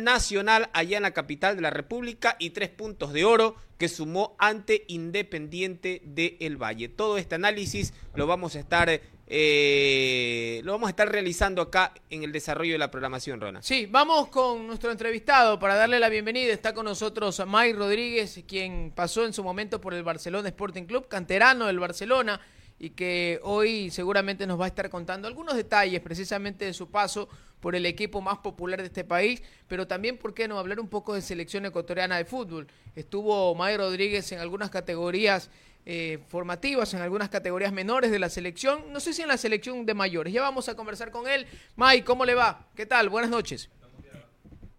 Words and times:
Nacional 0.00 0.70
allá 0.72 0.96
en 0.96 1.02
la 1.02 1.12
capital 1.12 1.56
de 1.56 1.62
la 1.62 1.70
República 1.70 2.36
y 2.38 2.50
tres 2.50 2.70
puntos 2.70 3.12
de 3.12 3.24
oro 3.24 3.56
que 3.78 3.88
sumó 3.88 4.34
ante 4.38 4.84
Independiente 4.88 6.02
de 6.04 6.36
El 6.40 6.56
Valle. 6.56 6.88
Todo 6.88 7.16
este 7.16 7.36
análisis 7.36 7.94
lo 8.14 8.26
vamos 8.26 8.56
a 8.56 8.60
estar 8.60 9.00
eh, 9.32 10.60
lo 10.64 10.72
vamos 10.72 10.88
a 10.88 10.90
estar 10.90 11.10
realizando 11.10 11.62
acá 11.62 11.94
en 12.10 12.24
el 12.24 12.32
desarrollo 12.32 12.72
de 12.72 12.78
la 12.78 12.90
programación, 12.90 13.40
Rona. 13.40 13.62
Sí, 13.62 13.86
vamos 13.86 14.26
con 14.26 14.66
nuestro 14.66 14.90
entrevistado 14.90 15.56
para 15.60 15.76
darle 15.76 16.00
la 16.00 16.08
bienvenida. 16.08 16.52
Está 16.52 16.74
con 16.74 16.84
nosotros 16.84 17.40
May 17.46 17.72
Rodríguez, 17.72 18.42
quien 18.48 18.92
pasó 18.92 19.24
en 19.24 19.32
su 19.32 19.44
momento 19.44 19.80
por 19.80 19.94
el 19.94 20.02
Barcelona 20.02 20.48
Sporting 20.48 20.82
Club, 20.82 21.06
canterano 21.06 21.66
del 21.66 21.78
Barcelona 21.78 22.40
y 22.80 22.90
que 22.90 23.38
hoy 23.42 23.90
seguramente 23.90 24.46
nos 24.46 24.58
va 24.58 24.64
a 24.64 24.68
estar 24.68 24.88
contando 24.88 25.28
algunos 25.28 25.54
detalles 25.54 26.00
precisamente 26.00 26.64
de 26.64 26.72
su 26.72 26.90
paso 26.90 27.28
por 27.60 27.76
el 27.76 27.84
equipo 27.84 28.22
más 28.22 28.38
popular 28.38 28.80
de 28.80 28.86
este 28.86 29.04
país, 29.04 29.42
pero 29.68 29.86
también, 29.86 30.16
¿por 30.16 30.32
qué 30.32 30.48
no?, 30.48 30.58
hablar 30.58 30.80
un 30.80 30.88
poco 30.88 31.12
de 31.12 31.20
selección 31.20 31.66
ecuatoriana 31.66 32.16
de 32.16 32.24
fútbol. 32.24 32.66
Estuvo 32.96 33.54
May 33.54 33.76
Rodríguez 33.76 34.32
en 34.32 34.38
algunas 34.38 34.70
categorías 34.70 35.50
eh, 35.84 36.20
formativas, 36.28 36.94
en 36.94 37.02
algunas 37.02 37.28
categorías 37.28 37.70
menores 37.70 38.10
de 38.10 38.18
la 38.18 38.30
selección, 38.30 38.90
no 38.90 38.98
sé 38.98 39.12
si 39.12 39.20
en 39.20 39.28
la 39.28 39.36
selección 39.36 39.84
de 39.84 39.92
mayores. 39.92 40.32
Ya 40.32 40.40
vamos 40.40 40.70
a 40.70 40.74
conversar 40.74 41.10
con 41.10 41.28
él. 41.28 41.46
May, 41.76 42.00
¿cómo 42.00 42.24
le 42.24 42.34
va? 42.34 42.66
¿Qué 42.74 42.86
tal? 42.86 43.10
Buenas 43.10 43.30
noches. 43.30 43.68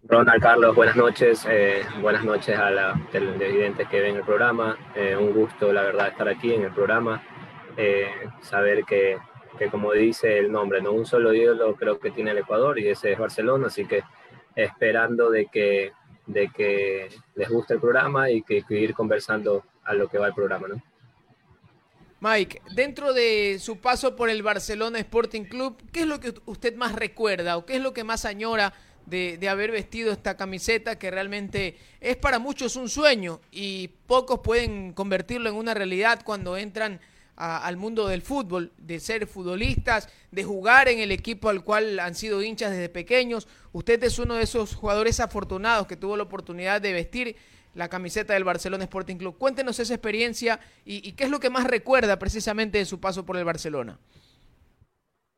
Ronald 0.04 0.42
Carlos, 0.42 0.74
buenas 0.74 0.96
noches. 0.96 1.46
Eh, 1.48 1.84
buenas 2.00 2.24
noches 2.24 2.58
a 2.58 2.70
los 2.70 3.10
televidentes 3.12 3.86
que 3.88 4.00
ven 4.00 4.16
el 4.16 4.24
programa. 4.24 4.76
Eh, 4.96 5.16
un 5.16 5.32
gusto, 5.32 5.72
la 5.72 5.82
verdad, 5.82 6.08
estar 6.08 6.28
aquí 6.28 6.52
en 6.52 6.64
el 6.64 6.72
programa. 6.72 7.22
Eh, 7.76 8.10
saber 8.42 8.84
que, 8.84 9.18
que, 9.58 9.68
como 9.68 9.92
dice 9.92 10.38
el 10.38 10.52
nombre, 10.52 10.82
no 10.82 10.92
un 10.92 11.06
solo 11.06 11.32
ídolo 11.32 11.74
creo 11.74 11.98
que 11.98 12.10
tiene 12.10 12.32
el 12.32 12.38
Ecuador 12.38 12.78
y 12.78 12.88
ese 12.88 13.12
es 13.12 13.18
Barcelona, 13.18 13.68
así 13.68 13.86
que 13.86 14.02
esperando 14.54 15.30
de 15.30 15.46
que, 15.46 15.92
de 16.26 16.48
que 16.48 17.08
les 17.34 17.48
guste 17.48 17.74
el 17.74 17.80
programa 17.80 18.30
y 18.30 18.42
que, 18.42 18.62
que 18.62 18.78
ir 18.78 18.94
conversando 18.94 19.64
a 19.84 19.94
lo 19.94 20.08
que 20.08 20.18
va 20.18 20.28
el 20.28 20.34
programa, 20.34 20.68
¿no? 20.68 20.82
Mike, 22.20 22.62
dentro 22.76 23.12
de 23.12 23.58
su 23.58 23.78
paso 23.78 24.14
por 24.14 24.30
el 24.30 24.44
Barcelona 24.44 25.00
Sporting 25.00 25.42
Club, 25.42 25.82
¿qué 25.90 26.02
es 26.02 26.06
lo 26.06 26.20
que 26.20 26.32
usted 26.46 26.76
más 26.76 26.94
recuerda 26.94 27.56
o 27.56 27.66
qué 27.66 27.76
es 27.76 27.82
lo 27.82 27.92
que 27.92 28.04
más 28.04 28.24
añora 28.24 28.72
de, 29.06 29.38
de, 29.38 29.48
haber 29.48 29.72
vestido 29.72 30.12
esta 30.12 30.36
camiseta 30.36 30.96
que 30.96 31.10
realmente 31.10 31.76
es 32.00 32.16
para 32.16 32.38
muchos 32.38 32.76
un 32.76 32.88
sueño 32.88 33.40
y 33.50 33.88
pocos 34.06 34.38
pueden 34.38 34.92
convertirlo 34.92 35.50
en 35.50 35.56
una 35.56 35.74
realidad 35.74 36.20
cuando 36.24 36.56
entran 36.56 37.00
a, 37.36 37.66
al 37.66 37.76
mundo 37.76 38.08
del 38.08 38.22
fútbol, 38.22 38.72
de 38.78 39.00
ser 39.00 39.26
futbolistas, 39.26 40.08
de 40.30 40.44
jugar 40.44 40.88
en 40.88 40.98
el 40.98 41.12
equipo 41.12 41.48
al 41.48 41.64
cual 41.64 41.98
han 41.98 42.14
sido 42.14 42.42
hinchas 42.42 42.70
desde 42.70 42.88
pequeños. 42.88 43.48
Usted 43.72 44.02
es 44.04 44.18
uno 44.18 44.34
de 44.34 44.42
esos 44.42 44.74
jugadores 44.74 45.20
afortunados 45.20 45.86
que 45.86 45.96
tuvo 45.96 46.16
la 46.16 46.24
oportunidad 46.24 46.80
de 46.80 46.92
vestir 46.92 47.36
la 47.74 47.88
camiseta 47.88 48.34
del 48.34 48.44
Barcelona 48.44 48.84
Sporting 48.84 49.16
Club. 49.16 49.36
Cuéntenos 49.38 49.78
esa 49.78 49.94
experiencia 49.94 50.60
y, 50.84 51.12
qué 51.12 51.24
es 51.24 51.30
lo 51.30 51.40
que 51.40 51.50
más 51.50 51.64
recuerda 51.64 52.18
precisamente 52.18 52.78
de 52.78 52.84
su 52.84 53.00
paso 53.00 53.24
por 53.24 53.36
el 53.36 53.44
Barcelona. 53.44 53.98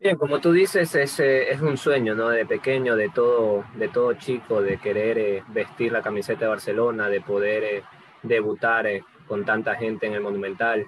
Bien, 0.00 0.16
como 0.16 0.40
tú 0.40 0.52
dices, 0.52 0.94
es, 0.96 1.20
eh, 1.20 1.50
es, 1.50 1.60
un 1.60 1.78
sueño, 1.78 2.14
¿no? 2.14 2.28
De 2.28 2.44
pequeño, 2.44 2.94
de 2.96 3.08
todo, 3.08 3.64
de 3.76 3.88
todo 3.88 4.12
chico, 4.14 4.60
de 4.60 4.78
querer 4.78 5.18
eh, 5.18 5.42
vestir 5.48 5.92
la 5.92 6.02
camiseta 6.02 6.40
de 6.40 6.48
Barcelona, 6.48 7.08
de 7.08 7.20
poder 7.22 7.64
eh, 7.64 7.82
debutar 8.22 8.86
eh, 8.86 9.02
con 9.26 9.44
tanta 9.44 9.76
gente 9.76 10.06
en 10.06 10.14
el 10.14 10.20
Monumental. 10.20 10.86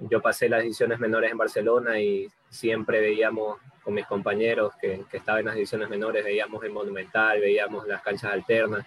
Eh, 0.00 0.06
yo 0.10 0.20
pasé 0.20 0.48
las 0.48 0.62
ediciones 0.62 0.98
menores 0.98 1.30
en 1.30 1.38
Barcelona 1.38 2.00
y 2.00 2.28
siempre 2.48 3.00
veíamos 3.00 3.58
con 3.82 3.94
mis 3.94 4.06
compañeros 4.06 4.74
que, 4.80 5.04
que 5.10 5.16
estaban 5.16 5.40
en 5.40 5.46
las 5.46 5.56
ediciones 5.56 5.88
menores, 5.88 6.24
veíamos 6.24 6.62
el 6.64 6.70
Monumental, 6.70 7.40
veíamos 7.40 7.86
las 7.86 8.02
canchas 8.02 8.32
alternas. 8.32 8.86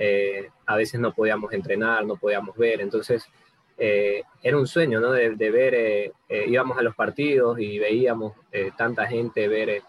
Eh, 0.00 0.48
a 0.66 0.76
veces 0.76 1.00
no 1.00 1.12
podíamos 1.12 1.52
entrenar, 1.52 2.06
no 2.06 2.14
podíamos 2.14 2.56
ver, 2.56 2.80
entonces 2.80 3.26
eh, 3.76 4.22
era 4.42 4.56
un 4.56 4.68
sueño, 4.68 5.00
¿no? 5.00 5.10
De, 5.10 5.50
ver, 5.50 5.74
eh, 5.74 6.12
íbamos 6.46 6.78
a 6.78 6.82
los 6.82 6.94
partidos 6.94 7.58
y 7.58 7.80
veíamos 7.80 8.34
tanta 8.76 9.06
gente 9.06 9.48
ver 9.48 9.82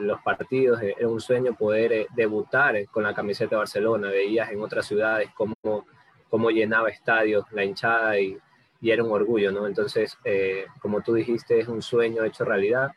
los 0.00 0.22
partidos, 0.22 0.80
era 0.80 1.06
un 1.06 1.20
sueño 1.20 1.54
poder 1.54 2.06
debutar 2.14 2.86
con 2.86 3.02
la 3.02 3.14
camiseta 3.14 3.50
de 3.50 3.56
Barcelona, 3.56 4.08
veías 4.08 4.50
en 4.50 4.62
otras 4.62 4.86
ciudades 4.86 5.28
cómo, 5.34 5.54
cómo 6.30 6.50
llenaba 6.50 6.88
estadios 6.88 7.44
la 7.52 7.62
hinchada 7.62 8.18
y, 8.18 8.38
y 8.80 8.90
era 8.90 9.02
un 9.02 9.10
orgullo, 9.10 9.52
¿no? 9.52 9.66
Entonces, 9.66 10.18
eh, 10.24 10.66
como 10.80 11.00
tú 11.02 11.14
dijiste, 11.14 11.58
es 11.58 11.68
un 11.68 11.82
sueño 11.82 12.24
hecho 12.24 12.44
realidad, 12.44 12.92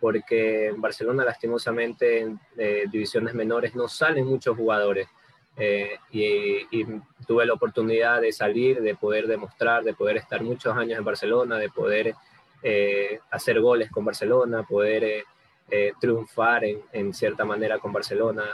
porque 0.00 0.68
en 0.68 0.80
Barcelona, 0.80 1.24
lastimosamente, 1.24 2.20
en 2.20 2.40
eh, 2.56 2.84
divisiones 2.90 3.34
menores 3.34 3.74
no 3.74 3.88
salen 3.88 4.26
muchos 4.26 4.56
jugadores. 4.56 5.08
Eh, 5.56 5.98
y, 6.10 6.24
y, 6.70 6.86
tuve 7.26 7.44
la 7.44 7.52
oportunidad 7.52 8.20
de 8.20 8.32
salir, 8.32 8.80
de 8.80 8.94
poder 8.94 9.26
demostrar, 9.26 9.84
de 9.84 9.92
poder 9.92 10.16
estar 10.16 10.42
muchos 10.42 10.74
años 10.76 10.98
en 10.98 11.04
Barcelona, 11.04 11.58
de 11.58 11.68
poder 11.68 12.14
eh, 12.62 13.20
hacer 13.30 13.60
goles 13.60 13.90
con 13.90 14.04
Barcelona, 14.04 14.62
poder 14.62 15.24
eh, 15.70 15.92
triunfar 16.00 16.64
en, 16.64 16.80
en, 16.92 17.12
cierta 17.12 17.44
manera 17.44 17.78
con 17.78 17.92
Barcelona. 17.92 18.44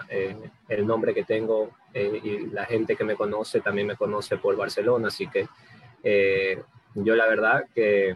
el 0.69 0.87
nombre 0.87 1.15
que 1.15 1.23
tengo 1.23 1.71
y 1.95 2.49
la 2.49 2.67
gente 2.67 2.95
que 2.97 3.05
me 3.05 3.15
conoce 3.15 3.61
también 3.61 3.87
me 3.87 3.97
conoce 3.97 4.37
por 4.37 4.55
Barcelona, 4.57 5.09
así 5.09 5.27
que 5.29 5.49
eh, 6.09 6.63
yo 6.95 7.17
la 7.17 7.27
verdad 7.27 7.65
que 7.75 8.15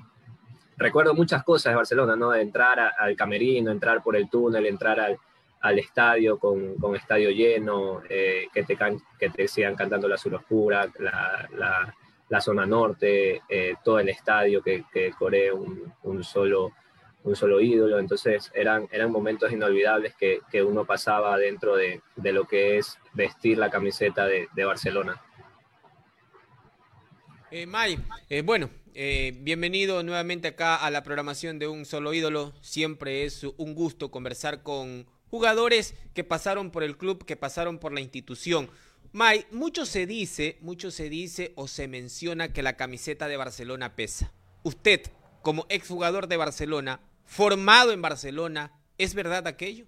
recuerdo 0.76 1.12
muchas 1.12 1.42
cosas 1.42 1.72
de 1.72 1.76
Barcelona, 1.76 2.14
¿no? 2.14 2.30
De 2.30 2.40
entrar 2.40 2.78
al 2.78 3.16
camerino, 3.16 3.72
entrar 3.72 4.00
por 4.00 4.14
el 4.14 4.30
túnel, 4.30 4.64
entrar 4.66 5.00
al, 5.00 5.78
estadio 5.78 6.38
con, 6.38 6.76
estadio 6.94 7.30
lleno, 7.30 8.00
eh, 8.08 8.46
que, 8.54 8.62
te 8.62 8.78
que 9.18 9.30
te 9.30 9.48
sigan 9.48 9.74
cantando 9.74 10.06
la 10.06 10.14
azul 10.14 10.34
oscura, 10.34 10.88
la, 11.00 11.92
la, 12.28 12.40
zona 12.40 12.64
norte, 12.64 13.42
eh, 13.48 13.74
todo 13.82 13.98
el 13.98 14.08
estadio 14.08 14.62
que, 14.62 14.84
que 14.92 15.12
un, 16.04 16.22
solo, 16.22 16.70
un 17.24 17.34
solo 17.34 17.60
ídolo. 17.60 17.98
Entonces 17.98 18.52
eran, 18.54 18.86
eran 18.92 19.10
momentos 19.10 19.50
inolvidables 19.50 20.14
que, 20.14 20.42
que 20.48 20.62
uno 20.62 20.84
pasaba 20.84 21.36
dentro 21.36 21.74
de, 21.74 22.02
de, 22.14 22.32
lo 22.32 22.44
que 22.44 22.78
es 22.78 22.98
vestir 23.14 23.58
la 23.58 23.68
camiseta 23.68 24.26
de 24.26 24.64
Barcelona. 24.64 25.20
Eh, 27.52 27.66
May, 27.66 27.98
eh, 28.28 28.42
bueno, 28.42 28.70
eh, 28.94 29.36
bienvenido 29.40 30.04
nuevamente 30.04 30.46
acá 30.46 30.76
a 30.76 30.88
la 30.88 31.02
programación 31.02 31.58
de 31.58 31.66
Un 31.66 31.84
Solo 31.84 32.14
Ídolo. 32.14 32.52
Siempre 32.60 33.24
es 33.24 33.42
un 33.42 33.74
gusto 33.74 34.12
conversar 34.12 34.62
con 34.62 35.08
jugadores 35.30 35.94
que 36.14 36.22
pasaron 36.22 36.70
por 36.70 36.84
el 36.84 36.96
club, 36.96 37.24
que 37.24 37.34
pasaron 37.34 37.78
por 37.78 37.92
la 37.92 38.00
institución. 38.00 38.70
May, 39.10 39.46
mucho 39.50 39.84
se 39.84 40.06
dice, 40.06 40.58
mucho 40.60 40.92
se 40.92 41.08
dice 41.08 41.52
o 41.56 41.66
se 41.66 41.88
menciona 41.88 42.52
que 42.52 42.62
la 42.62 42.76
camiseta 42.76 43.26
de 43.26 43.36
Barcelona 43.36 43.96
pesa. 43.96 44.32
Usted, 44.62 45.02
como 45.42 45.66
exjugador 45.70 46.28
de 46.28 46.36
Barcelona, 46.36 47.00
formado 47.24 47.90
en 47.90 48.00
Barcelona, 48.00 48.78
¿es 48.96 49.14
verdad 49.14 49.48
aquello? 49.48 49.86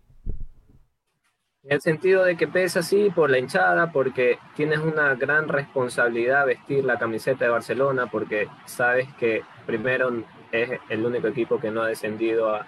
En 1.65 1.75
el 1.75 1.81
sentido 1.81 2.25
de 2.25 2.37
que 2.37 2.49
pesa 2.49 2.83
sí 2.83 3.11
por 3.15 3.31
la 3.31 3.39
hinchada, 3.39 3.93
porque 3.93 4.39
tienes 4.57 4.81
una 4.81 5.15
gran 5.15 5.49
responsabilidad 5.49 6.45
vestir 6.45 6.85
la 6.85 6.99
camiseta 6.99 7.45
de 7.45 7.53
Barcelona, 7.53 8.07
porque 8.07 8.49
sabes 8.67 9.07
que 9.15 9.43
primero 9.65 10.25
es 10.51 10.81
el 10.89 11.07
único 11.07 11.29
equipo 11.29 11.61
que 11.61 11.71
no 11.71 11.83
ha 11.83 11.87
descendido 11.87 12.53
a, 12.53 12.67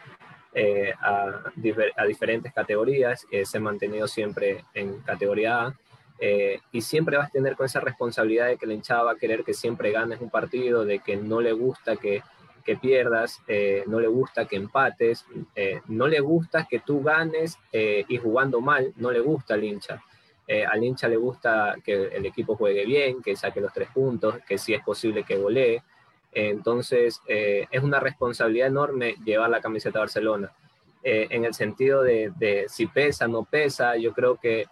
eh, 0.55 0.94
diferentes 2.06 2.53
categorías, 2.53 3.27
eh, 3.32 3.44
se 3.44 3.59
ha 3.59 3.60
mantenido 3.60 4.06
siempre 4.06 4.65
en 4.75 5.00
categoría 5.00 5.66
A, 5.66 5.75
eh, 6.21 6.61
y 6.71 6.81
siempre 6.81 7.16
vas 7.16 7.28
a 7.28 7.32
tener 7.32 7.56
con 7.56 7.66
esa 7.66 7.81
responsabilidad 7.81 8.47
de 8.47 8.56
que 8.56 8.66
la 8.66 8.75
hinchada 8.75 9.03
va 9.03 9.12
a 9.12 9.16
querer 9.16 9.43
que 9.43 9.55
siempre 9.55 9.91
ganes 9.91 10.21
un 10.21 10.31
partido, 10.31 10.84
de 10.84 11.00
que 11.00 11.16
no 11.16 11.41
le 11.41 11.50
gusta 11.50 11.97
que 11.97 12.22
que 12.65 12.77
pierdas, 12.77 13.43
eh, 13.47 13.85
no 13.87 14.01
le 14.01 14.09
gusta 14.09 14.47
que 14.47 14.57
empates, 14.57 15.27
eh, 15.55 15.81
no 15.89 16.09
le 16.09 16.21
gusta 16.21 16.67
que 16.69 16.81
tú 16.81 17.03
ganes 17.03 17.59
eh, 17.73 18.05
y 18.09 18.17
jugando 18.17 18.61
mal, 18.61 18.93
no 18.97 19.11
le 19.11 19.21
gusta 19.21 19.55
al 19.55 19.65
hincha. 19.65 20.03
Al 20.71 20.85
hincha 20.85 21.09
le 21.09 21.17
gusta 21.17 21.77
que 21.83 22.09
el 22.09 22.27
equipo 22.27 22.55
juegue 22.55 22.85
bien, 22.85 23.23
que 23.23 23.35
saque 23.35 23.62
los 23.62 23.73
tres 23.73 23.88
puntos, 23.94 24.37
que 24.47 24.59
si 24.59 24.75
es 24.75 24.83
posible 24.83 25.23
que 25.23 25.38
golee. 25.38 25.83
entonces, 26.33 27.23
es 27.27 27.83
una 27.83 27.99
responsabilidad 27.99 28.69
enorme 28.69 29.15
llevar 29.25 29.49
la 29.49 29.62
camiseta 29.62 29.99
de 29.99 30.03
Barcelona. 30.03 30.53
en 31.03 31.47
el 31.47 31.55
sentido 31.55 32.03
de, 32.03 32.67
si 32.69 32.87
pesa, 32.87 33.27
no 33.27 33.44
pesa, 33.44 33.97
yo 33.97 34.12
creo 34.12 34.37
que, 34.37 34.67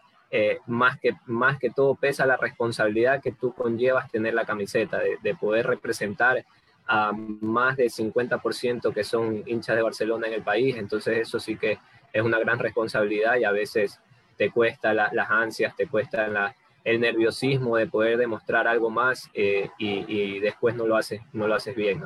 más 0.66 1.00
que 1.00 1.14
más 1.24 1.58
que 1.58 1.70
todo 1.70 1.94
pesa 1.94 2.26
la 2.26 2.36
responsabilidad 2.36 3.22
que 3.22 3.32
tú 3.32 3.54
conllevas 3.54 4.10
tener 4.10 4.34
la 4.34 4.44
camiseta, 4.44 4.98
de 4.98 5.34
poder 5.36 5.66
representar 5.66 6.44
a 6.86 7.12
más 7.12 7.76
del 7.76 7.90
50% 7.90 8.92
que 8.92 9.04
son 9.04 9.42
hinchas 9.46 9.76
de 9.76 9.82
Barcelona 9.82 10.26
en 10.26 10.34
el 10.34 10.42
país, 10.42 10.76
entonces 10.76 11.18
eso 11.18 11.38
sí 11.38 11.56
que 11.56 11.78
es 12.12 12.22
una 12.22 12.38
gran 12.38 12.58
responsabilidad 12.58 13.36
y 13.36 13.44
a 13.44 13.52
veces 13.52 14.00
te 14.36 14.50
cuesta 14.50 14.92
la, 14.92 15.10
las 15.12 15.30
ansias, 15.30 15.74
te 15.76 15.86
cuesta 15.86 16.26
la, 16.28 16.54
el 16.84 17.00
nerviosismo 17.00 17.76
de 17.76 17.86
poder 17.86 18.18
demostrar 18.18 18.66
algo 18.66 18.90
más 18.90 19.30
eh, 19.34 19.70
y, 19.78 20.40
después 20.40 20.74
no 20.74 20.86
lo 20.86 20.96
haces, 20.96 21.20
no 21.32 21.46
lo 21.46 21.54
haces 21.54 21.76
bien. 21.76 22.02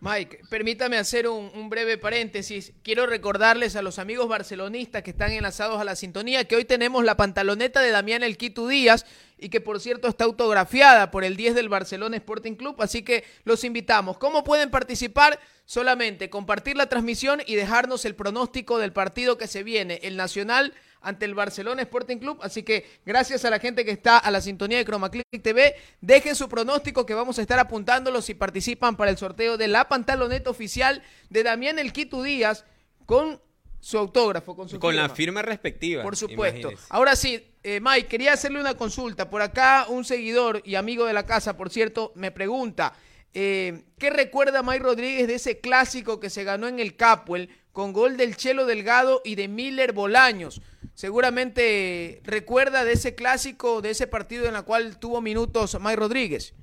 Mike, 0.00 0.42
permítame 0.48 0.96
hacer 0.96 1.26
un, 1.26 1.68
breve 1.68 1.98
paréntesis. 1.98 2.72
Quiero 2.84 3.06
recordarles 3.06 3.74
a 3.74 3.82
los 3.82 3.98
amigos 3.98 4.28
barcelonistas 4.28 5.02
que 5.02 5.10
están 5.10 5.32
enlazados 5.32 5.80
a 5.80 5.84
la 5.84 5.96
sintonía 5.96 6.44
que 6.44 6.54
hoy 6.54 6.64
tenemos 6.64 7.04
la 7.04 7.16
pantaloneta 7.16 7.80
de 7.80 7.90
Damián 7.90 8.22
El 8.22 8.36
Quito 8.36 8.68
Díaz 8.68 9.06
y 9.38 9.48
que 9.48 9.60
por 9.60 9.80
cierto 9.80 10.06
está 10.06 10.22
autografiada 10.22 11.10
por 11.10 11.24
el 11.24 11.36
10 11.36 11.56
del 11.56 11.68
Barcelona 11.68 12.16
Sporting 12.16 12.54
Club, 12.54 12.80
así 12.80 13.02
que 13.02 13.24
los 13.42 13.64
invitamos. 13.64 14.18
¿Cómo 14.18 14.44
pueden 14.44 14.70
participar? 14.70 15.40
Solamente 15.64 16.30
compartir 16.30 16.76
la 16.76 16.88
transmisión 16.88 17.42
y 17.44 17.56
dejarnos 17.56 18.04
el 18.04 18.14
pronóstico 18.14 18.78
del 18.78 18.92
partido 18.92 19.36
que 19.36 19.48
se 19.48 19.64
viene, 19.64 19.98
el 20.04 20.16
Nacional 20.16 20.74
ante 21.00 21.24
el 21.24 21.34
Barcelona 21.34 21.82
Sporting 21.82 22.18
Club. 22.18 22.38
Así 22.42 22.62
que 22.62 22.86
gracias 23.04 23.44
a 23.44 23.50
la 23.50 23.58
gente 23.58 23.84
que 23.84 23.90
está 23.90 24.18
a 24.18 24.30
la 24.30 24.40
sintonía 24.40 24.78
de 24.78 24.84
ChromaClick 24.84 25.26
TV. 25.42 25.74
Dejen 26.00 26.34
su 26.34 26.48
pronóstico 26.48 27.06
que 27.06 27.14
vamos 27.14 27.38
a 27.38 27.42
estar 27.42 27.58
apuntándolos 27.58 28.24
si 28.24 28.34
participan 28.34 28.96
para 28.96 29.10
el 29.10 29.18
sorteo 29.18 29.56
de 29.56 29.68
la 29.68 29.88
pantaloneta 29.88 30.50
oficial 30.50 31.02
de 31.30 31.42
Damián 31.42 31.78
El 31.78 31.92
Quito 31.92 32.22
Díaz 32.22 32.64
con 33.06 33.40
su 33.80 33.98
autógrafo, 33.98 34.56
con 34.56 34.68
su 34.68 34.78
Con 34.78 34.96
la 34.96 35.08
firma 35.08 35.42
respectiva. 35.42 36.02
Por 36.02 36.16
supuesto. 36.16 36.70
Ahora 36.88 37.16
sí, 37.16 37.44
eh, 37.62 37.80
Mike, 37.80 38.08
quería 38.08 38.32
hacerle 38.32 38.60
una 38.60 38.74
consulta. 38.74 39.30
Por 39.30 39.42
acá 39.42 39.86
un 39.88 40.04
seguidor 40.04 40.62
y 40.64 40.74
amigo 40.74 41.04
de 41.06 41.12
la 41.12 41.26
casa, 41.26 41.56
por 41.56 41.70
cierto, 41.70 42.12
me 42.14 42.30
pregunta, 42.30 42.94
eh, 43.34 43.84
¿qué 43.98 44.10
recuerda 44.10 44.62
Mike 44.62 44.82
Rodríguez 44.82 45.28
de 45.28 45.34
ese 45.34 45.60
clásico 45.60 46.18
que 46.18 46.30
se 46.30 46.44
ganó 46.44 46.66
en 46.66 46.80
el 46.80 46.96
Capuel 46.96 47.50
con 47.72 47.92
gol 47.92 48.16
del 48.16 48.36
Chelo 48.36 48.66
Delgado 48.66 49.22
y 49.24 49.36
de 49.36 49.48
Miller 49.48 49.92
Bolaños? 49.92 50.60
Seguramente 50.98 52.20
recuerda 52.24 52.82
de 52.82 52.94
ese 52.94 53.14
clásico, 53.14 53.80
de 53.82 53.90
ese 53.90 54.08
partido 54.08 54.46
en 54.46 54.56
el 54.56 54.64
cual 54.64 54.98
tuvo 54.98 55.20
minutos 55.20 55.78
May 55.78 55.94
Rodríguez. 55.94 56.56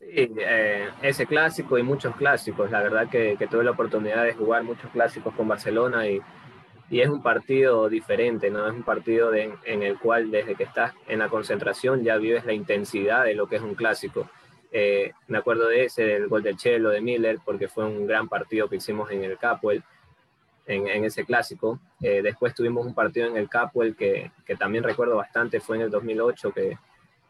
Sí, 0.00 0.32
eh, 0.38 0.88
ese 1.02 1.26
clásico 1.26 1.76
y 1.76 1.82
muchos 1.82 2.16
clásicos. 2.16 2.70
La 2.70 2.82
verdad 2.82 3.10
que, 3.10 3.36
tuve 3.50 3.64
la 3.64 3.72
oportunidad 3.72 4.24
de 4.24 4.32
jugar 4.32 4.62
muchos 4.62 4.90
clásicos 4.92 5.34
con 5.34 5.46
Barcelona 5.46 6.08
y, 6.08 6.22
es 6.90 7.08
un 7.10 7.22
partido 7.22 7.90
diferente, 7.90 8.48
¿no? 8.48 8.66
Es 8.66 8.72
un 8.72 8.82
partido 8.82 9.34
en 9.34 9.82
el 9.82 9.98
cual 9.98 10.30
desde 10.30 10.54
que 10.54 10.64
estás 10.64 10.94
en 11.06 11.18
la 11.18 11.28
concentración 11.28 12.02
ya 12.02 12.16
vives 12.16 12.46
la 12.46 12.54
intensidad 12.54 13.24
de 13.24 13.34
lo 13.34 13.46
que 13.46 13.56
es 13.56 13.62
un 13.62 13.74
clásico. 13.74 14.30
Eh, 14.72 15.12
me 15.26 15.36
acuerdo 15.36 15.68
de 15.68 15.84
ese, 15.84 16.04
del 16.04 16.28
gol 16.28 16.42
del 16.42 16.56
Chelo, 16.56 16.88
de 16.88 17.02
Miller, 17.02 17.40
porque 17.44 17.68
fue 17.68 17.84
un 17.84 18.06
gran 18.06 18.26
partido 18.26 18.70
que 18.70 18.76
hicimos 18.76 19.10
en 19.10 19.22
el 19.22 19.36
Capuel 19.36 19.84
en, 20.68 21.04
ese 21.04 21.24
clásico. 21.24 21.80
Eh, 22.00 22.22
después 22.22 22.54
tuvimos 22.54 22.86
un 22.86 22.94
partido 22.94 23.26
en 23.26 23.36
el 23.36 23.48
Capuel 23.48 23.96
que, 23.96 24.30
que, 24.44 24.56
también 24.56 24.84
recuerdo 24.84 25.16
bastante, 25.16 25.60
fue 25.60 25.76
en 25.76 25.82
el 25.82 25.90
2008, 25.90 26.52
que, 26.52 26.78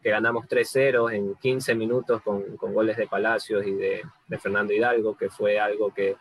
que 0.03 0.09
ganamos 0.09 0.45
3-0 0.47 1.13
en 1.13 1.35
15 1.35 1.75
minutos 1.75 2.21
con, 2.21 2.57
con, 2.57 2.73
goles 2.73 2.97
de 2.97 3.07
Palacios 3.07 3.65
y 3.65 3.71
de, 3.71 4.03
de, 4.27 4.37
Fernando 4.37 4.73
Hidalgo, 4.73 5.17
que 5.17 5.29
fue 5.29 5.59
algo 5.59 5.93
que, 5.93 6.17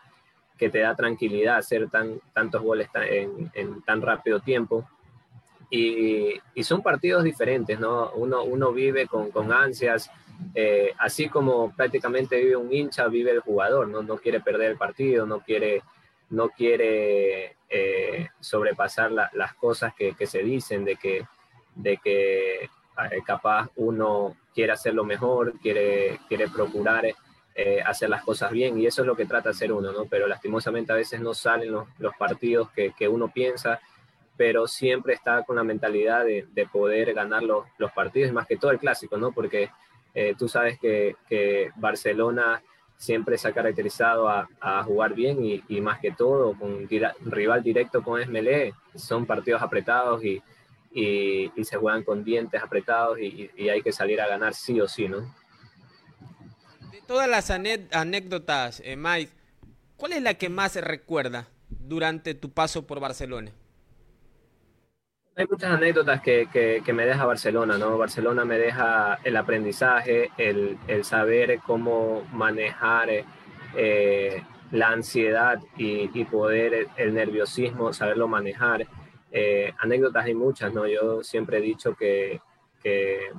que 0.56 0.70
te 0.70 0.78
da 0.78 0.94
tranquilidad 0.94 1.56
hacer 1.56 1.90
tan, 1.90 2.20
tantos 2.32 2.62
goles 2.62 2.88
en, 2.94 3.50
en, 3.54 3.82
tan 3.82 4.00
rápido 4.00 4.40
tiempo. 4.40 4.88
Y, 5.70 6.40
y, 6.54 6.62
son 6.62 6.82
partidos 6.82 7.24
diferentes, 7.24 7.78
¿no? 7.78 8.10
Uno, 8.12 8.42
uno 8.44 8.72
vive 8.72 9.06
con, 9.06 9.30
con 9.30 9.52
ansias, 9.52 10.10
eh, 10.54 10.92
así 10.98 11.28
como 11.28 11.74
prácticamente 11.76 12.38
vive 12.38 12.56
un 12.56 12.72
hincha, 12.72 13.06
vive 13.08 13.32
el 13.32 13.40
jugador, 13.40 13.88
¿no? 13.88 14.02
No 14.02 14.16
quiere 14.16 14.40
perder 14.40 14.70
el 14.70 14.78
partido, 14.78 15.26
no 15.26 15.40
quiere 15.40 15.82
no 16.30 16.50
quiere 16.50 17.56
eh, 17.70 18.28
sobrepasar 18.40 19.10
las 19.10 19.54
cosas 19.54 19.92
que, 19.94 20.26
se 20.26 20.42
dicen, 20.42 20.84
de 20.84 20.96
que, 20.96 21.26
de 21.74 21.96
que 21.98 22.64
eh, 22.64 22.70
capaz 23.26 23.68
uno 23.76 24.36
quiere 24.54 24.72
hacerlo 24.72 25.04
mejor, 25.04 25.58
quiere, 25.60 26.18
quiere 26.28 26.48
procurar 26.48 27.06
eh, 27.54 27.80
hacer 27.84 28.08
las 28.08 28.22
cosas 28.22 28.50
bien, 28.50 28.78
y 28.78 28.86
eso 28.86 29.02
es 29.02 29.06
lo 29.06 29.16
que 29.16 29.26
trata 29.26 29.50
de 29.50 29.54
hacer 29.54 29.72
uno, 29.72 29.92
¿no? 29.92 30.06
Pero 30.06 30.26
lastimosamente 30.26 30.92
a 30.92 30.96
veces 30.96 31.20
no 31.20 31.34
salen 31.34 31.72
los, 31.72 32.14
partidos 32.18 32.70
que, 32.70 33.08
uno 33.08 33.28
piensa, 33.28 33.80
pero 34.36 34.68
siempre 34.68 35.14
está 35.14 35.42
con 35.42 35.56
la 35.56 35.64
mentalidad 35.64 36.24
de, 36.24 36.68
poder 36.72 37.14
ganar 37.14 37.42
los, 37.42 37.66
los, 37.78 37.90
partidos, 37.92 38.32
más 38.32 38.46
que 38.46 38.56
todo 38.56 38.70
el 38.70 38.78
clásico, 38.78 39.16
¿no? 39.16 39.32
Porque 39.32 39.70
tú 40.36 40.48
sabes 40.48 40.80
que, 40.80 41.14
que 41.28 41.70
Barcelona 41.76 42.60
siempre 42.98 43.38
se 43.38 43.48
ha 43.48 43.52
caracterizado 43.52 44.28
a, 44.28 44.48
jugar 44.84 45.14
bien 45.14 45.38
y, 45.42 45.80
más 45.80 46.00
que 46.00 46.10
todo 46.10 46.54
con 46.58 46.86
rival 47.20 47.62
directo 47.62 48.02
con 48.02 48.20
Esmelé, 48.20 48.74
son 48.94 49.24
partidos 49.24 49.62
apretados 49.62 50.22
y, 50.24 50.42
se 51.62 51.76
juegan 51.76 52.02
con 52.02 52.24
dientes 52.24 52.60
apretados 52.60 53.18
y, 53.20 53.50
hay 53.68 53.82
que 53.82 53.92
salir 53.92 54.20
a 54.20 54.26
ganar 54.26 54.52
sí 54.52 54.80
o 54.80 54.88
sí, 54.88 55.08
¿no? 55.08 55.20
De 56.90 57.00
todas 57.06 57.28
las 57.28 57.50
anécdotas, 57.50 58.82
eh, 58.84 58.96
Mike, 58.96 59.32
¿cuál 59.96 60.12
es 60.12 60.22
la 60.22 60.34
que 60.34 60.48
más 60.48 60.74
recuerda 60.74 61.46
durante 61.70 62.34
tu 62.34 62.50
paso 62.50 62.86
por 62.86 62.98
Barcelona? 62.98 63.52
Hay 65.38 65.46
muchas 65.48 65.70
anécdotas 65.70 66.20
que, 66.20 66.48
que, 66.84 66.92
me 66.92 67.06
deja 67.06 67.24
Barcelona, 67.24 67.78
¿no? 67.78 67.96
Barcelona 67.96 68.44
me 68.44 68.58
deja 68.58 69.20
el 69.22 69.36
aprendizaje, 69.36 70.32
el, 70.36 70.76
el 70.88 71.04
saber 71.04 71.60
cómo 71.64 72.24
manejar 72.32 73.08
eh, 73.76 74.42
la 74.72 74.88
ansiedad 74.88 75.60
y, 75.76 76.10
y, 76.12 76.24
poder 76.24 76.88
el 76.96 77.14
nerviosismo, 77.14 77.92
saberlo 77.92 78.26
manejar. 78.26 78.84
Eh, 79.30 79.72
anécdotas 79.78 80.24
hay 80.24 80.34
muchas, 80.34 80.74
¿no? 80.74 80.88
Yo 80.88 81.22
siempre 81.22 81.58
he 81.58 81.62
dicho 81.62 81.94
que, 81.94 82.40
que 82.82 83.30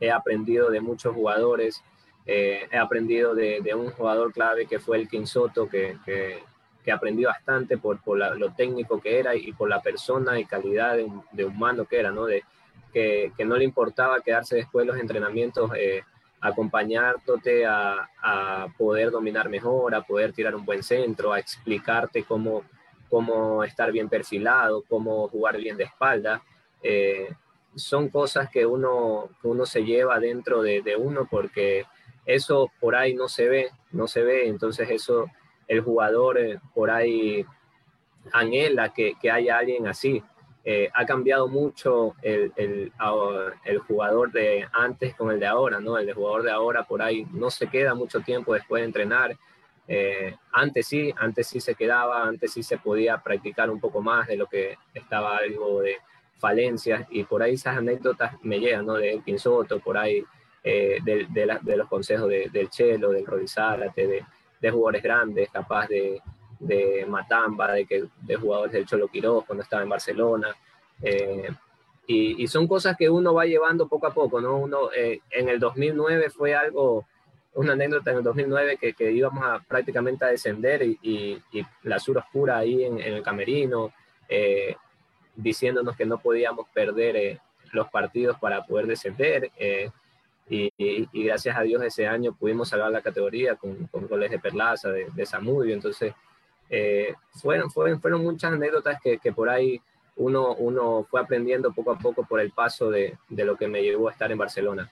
he 0.00 0.10
aprendido 0.10 0.68
de 0.68 0.82
muchos 0.82 1.14
jugadores, 1.14 1.82
eh, 2.26 2.68
he 2.70 2.76
aprendido 2.76 3.34
de, 3.34 3.62
de, 3.62 3.74
un 3.74 3.90
jugador 3.90 4.34
clave 4.34 4.66
que 4.66 4.78
fue 4.78 4.98
el 4.98 5.08
Quinsoto, 5.08 5.66
que, 5.66 5.96
que 6.04 6.42
que 6.84 6.92
aprendí 6.92 7.24
bastante 7.24 7.78
por, 7.78 8.00
por 8.02 8.18
lo 8.18 8.52
técnico 8.54 9.00
que 9.00 9.18
era 9.18 9.34
y 9.34 9.52
por 9.52 9.68
la 9.68 9.80
persona 9.80 10.38
y 10.38 10.44
calidad 10.44 10.96
de, 11.32 11.44
humano 11.44 11.84
que 11.84 11.98
era, 11.98 12.10
¿no? 12.10 12.26
De, 12.26 12.42
que, 12.92 13.32
que, 13.36 13.44
no 13.44 13.56
le 13.56 13.64
importaba 13.64 14.20
quedarse 14.20 14.56
después 14.56 14.86
de 14.86 14.92
los 14.92 15.00
entrenamientos, 15.00 15.70
eh, 15.76 16.02
acompañándote 16.40 17.64
a, 17.64 18.08
a, 18.20 18.66
poder 18.76 19.10
dominar 19.10 19.48
mejor, 19.48 19.94
a 19.94 20.02
poder 20.02 20.32
tirar 20.32 20.54
un 20.54 20.64
buen 20.64 20.82
centro, 20.82 21.32
a 21.32 21.38
explicarte 21.38 22.24
cómo, 22.24 22.64
cómo 23.08 23.62
estar 23.64 23.92
bien 23.92 24.08
perfilado, 24.08 24.82
cómo 24.88 25.28
jugar 25.28 25.56
bien 25.56 25.76
de 25.76 25.84
espalda. 25.84 26.42
Eh, 26.82 27.32
son 27.76 28.08
cosas 28.08 28.50
que 28.50 28.66
uno, 28.66 29.30
uno 29.44 29.66
se 29.66 29.84
lleva 29.84 30.18
dentro 30.18 30.62
de, 30.62 30.82
de 30.82 30.96
uno 30.96 31.26
porque 31.30 31.86
eso 32.26 32.70
por 32.80 32.96
ahí 32.96 33.14
no 33.14 33.28
se 33.28 33.48
ve, 33.48 33.70
no 33.92 34.08
se 34.08 34.22
ve, 34.22 34.48
entonces 34.48 34.90
eso 34.90 35.26
el 35.72 35.80
jugador 35.80 36.38
eh, 36.38 36.60
por 36.74 36.90
ahí 36.90 37.46
anhela 38.30 38.92
que, 38.92 39.14
que 39.20 39.30
haya 39.30 39.56
alguien 39.56 39.86
así. 39.86 40.22
Eh, 40.64 40.90
ha 40.92 41.06
cambiado 41.06 41.48
mucho 41.48 42.14
el, 42.20 42.52
el, 42.56 42.92
el, 43.64 43.78
jugador 43.78 44.30
de 44.30 44.68
antes 44.72 45.14
con 45.14 45.32
el 45.32 45.40
de 45.40 45.46
ahora, 45.46 45.80
¿no? 45.80 45.96
El 45.96 46.06
de 46.06 46.12
jugador 46.12 46.42
de 46.42 46.50
ahora 46.50 46.84
por 46.84 47.00
ahí 47.00 47.26
no 47.32 47.50
se 47.50 47.68
queda 47.68 47.94
mucho 47.94 48.20
tiempo 48.20 48.52
después 48.52 48.82
de 48.82 48.86
entrenar. 48.86 49.36
Eh, 49.88 50.36
antes 50.52 50.86
sí, 50.86 51.12
antes 51.16 51.46
sí 51.46 51.58
se 51.58 51.74
quedaba, 51.74 52.22
antes 52.22 52.52
sí 52.52 52.62
se 52.62 52.76
podía 52.76 53.16
practicar 53.22 53.70
un 53.70 53.80
poco 53.80 54.02
más 54.02 54.28
de 54.28 54.36
lo 54.36 54.46
que 54.46 54.76
estaba 54.92 55.38
algo 55.38 55.80
de 55.80 55.96
falencias 56.38 57.06
y 57.10 57.24
por 57.24 57.42
ahí 57.42 57.54
esas 57.54 57.78
anécdotas 57.78 58.34
me 58.42 58.60
llegan, 58.60 58.84
¿no? 58.84 58.94
De 58.94 59.10
Elkin 59.10 59.38
por 59.82 59.96
ahí 59.96 60.22
de, 60.62 61.26
de, 61.30 61.58
de, 61.60 61.76
los 61.76 61.88
consejos 61.88 62.28
del 62.28 62.68
Chelo, 62.68 63.10
del 63.10 63.26
Rodizárate, 63.26 64.06
de, 64.06 64.24
de 64.62 64.70
jugadores 64.70 65.02
grandes, 65.02 65.50
capaz 65.50 65.88
de, 65.88 66.22
de 66.60 67.04
Matamba, 67.06 67.72
de, 67.72 67.84
que, 67.84 68.04
de 68.20 68.36
jugadores 68.36 68.72
del 68.72 68.86
Cholo 68.86 69.08
Quiroz 69.08 69.44
cuando 69.44 69.64
estaba 69.64 69.82
en 69.82 69.88
Barcelona. 69.88 70.54
Eh, 71.02 71.50
y, 72.06 72.42
y, 72.42 72.46
son 72.46 72.68
cosas 72.68 72.96
que 72.96 73.10
uno 73.10 73.34
va 73.34 73.44
llevando 73.44 73.88
poco 73.88 74.06
a 74.06 74.14
poco, 74.14 74.40
¿no? 74.40 74.56
Uno, 74.58 74.92
eh, 74.96 75.20
en 75.30 75.48
el 75.48 75.58
2009 75.58 76.30
fue 76.30 76.54
algo, 76.54 77.06
una 77.54 77.72
anécdota 77.72 78.12
en 78.12 78.18
el 78.18 78.22
2009 78.22 78.76
que, 78.76 78.92
que 78.94 79.10
íbamos 79.10 79.42
a 79.44 79.58
prácticamente 79.66 80.24
a 80.24 80.28
descender 80.28 80.82
y, 80.82 80.98
y, 81.02 81.66
la 81.82 81.98
sur 81.98 82.18
oscura 82.18 82.58
ahí 82.58 82.84
en, 82.84 83.00
el 83.00 83.22
camerino, 83.22 83.92
eh, 84.28 84.76
diciéndonos 85.34 85.96
que 85.96 86.06
no 86.06 86.18
podíamos 86.18 86.68
perder 86.72 87.40
los 87.72 87.88
partidos 87.88 88.38
para 88.38 88.64
poder 88.64 88.86
descender. 88.86 89.50
Y, 90.48 90.70
gracias 91.24 91.56
a 91.56 91.62
Dios 91.62 91.82
ese 91.82 92.06
año 92.06 92.34
pudimos 92.34 92.68
salvar 92.68 92.90
la 92.90 93.00
categoría 93.00 93.56
con, 93.56 93.86
con 93.86 94.06
goles 94.06 94.30
de 94.30 94.38
Perlaza, 94.38 94.90
de, 94.90 95.06
de 95.14 95.26
Zamudio, 95.26 95.72
entonces 95.72 96.12
eh, 96.68 97.14
fueron, 97.34 97.70
fueron, 97.70 98.00
fueron, 98.00 98.22
muchas 98.22 98.52
anécdotas 98.52 99.00
que, 99.02 99.18
que, 99.18 99.32
por 99.32 99.48
ahí 99.48 99.80
uno, 100.16 100.54
uno 100.54 101.06
fue 101.10 101.20
aprendiendo 101.20 101.72
poco 101.72 101.92
a 101.92 101.98
poco 101.98 102.24
por 102.24 102.40
el 102.40 102.50
paso 102.50 102.90
de, 102.90 103.18
de 103.28 103.44
lo 103.44 103.56
que 103.56 103.68
me 103.68 103.82
llevó 103.82 104.08
a 104.08 104.12
estar 104.12 104.32
en 104.32 104.38
Barcelona. 104.38 104.90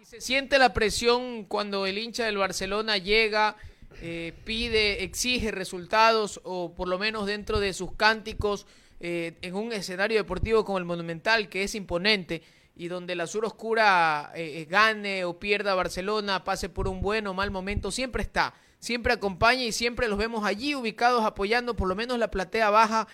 ¿Y 0.00 0.04
se 0.04 0.20
siente 0.20 0.58
la 0.58 0.72
presión 0.72 1.44
cuando 1.44 1.86
el 1.86 1.98
hincha 1.98 2.24
del 2.24 2.38
Barcelona 2.38 2.98
llega, 2.98 3.56
eh, 4.00 4.32
pide, 4.44 5.02
exige 5.02 5.50
resultados 5.50 6.40
o 6.44 6.72
por 6.72 6.88
lo 6.88 6.98
menos 6.98 7.26
dentro 7.26 7.60
de 7.60 7.72
sus 7.72 7.92
cánticos 7.94 8.66
eh, 9.00 9.36
en 9.42 9.56
un 9.56 9.72
escenario 9.72 10.18
deportivo 10.18 10.64
como 10.64 10.78
el 10.78 10.84
Monumental, 10.84 11.48
que 11.48 11.64
es 11.64 11.74
imponente? 11.74 12.42
Y 12.74 12.88
donde 12.88 13.14
la 13.14 13.26
sur 13.26 13.44
oscura 13.44 14.32
eh, 14.34 14.66
gane 14.68 15.24
o 15.24 15.38
pierda 15.38 15.74
Barcelona, 15.74 16.44
pase 16.44 16.68
por 16.68 16.88
un 16.88 17.00
buen 17.00 17.26
o 17.26 17.34
mal 17.34 17.50
momento, 17.50 17.90
siempre 17.90 18.22
está, 18.22 18.54
siempre 18.78 19.12
acompaña 19.12 19.62
y 19.62 19.72
siempre 19.72 20.08
los 20.08 20.18
vemos 20.18 20.44
allí 20.44 20.74
ubicados 20.74 21.24
apoyando 21.24 21.74
por 21.76 21.88
lo 21.88 21.94
menos 21.94 22.18
la 22.18 22.30
platea 22.30 22.70
baja. 22.70 23.06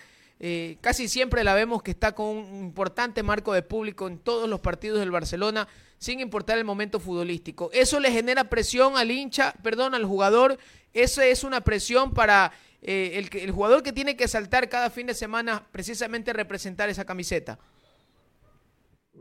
casi 0.81 1.09
siempre 1.09 1.43
la 1.43 1.53
vemos 1.53 1.83
que 1.83 1.91
está 1.91 2.13
con 2.13 2.27
un 2.27 2.63
importante 2.63 3.23
marco 3.23 3.53
de 3.53 3.61
público 3.61 4.07
en 4.07 4.17
todos 4.19 4.49
los 4.49 4.61
partidos 4.61 4.99
del 4.99 5.11
Barcelona 5.11 5.67
sin 5.99 6.21
importar 6.21 6.57
el 6.57 6.63
momento 6.63 6.99
futbolístico. 6.99 7.69
Eso 7.73 7.99
le 7.99 8.11
genera 8.11 8.45
presión 8.45 8.97
al 8.97 9.11
hincha, 9.11 9.53
perdón, 9.61 9.93
al 9.93 10.05
jugador. 10.05 10.57
Eso 10.93 11.21
es 11.21 11.43
una 11.43 11.61
presión 11.61 12.13
para 12.13 12.53
eh, 12.81 13.11
el, 13.15 13.37
el 13.39 13.51
jugador 13.51 13.83
que 13.83 13.91
tiene 13.91 14.15
que 14.15 14.27
saltar 14.27 14.69
cada 14.69 14.89
fin 14.89 15.05
de 15.07 15.13
semana 15.13 15.67
precisamente 15.71 16.33
representar 16.33 16.89
esa 16.89 17.05
camiseta. 17.05 17.59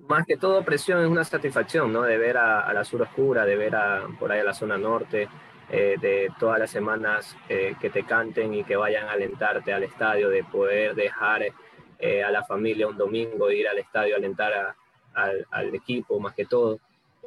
Más 0.09 0.27
que 0.27 0.37
todo 0.37 0.65
presión 0.65 1.00
es 1.03 1.07
una 1.07 1.25
satisfacción, 1.25 1.93
¿no? 1.93 2.03
De 2.03 2.17
ver 2.19 2.37
a, 2.37 2.73
la 2.73 2.85
sur 2.85 3.03
oscura, 3.03 3.45
de 3.45 3.57
ver 3.57 3.77
a, 3.77 4.07
por 4.19 4.33
ahí 4.33 4.41
a 4.41 4.45
la 4.45 4.55
zona 4.55 4.79
norte, 4.79 5.29
eh, 5.71 5.97
de 6.00 6.31
todas 6.38 6.59
las 6.59 6.71
semanas 6.71 7.37
eh, 7.49 7.75
que 7.81 7.91
te 7.91 8.05
canten 8.05 8.55
y 8.55 8.65
que 8.65 8.77
vayan 8.77 9.07
a 9.07 9.12
alentarte 9.12 9.73
al 9.73 9.83
estadio, 9.83 10.31
de 10.31 10.45
poder 10.45 10.95
dejar 10.95 11.43
a 11.43 12.31
la 12.31 12.45
familia 12.45 12.87
un 12.87 12.97
domingo, 12.97 13.50
ir 13.50 13.67
al 13.67 13.79
estadio 13.79 14.15
a 14.15 14.19
alentar 14.19 14.53
a, 14.53 14.77
al, 15.50 15.75
equipo 15.75 16.19
más 16.21 16.35
que 16.35 16.47
todo, 16.47 16.79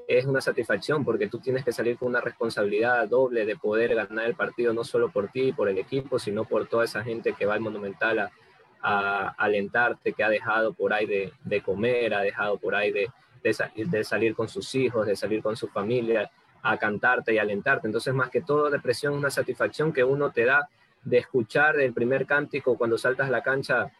es 0.07 0.25
una 0.25 0.41
satisfacción 0.41 1.05
porque 1.05 1.27
tú 1.27 1.39
tienes 1.39 1.63
que 1.63 1.71
salir 1.71 1.97
con 1.97 2.09
una 2.09 2.21
responsabilidad 2.21 3.07
doble 3.07 3.45
de 3.45 3.55
poder 3.55 3.95
ganar 3.95 4.25
el 4.25 4.35
partido 4.35 4.73
no 4.73 4.83
solo 4.83 5.09
por 5.09 5.29
ti 5.29 5.49
y 5.49 5.53
por 5.53 5.69
el 5.69 5.77
equipo, 5.77 6.19
sino 6.19 6.45
por 6.45 6.67
toda 6.67 6.85
esa 6.85 7.03
gente 7.03 7.33
que 7.33 7.45
va 7.45 7.53
al 7.53 7.61
Monumental 7.61 8.19
a, 8.19 8.31
alentarte, 8.81 10.13
que 10.13 10.23
ha 10.23 10.29
dejado 10.29 10.73
por 10.73 10.93
ahí 10.93 11.05
de, 11.05 11.61
comer, 11.61 12.13
ha 12.13 12.21
dejado 12.21 12.57
por 12.57 12.75
ahí 12.75 12.91
de, 12.91 13.09
de, 13.43 14.03
salir 14.03 14.35
con 14.35 14.47
sus 14.47 14.73
hijos, 14.75 15.05
de 15.05 15.15
salir 15.15 15.41
con 15.41 15.55
su 15.55 15.67
familia, 15.67 16.31
a 16.63 16.77
cantarte 16.77 17.33
y 17.33 17.37
alentarte. 17.37 17.87
Entonces, 17.87 18.13
más 18.13 18.29
que 18.29 18.41
todo, 18.41 18.69
depresión 18.69 19.13
es 19.13 19.19
una 19.19 19.29
satisfacción 19.29 19.93
que 19.93 20.03
uno 20.03 20.31
te 20.31 20.45
da 20.45 20.67
de 21.03 21.17
escuchar 21.17 21.79
el 21.79 21.93
primer 21.93 22.25
cántico 22.25 22.77
cuando 22.77 22.97
saltas 22.97 23.27
a 23.27 23.31
la 23.31 23.41
cancha 23.41 23.91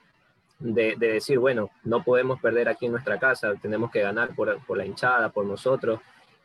de, 0.60 0.96
decir, 0.96 1.40
bueno, 1.40 1.72
no 1.84 2.04
podemos 2.04 2.40
perder 2.40 2.70
aquí 2.70 2.86
en 2.86 2.92
nuestra 2.92 3.20
casa, 3.20 3.54
tenemos 3.62 3.92
que 3.92 4.02
ganar 4.02 4.36
por, 4.36 4.64
por 4.66 4.78
la 4.78 4.86
hinchada, 4.86 5.30
por 5.30 5.46
nosotros. 5.46 6.00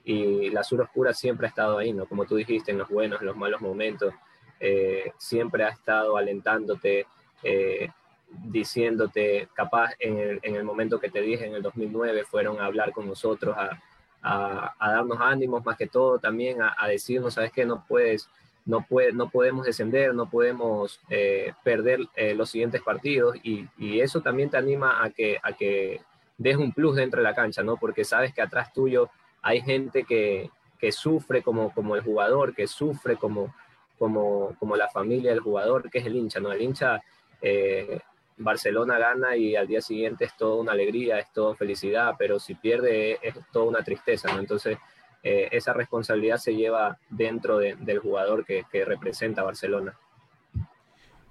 Y 0.04 0.50
la 0.50 0.62
Sur 0.62 0.82
Oscura 0.82 1.12
siempre 1.12 1.46
ha 1.46 1.50
estado 1.50 1.78
ahí, 1.78 1.92
¿no? 1.92 2.06
Como 2.06 2.24
tú 2.26 2.36
dijiste, 2.36 2.70
en 2.70 2.78
los 2.78 2.88
buenos, 2.88 3.20
en 3.20 3.26
los 3.26 3.36
malos 3.36 3.60
momentos, 3.60 4.14
eh, 4.60 5.12
siempre 5.18 5.64
ha 5.64 5.68
estado 5.68 6.16
alentándote, 6.16 7.06
eh, 7.42 7.90
diciéndote, 8.28 9.48
capaz 9.54 9.92
en 9.98 10.18
el, 10.18 10.40
en 10.42 10.56
el, 10.56 10.64
momento 10.64 10.98
que 11.00 11.10
te 11.10 11.20
dije 11.20 11.46
en 11.46 11.54
el 11.54 11.62
2009, 11.62 12.24
fueron 12.24 12.60
a 12.60 12.66
hablar 12.66 12.92
con 12.92 13.06
nosotros, 13.06 13.56
a, 13.56 13.80
a, 14.22 14.90
darnos 14.90 15.18
ánimos 15.20 15.64
más 15.64 15.76
que 15.76 15.86
todo, 15.86 16.18
también 16.18 16.60
a, 16.60 16.74
a 16.76 16.88
decirnos, 16.88 17.34
sabes 17.34 17.52
que 17.52 17.64
no 17.64 17.84
puedes 17.86 18.28
no, 18.66 18.84
puede, 18.84 19.12
no 19.12 19.30
podemos 19.30 19.64
descender, 19.64 20.12
no 20.12 20.28
podemos 20.28 21.00
eh, 21.08 21.54
perder 21.62 22.00
eh, 22.16 22.34
los 22.34 22.50
siguientes 22.50 22.82
partidos 22.82 23.36
y, 23.42 23.68
eso 24.00 24.20
también 24.20 24.50
te 24.50 24.56
anima 24.56 25.02
a 25.02 25.10
que, 25.10 25.38
a 25.42 25.52
que 25.52 26.00
des 26.36 26.56
un 26.56 26.72
plus 26.72 26.96
dentro 26.96 27.20
de 27.20 27.24
la 27.24 27.34
cancha, 27.34 27.62
¿no? 27.62 27.76
Porque 27.76 28.04
sabes 28.04 28.34
que 28.34 28.42
atrás 28.42 28.72
tuyo 28.72 29.08
hay 29.40 29.62
gente 29.62 30.04
que, 30.04 30.50
sufre 30.90 31.42
como, 31.42 31.72
como 31.72 31.96
el 31.96 32.02
jugador, 32.02 32.54
que 32.54 32.66
sufre 32.66 33.16
como, 33.16 33.54
como, 33.98 34.54
como 34.58 34.76
la 34.76 34.88
familia 34.88 35.30
del 35.30 35.40
jugador, 35.40 35.90
que 35.90 35.98
es 35.98 36.06
el 36.06 36.16
hincha, 36.16 36.38
¿no? 36.40 36.52
El 36.52 36.62
hincha, 36.62 37.02
eh, 37.40 38.00
Barcelona 38.38 38.98
gana 38.98 39.36
y 39.36 39.56
al 39.56 39.66
día 39.66 39.80
siguiente 39.80 40.26
es 40.26 40.36
toda 40.36 40.56
una 40.56 40.72
alegría, 40.72 41.18
es 41.18 41.32
toda 41.32 41.54
felicidad, 41.54 42.14
pero 42.18 42.38
si 42.38 42.54
pierde 42.54 43.18
es, 43.22 43.34
toda 43.52 43.64
una 43.64 43.82
tristeza, 43.82 44.32
¿no? 44.32 44.40
Entonces 44.40 44.78
eh, 45.22 45.48
esa 45.52 45.72
responsabilidad 45.72 46.36
se 46.36 46.54
lleva 46.54 46.98
dentro 47.08 47.58
del 47.58 47.98
jugador 47.98 48.44
que, 48.44 48.64
representa 48.84 49.40
a 49.40 49.44
Barcelona. 49.44 49.98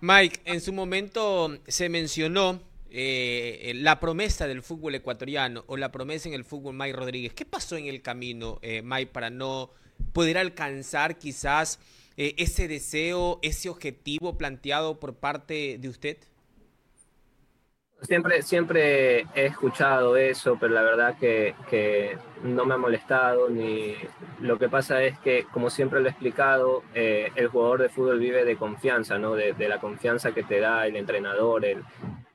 Mike, 0.01 0.41
en 0.45 0.59
su 0.59 0.73
momento 0.73 1.57
se 1.67 1.89
mencionó 1.89 2.59
eh, 2.89 3.71
la 3.75 3.99
promesa 3.99 4.47
del 4.47 4.63
fútbol 4.63 4.95
ecuatoriano 4.95 5.63
o 5.67 5.77
la 5.77 5.91
promesa 5.91 6.27
en 6.27 6.35
el 6.35 6.43
fútbol 6.43 6.75
Mike 6.75 6.93
Rodríguez. 6.93 7.33
¿Qué 7.33 7.45
pasó 7.45 7.77
en 7.77 7.85
el 7.85 8.01
camino, 8.01 8.59
eh, 8.61 8.81
Mike, 8.83 9.11
para 9.11 9.29
no 9.29 9.69
poder 10.11 10.37
alcanzar 10.37 11.17
quizás 11.17 11.79
ese 12.17 12.69
deseo, 12.69 13.39
ese 13.41 13.67
objetivo 13.69 14.37
planteado 14.37 14.99
por 14.99 15.15
parte 15.15 15.77
de 15.79 15.89
usted? 15.89 16.17
Siempre, 18.01 18.41
siempre 18.43 19.21
he 19.33 19.45
escuchado 19.45 20.15
eso, 20.17 20.57
pero 20.59 20.73
la 20.73 20.83
verdad 20.83 21.17
que, 21.17 21.55
que, 21.69 22.17
no 22.43 22.65
me 22.65 22.75
ha 22.75 22.77
molestado. 22.77 23.49
Ni 23.49 23.95
lo 24.39 24.59
que 24.59 24.69
pasa 24.69 25.01
es 25.03 25.17
que, 25.19 25.45
como 25.51 25.69
siempre 25.69 26.01
lo 26.01 26.07
he 26.07 26.11
explicado, 26.11 26.83
eh, 26.93 27.31
el 27.35 27.47
jugador 27.47 27.81
de 27.81 27.89
fútbol 27.89 28.19
vive 28.19 28.45
de 28.45 28.57
confianza, 28.57 29.17
¿no? 29.17 29.33
De, 29.33 29.55
la 29.67 29.79
confianza 29.79 30.33
que 30.33 30.43
te 30.43 30.59
da 30.59 30.85
el 30.85 30.97
entrenador, 30.97 31.65
el, 31.65 31.83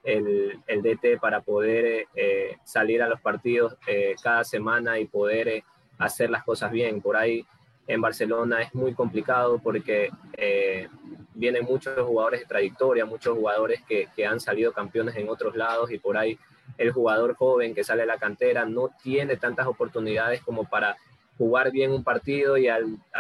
el, 0.02 0.82
DT 0.82 1.20
para 1.20 1.42
poder 1.42 2.06
eh, 2.16 2.56
salir 2.64 3.02
a 3.02 3.08
los 3.08 3.20
partidos 3.20 3.76
eh, 3.86 4.16
cada 4.20 4.42
semana 4.44 4.98
y 4.98 5.06
poder 5.06 5.62
hacer 5.98 6.30
las 6.30 6.42
cosas 6.42 6.72
bien. 6.72 7.00
Por 7.00 7.16
ahí 7.16 7.46
en 7.90 8.00
Barcelona 8.00 8.62
es 8.62 8.72
muy 8.72 8.94
complicado 8.94 9.58
porque 9.58 10.10
eh, 10.36 10.88
vienen 11.34 11.64
muchos 11.64 11.98
jugadores 12.06 12.40
de 12.40 12.46
trayectoria, 12.46 13.04
muchos 13.04 13.36
jugadores 13.36 13.80
que, 13.82 14.08
han 14.24 14.38
salido 14.38 14.72
campeones 14.72 15.16
en 15.16 15.28
otros 15.28 15.56
lados 15.56 15.90
y 15.90 15.98
por 15.98 16.16
ahí 16.16 16.38
el 16.78 16.92
jugador 16.92 17.34
joven 17.34 17.74
que 17.74 17.82
sale 17.82 18.02
a 18.02 18.06
la 18.06 18.18
cantera 18.18 18.64
no 18.64 18.90
tiene 19.02 19.36
tantas 19.36 19.66
oportunidades 19.66 20.40
como 20.42 20.64
para 20.64 20.96
jugar 21.36 21.72
bien 21.72 21.90
un 21.90 22.04
partido 22.04 22.56
y 22.56 22.68
a 22.68 22.78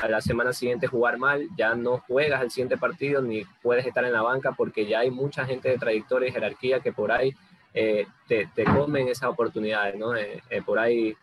la 0.08 0.20
semana 0.20 0.52
siguiente 0.52 0.86
jugar 0.86 1.18
mal, 1.18 1.48
ya 1.56 1.74
no 1.74 1.98
juegas 1.98 2.42
el 2.42 2.50
siguiente 2.50 2.76
partido 2.76 3.22
ni 3.22 3.44
puedes 3.62 3.86
estar 3.86 4.04
en 4.04 4.12
la 4.12 4.22
banca 4.22 4.52
porque 4.52 4.86
ya 4.86 5.00
hay 5.00 5.10
mucha 5.10 5.46
gente 5.46 5.68
de 5.68 5.78
trayectoria 5.78 6.28
y 6.28 6.32
jerarquía 6.32 6.80
que 6.80 6.92
por 6.92 7.10
ahí 7.10 7.34
eh, 7.74 8.06
te, 8.28 8.48
comen 8.64 9.08
esas 9.08 9.30
oportunidades, 9.30 9.96
¿no? 9.96 10.14
Eh, 10.14 10.42
por 10.64 10.78
ahí 10.78 11.16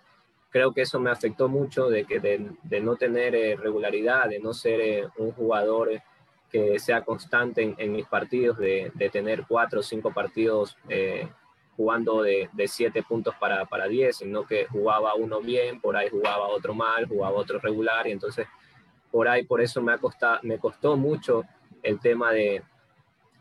creo 0.49 0.73
que 0.73 0.81
eso 0.81 0.99
me 0.99 1.09
afectó 1.09 1.47
mucho 1.47 1.89
de, 1.89 2.05
que 2.05 2.19
de, 2.19 2.81
no 2.81 2.95
tener 2.95 3.35
eh, 3.35 3.55
regularidad, 3.55 4.29
de 4.29 4.39
no 4.39 4.53
ser 4.53 4.81
eh, 4.81 5.07
un 5.17 5.31
jugador 5.31 6.01
que 6.49 6.79
sea 6.79 7.03
constante 7.03 7.75
en, 7.77 7.91
mis 7.91 8.07
partidos, 8.07 8.57
de, 8.57 8.91
tener 9.11 9.45
cuatro 9.47 9.81
o 9.81 9.83
cinco 9.83 10.13
partidos 10.13 10.77
eh, 10.87 11.27
jugando 11.75 12.21
de, 12.21 12.49
siete 12.67 13.03
puntos 13.03 13.35
para, 13.39 13.65
para 13.65 13.87
diez, 13.87 14.17
sino 14.17 14.45
que 14.45 14.65
jugaba 14.65 15.15
uno 15.15 15.41
bien, 15.41 15.81
por 15.81 15.97
ahí 15.97 16.09
jugaba 16.09 16.47
otro 16.47 16.73
mal, 16.73 17.05
jugaba 17.07 17.35
otro 17.35 17.59
regular, 17.59 18.07
y 18.07 18.11
entonces 18.11 18.47
por 19.11 19.27
ahí 19.27 19.43
por 19.43 19.61
eso 19.61 19.81
me, 19.81 19.91
ha 19.91 19.97
costado, 19.97 20.39
me 20.43 20.57
costó 20.57 20.95
mucho 20.95 21.43
el 21.83 21.99
tema 21.99 22.31
de, 22.31 22.63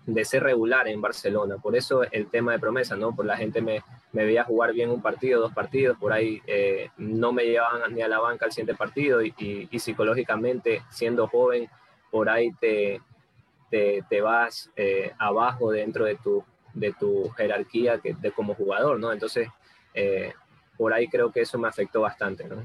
de 0.06 0.25
ser 0.25 0.44
regular 0.44 0.86
en 0.88 1.00
Barcelona. 1.00 1.56
Por 1.58 1.76
eso 1.76 2.04
el 2.10 2.28
tema 2.28 2.52
de 2.52 2.60
promesa, 2.60 2.96
¿no? 2.96 3.14
Por 3.14 3.26
la 3.26 3.36
gente 3.36 3.60
me, 3.60 3.82
me 4.12 4.25
veía 4.25 4.44
jugar 4.44 4.72
bien 4.72 4.90
un 4.90 5.02
partido, 5.02 5.40
dos 5.40 5.52
partidos, 5.52 5.98
por 5.98 6.12
ahí 6.12 6.40
eh, 6.46 6.90
no 6.96 7.32
me 7.32 7.44
llevaban 7.44 7.92
ni 7.92 8.02
a 8.02 8.08
la 8.08 8.20
banca 8.20 8.46
al 8.46 8.52
siguiente 8.52 8.75
partido 8.75 9.20
y, 9.22 9.34
y, 9.36 9.78
psicológicamente, 9.78 10.82
siendo 10.90 11.26
joven, 11.26 11.68
por 12.10 12.28
ahí 12.28 12.52
te, 12.60 13.00
te, 13.70 14.20
vas 14.20 14.70
eh, 14.76 15.12
abajo 15.18 15.72
dentro 15.72 16.04
de 16.04 16.14
tu, 16.16 16.44
de 16.72 16.92
tu 16.92 17.28
jerarquía 17.30 17.98
que, 17.98 18.14
de 18.14 18.30
como 18.30 18.54
jugador, 18.54 19.00
¿no? 19.00 19.12
Entonces, 19.12 19.48
eh, 19.92 20.32
por 20.78 20.92
ahí 20.92 21.08
creo 21.08 21.32
que 21.32 21.40
eso 21.40 21.58
me 21.58 21.68
afectó 21.68 22.00
bastante, 22.02 22.44
¿no? 22.44 22.62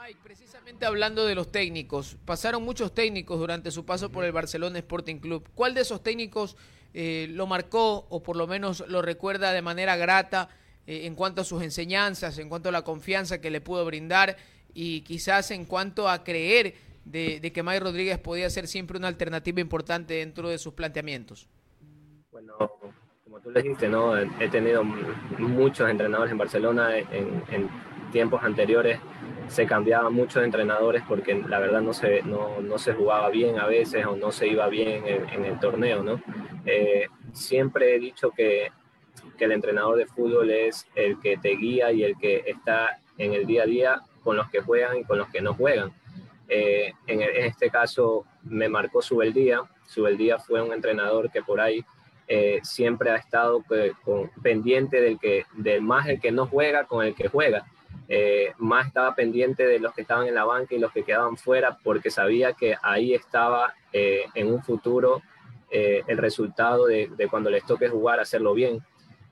Mike, 0.00 0.20
precisamente 0.22 0.86
hablando 0.86 1.26
de 1.26 1.34
los 1.34 1.50
técnicos, 1.50 2.16
pasaron 2.24 2.62
muchos 2.62 2.94
técnicos 2.94 3.38
durante 3.38 3.72
su 3.72 3.84
paso 3.84 4.10
por 4.10 4.24
el 4.24 4.30
Barcelona 4.30 4.78
Sporting 4.78 5.16
Club. 5.16 5.48
¿Cuál 5.56 5.74
de 5.74 5.80
esos 5.80 6.02
técnicos 6.04 6.56
eh, 6.94 7.26
lo 7.30 7.48
marcó 7.48 8.06
o 8.08 8.22
por 8.22 8.36
lo 8.36 8.46
menos 8.46 8.84
lo 8.86 9.02
recuerda 9.02 9.52
de 9.52 9.60
manera 9.60 9.96
grata 9.96 10.50
eh, 10.86 11.06
en 11.06 11.16
cuanto 11.16 11.40
a 11.40 11.44
sus 11.44 11.62
enseñanzas, 11.62 12.38
en 12.38 12.48
cuanto 12.48 12.68
a 12.68 12.72
la 12.72 12.82
confianza 12.82 13.40
que 13.40 13.50
le 13.50 13.60
pudo 13.60 13.84
brindar 13.84 14.36
y 14.72 15.00
quizás 15.00 15.50
en 15.50 15.64
cuanto 15.64 16.08
a 16.08 16.22
creer 16.22 16.74
de, 17.04 17.40
que 17.52 17.62
Mike 17.64 17.80
Rodríguez 17.80 18.18
podía 18.18 18.48
ser 18.50 18.68
siempre 18.68 18.98
una 18.98 19.08
alternativa 19.08 19.60
importante 19.60 20.14
dentro 20.14 20.48
de 20.48 20.58
sus 20.58 20.74
planteamientos? 20.74 21.48
Bueno, 22.30 22.54
como 23.24 23.40
tú 23.40 23.50
le 23.50 23.62
dijiste, 23.62 23.88
¿no? 23.88 24.16
he 24.16 24.48
tenido 24.48 24.84
muchos 24.84 25.90
entrenadores 25.90 26.30
en 26.30 26.38
Barcelona 26.38 26.96
en, 26.96 27.42
en 27.50 27.68
tiempos 28.12 28.42
anteriores 28.44 29.00
se 29.48 29.66
cambiaban 29.66 30.12
muchos 30.12 30.44
entrenadores 30.44 31.02
porque 31.08 31.34
la 31.34 31.58
verdad 31.58 31.80
no 31.80 31.92
se, 31.92 32.22
no, 32.22 32.60
no 32.60 32.78
se 32.78 32.94
jugaba 32.94 33.28
bien 33.30 33.58
a 33.58 33.66
veces 33.66 34.04
o 34.06 34.16
no 34.16 34.30
se 34.30 34.46
iba 34.46 34.68
bien 34.68 35.04
en, 35.06 35.44
el 35.44 35.58
torneo, 35.58 36.02
¿no? 36.02 36.20
Eh, 36.66 37.06
siempre 37.32 37.94
he 37.94 37.98
dicho 37.98 38.30
que, 38.30 38.70
que, 39.36 39.44
el 39.44 39.52
entrenador 39.52 39.96
de 39.96 40.06
fútbol 40.06 40.50
es 40.50 40.86
el 40.94 41.18
que 41.20 41.36
te 41.38 41.50
guía 41.56 41.92
y 41.92 42.04
el 42.04 42.16
que 42.18 42.44
está 42.46 42.98
en 43.16 43.34
el 43.34 43.46
día 43.46 43.62
a 43.62 43.66
día 43.66 44.02
con 44.22 44.36
los 44.36 44.48
que 44.50 44.60
juegan 44.60 44.98
y 44.98 45.04
con 45.04 45.18
los 45.18 45.28
que 45.28 45.40
no 45.40 45.54
juegan. 45.54 45.92
Eh, 46.48 46.92
en, 47.06 47.22
este 47.22 47.70
caso 47.70 48.24
me 48.42 48.68
marcó 48.68 49.02
Subeldía. 49.02 49.62
Subeldía 49.86 50.38
fue 50.38 50.62
un 50.62 50.72
entrenador 50.72 51.30
que 51.30 51.42
por 51.42 51.60
ahí 51.60 51.84
eh, 52.26 52.60
siempre 52.62 53.10
ha 53.10 53.16
estado 53.16 53.64
pendiente 54.42 55.00
del 55.00 55.18
que, 55.18 55.44
del 55.54 55.82
más 55.82 56.08
el 56.08 56.20
que 56.20 56.32
no 56.32 56.46
juega 56.46 56.84
con 56.84 57.04
el 57.04 57.14
que 57.14 57.28
juega. 57.28 57.66
Eh, 58.08 58.52
más 58.58 58.86
estaba 58.86 59.14
pendiente 59.14 59.66
de 59.66 59.78
los 59.78 59.92
que 59.94 60.00
estaban 60.00 60.26
en 60.26 60.34
la 60.34 60.44
banca 60.44 60.74
y 60.74 60.78
los 60.78 60.92
que 60.92 61.02
quedaban 61.02 61.36
fuera 61.36 61.76
porque 61.84 62.10
sabía 62.10 62.54
que 62.54 62.74
ahí 62.82 63.12
estaba 63.14 63.74
en 63.92 64.52
un 64.52 64.62
futuro 64.62 65.22
el 65.70 66.16
resultado 66.16 66.86
de, 66.86 67.10
cuando 67.30 67.50
les 67.50 67.64
toque 67.66 67.88
jugar, 67.88 68.20
hacerlo 68.20 68.54
bien. 68.54 68.80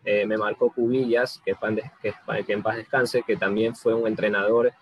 me 0.05 0.37
marcó 0.37 0.71
Cubillas, 0.71 1.41
que, 1.45 1.55
que, 2.03 2.13
que, 2.47 2.53
en 2.53 2.63
paz 2.63 2.77
descanse, 2.77 3.23
que 3.23 3.37
también 3.37 3.75
fue 3.75 3.95
un 3.95 4.07
entrenador 4.07 4.73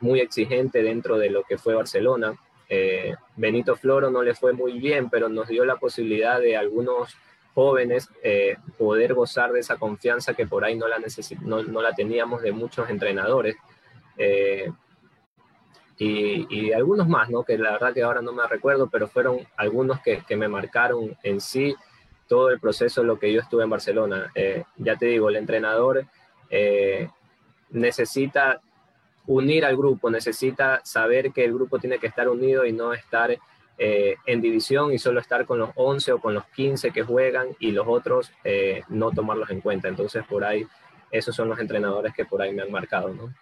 muy 0.00 0.20
exigente 0.20 0.82
dentro 0.82 1.18
de 1.18 1.30
lo 1.30 1.42
que 1.42 1.58
fue 1.58 1.74
Barcelona. 1.74 2.34
Eh, 2.74 3.14
Benito 3.36 3.76
Floro 3.76 4.10
no 4.10 4.22
le 4.22 4.34
fue 4.34 4.54
muy 4.54 4.78
bien, 4.78 5.10
pero 5.10 5.28
nos 5.28 5.48
dio 5.48 5.66
la 5.66 5.76
posibilidad 5.76 6.40
de 6.40 6.56
algunos 6.56 7.14
jóvenes 7.54 8.08
eh, 8.22 8.56
poder 8.78 9.14
gozar 9.14 9.52
de 9.52 9.60
esa 9.60 9.76
confianza 9.76 10.34
que 10.34 10.46
por 10.46 10.64
ahí 10.64 10.76
no 10.76 10.88
la, 10.88 10.96
no, 11.42 11.62
no 11.62 11.82
la 11.82 11.92
teníamos 11.92 12.42
de 12.42 12.52
muchos 12.52 12.88
entrenadores. 12.88 13.56
Eh, 14.16 14.70
y, 15.98 16.72
algunos 16.72 17.06
más, 17.06 17.30
¿no? 17.30 17.44
que 17.44 17.56
la 17.56 17.72
verdad 17.72 17.94
que 17.94 18.02
ahora 18.02 18.22
no 18.22 18.32
me 18.32 18.44
recuerdo, 18.48 18.88
pero 18.90 19.06
fueron 19.06 19.38
algunos 19.56 20.00
que, 20.00 20.22
que 20.26 20.36
me 20.36 20.48
marcaron 20.48 21.16
en 21.22 21.40
sí 21.40 21.76
todo 22.26 22.50
el 22.50 22.58
proceso 22.58 23.02
de 23.02 23.06
lo 23.06 23.20
que 23.20 23.32
yo 23.32 23.40
estuve 23.40 23.62
en 23.62 23.70
Barcelona. 23.70 24.32
ya 24.78 24.96
te 24.96 25.06
digo, 25.06 25.28
el 25.28 25.36
entrenador 25.36 26.04
necesita 27.70 28.60
unir 29.26 29.64
al 29.64 29.76
grupo, 29.76 30.10
necesita 30.10 30.80
saber 30.84 31.32
que 31.32 31.44
el 31.44 31.54
grupo 31.54 31.78
tiene 31.78 31.98
que 31.98 32.08
estar 32.08 32.28
unido 32.28 32.64
y 32.64 32.72
no 32.72 32.92
estar 32.92 33.38
eh, 33.78 34.16
en 34.26 34.40
división 34.40 34.92
y 34.92 34.98
solo 34.98 35.20
estar 35.20 35.46
con 35.46 35.58
los 35.58 35.70
11 35.74 36.12
o 36.12 36.20
con 36.20 36.34
los 36.34 36.44
15 36.46 36.90
que 36.90 37.02
juegan 37.02 37.48
y 37.58 37.72
los 37.72 37.86
otros 37.88 38.30
eh, 38.44 38.82
no 38.88 39.10
tomarlos 39.10 39.50
en 39.50 39.60
cuenta. 39.60 39.88
Entonces, 39.88 40.24
por 40.28 40.44
ahí, 40.44 40.66
esos 41.10 41.34
son 41.34 41.48
los 41.48 41.58
entrenadores 41.58 42.14
que 42.14 42.24
por 42.24 42.42
ahí 42.42 42.52
me 42.52 42.62
han 42.62 42.70
marcado, 42.70 43.08
¿no? 43.08 43.32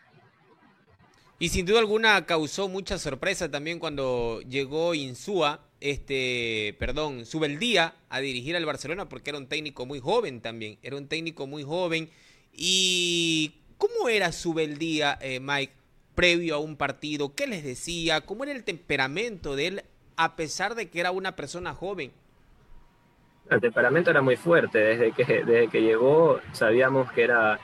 Y 1.39 1.49
sin 1.49 1.65
duda 1.65 1.79
alguna 1.79 2.27
causó 2.27 2.69
mucha 2.69 2.99
sorpresa 2.99 3.51
también 3.51 3.79
cuando 3.79 4.43
llegó 4.43 4.95
Insúa, 4.95 5.61
este, 5.81 6.77
perdón, 6.79 7.25
Subeldía 7.25 7.95
a 8.11 8.21
dirigir 8.21 8.57
al 8.57 8.67
Barcelona 8.67 9.09
porque 9.09 9.31
era 9.31 9.39
un 9.39 9.47
técnico 9.47 9.87
muy 9.87 10.01
joven 10.01 10.43
también, 10.43 10.79
era 10.83 10.97
un 10.97 11.09
técnico 11.09 11.47
muy 11.47 11.63
joven 11.63 12.11
y 12.53 13.55
¿Cómo 13.81 14.11
era 14.11 14.31
su 14.31 14.53
beldía, 14.53 15.19
eh, 15.23 15.41
Mike, 15.41 15.73
previo 16.15 16.57
a 16.57 16.59
un 16.59 16.77
partido? 16.77 17.35
¿Qué 17.35 17.47
les 17.47 17.65
decía? 17.65 18.21
¿Cómo 18.21 18.45
era 18.45 18.53
el 18.53 18.63
temperamento 18.63 19.57
de 19.57 19.67
él 19.69 19.85
a 20.23 20.37
pesar 20.37 20.75
de 20.75 20.91
que 20.91 21.01
era 21.01 21.13
una 21.13 21.35
persona 21.35 21.73
joven? 21.73 22.13
El 23.49 23.61
temperamento 23.61 24.11
era 24.11 24.21
muy 24.21 24.37
fuerte. 24.37 24.79
Desde 24.79 25.13
que, 25.13 25.25
desde 25.45 25.69
que 25.69 25.81
llegó 25.81 26.41
sabíamos 26.53 27.11
que 27.13 27.25
era, 27.25 27.59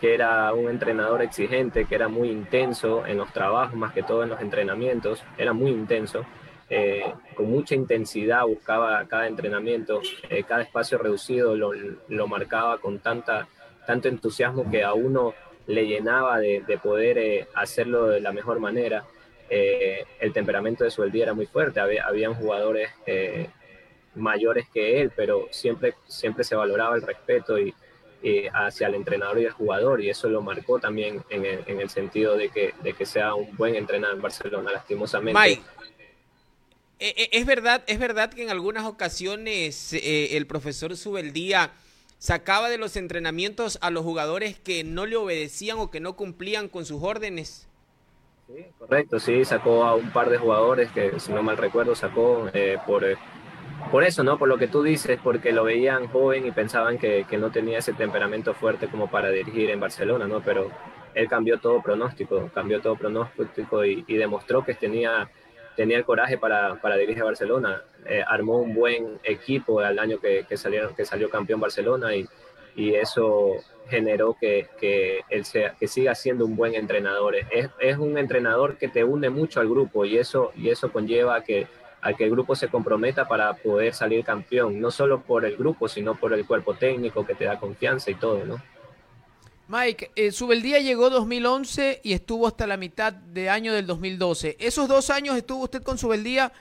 que 0.00 0.14
era 0.14 0.54
un 0.54 0.70
entrenador 0.70 1.20
exigente, 1.20 1.84
que 1.84 1.94
era 1.94 2.08
muy 2.08 2.30
intenso 2.30 3.06
en 3.06 3.18
los 3.18 3.30
trabajos, 3.32 3.76
más 3.76 3.92
que 3.92 4.02
todo 4.02 4.22
en 4.22 4.30
los 4.30 4.40
entrenamientos. 4.40 5.22
Era 5.36 5.52
muy 5.52 5.70
intenso. 5.70 6.24
Eh, 6.70 7.12
con 7.34 7.50
mucha 7.50 7.74
intensidad 7.74 8.46
buscaba 8.46 9.04
cada 9.06 9.26
entrenamiento, 9.26 10.00
eh, 10.30 10.44
cada 10.44 10.62
espacio 10.62 10.96
reducido 10.96 11.54
lo, 11.54 11.72
lo 12.08 12.26
marcaba 12.26 12.78
con 12.78 13.00
tanta 13.00 13.46
tanto 13.86 14.08
entusiasmo 14.08 14.70
que 14.70 14.82
a 14.82 14.94
uno 14.94 15.34
le 15.66 15.86
llenaba 15.86 16.38
de, 16.38 16.62
poder 16.82 17.18
eh, 17.18 17.48
hacerlo 17.54 18.06
de 18.06 18.20
la 18.20 18.32
mejor 18.32 18.60
manera. 18.60 19.04
Eh, 19.54 20.06
el 20.18 20.32
temperamento 20.32 20.82
de 20.82 20.90
Sueldía 20.90 21.24
era 21.24 21.34
muy 21.34 21.44
fuerte, 21.44 21.78
había, 21.78 22.06
habían 22.06 22.32
jugadores 22.32 22.88
eh, 23.04 23.50
mayores 24.14 24.66
que 24.72 25.02
él, 25.02 25.12
pero 25.14 25.46
siempre, 25.50 25.92
siempre 26.06 26.42
se 26.42 26.54
valoraba 26.54 26.96
el 26.96 27.02
respeto 27.02 27.58
y, 27.58 27.74
hacia 28.54 28.86
el 28.86 28.94
entrenador 28.94 29.40
y 29.40 29.44
el 29.44 29.50
jugador, 29.50 30.00
y 30.00 30.08
eso 30.08 30.28
lo 30.30 30.40
marcó 30.40 30.78
también 30.78 31.22
en 31.28 31.44
el, 31.80 31.90
sentido 31.90 32.36
de 32.36 32.48
que, 32.48 32.72
de 32.82 32.94
que 32.94 33.04
sea 33.04 33.34
un 33.34 33.54
buen 33.56 33.74
entrenador 33.74 34.16
en 34.16 34.22
Barcelona, 34.22 34.72
lastimosamente. 34.72 35.38
Mike. 35.38 35.62
Es 36.98 37.44
verdad, 37.44 37.82
es 37.88 37.98
verdad 37.98 38.32
que 38.32 38.44
en 38.44 38.50
algunas 38.50 38.86
ocasiones 38.86 39.92
el 39.92 40.46
profesor 40.46 40.96
Subeldía 40.96 41.72
sacaba 42.18 42.70
de 42.70 42.78
los 42.78 42.96
entrenamientos 42.96 43.76
a 43.82 43.90
los 43.90 44.04
jugadores 44.04 44.56
que 44.56 44.84
no 44.84 45.04
le 45.04 45.16
obedecían 45.16 45.78
o 45.78 45.90
que 45.90 46.00
no 46.00 46.14
cumplían 46.14 46.68
con 46.68 46.86
sus 46.86 47.02
órdenes. 47.02 47.66
Correcto, 48.78 49.18
sí, 49.18 49.44
sacó 49.44 49.84
a 49.84 49.94
un 49.94 50.10
par 50.10 50.28
de 50.28 50.38
jugadores 50.38 50.90
que, 50.90 51.18
si 51.18 51.32
no 51.32 51.42
mal 51.42 51.56
recuerdo, 51.56 51.94
sacó 51.94 52.48
eh, 52.52 52.78
por, 52.86 53.04
eh, 53.04 53.16
por 53.90 54.04
eso, 54.04 54.22
¿no? 54.22 54.38
Por 54.38 54.48
lo 54.48 54.58
que 54.58 54.68
tú 54.68 54.82
dices, 54.82 55.18
porque 55.22 55.52
lo 55.52 55.64
veían 55.64 56.08
joven 56.08 56.46
y 56.46 56.50
pensaban 56.50 56.98
que, 56.98 57.24
que, 57.28 57.38
no 57.38 57.50
tenía 57.50 57.78
ese 57.78 57.92
temperamento 57.92 58.52
fuerte 58.52 58.88
como 58.88 59.08
para 59.10 59.30
dirigir 59.30 59.70
en 59.70 59.80
Barcelona, 59.80 60.26
¿no? 60.26 60.40
Pero 60.40 60.70
él 61.14 61.28
cambió 61.28 61.58
todo 61.58 61.80
pronóstico, 61.82 62.50
cambió 62.52 62.80
todo 62.80 62.96
pronóstico 62.96 63.84
y, 63.84 64.04
y 64.06 64.16
demostró 64.16 64.64
que 64.64 64.74
tenía 64.74 65.30
tenía 65.76 65.96
el 65.96 66.04
coraje 66.04 66.38
para, 66.38 66.76
para 66.76 66.96
dirigir 66.96 67.22
a 67.22 67.26
Barcelona. 67.26 67.82
Eh, 68.06 68.22
armó 68.26 68.58
un 68.58 68.74
buen 68.74 69.18
equipo 69.22 69.80
al 69.80 69.98
año 69.98 70.18
que, 70.18 70.44
que, 70.48 70.56
salieron, 70.56 70.94
que 70.94 71.04
salió 71.04 71.30
campeón 71.30 71.60
Barcelona 71.60 72.14
y, 72.14 72.26
y 72.76 72.94
eso 72.94 73.54
generó 73.88 74.36
que, 74.40 74.68
que, 74.80 75.20
él 75.28 75.44
sea, 75.44 75.74
que 75.78 75.88
siga 75.88 76.14
siendo 76.14 76.44
un 76.46 76.56
buen 76.56 76.74
entrenador. 76.74 77.36
Es, 77.36 77.70
es, 77.80 77.98
un 77.98 78.18
entrenador 78.18 78.76
que 78.76 78.88
te 78.88 79.04
une 79.04 79.30
mucho 79.30 79.60
al 79.60 79.68
grupo 79.68 80.04
y 80.04 80.18
eso, 80.18 80.52
y 80.56 80.68
eso 80.70 80.92
conlleva 80.92 81.36
a 81.36 81.44
que, 81.44 81.66
a 82.00 82.12
que 82.14 82.24
el 82.24 82.30
grupo 82.30 82.54
se 82.54 82.68
comprometa 82.68 83.28
para 83.28 83.54
poder 83.54 83.94
salir 83.94 84.24
campeón, 84.24 84.80
no 84.80 84.90
solo 84.90 85.22
por 85.22 85.44
el 85.44 85.56
grupo, 85.56 85.88
sino 85.88 86.14
por 86.14 86.32
el 86.32 86.46
cuerpo 86.46 86.74
técnico 86.74 87.26
que 87.26 87.34
te 87.34 87.44
da 87.44 87.58
confianza 87.58 88.10
y 88.10 88.14
todo, 88.14 88.44
¿no? 88.44 88.62
Mike, 89.68 90.10
eh, 90.16 90.32
Subeldía 90.32 90.80
llegó 90.80 91.08
2011 91.08 92.00
y 92.02 92.12
estuvo 92.12 92.46
hasta 92.46 92.66
la 92.66 92.76
mitad 92.76 93.12
de 93.12 93.48
año 93.48 93.72
del 93.72 93.86
2012. 93.86 94.56
¿Esos 94.58 94.88
dos 94.88 95.08
años 95.08 95.36
estuvo 95.36 95.62
usted 95.62 95.82
con 95.82 95.96
Subeldía? 95.96 96.52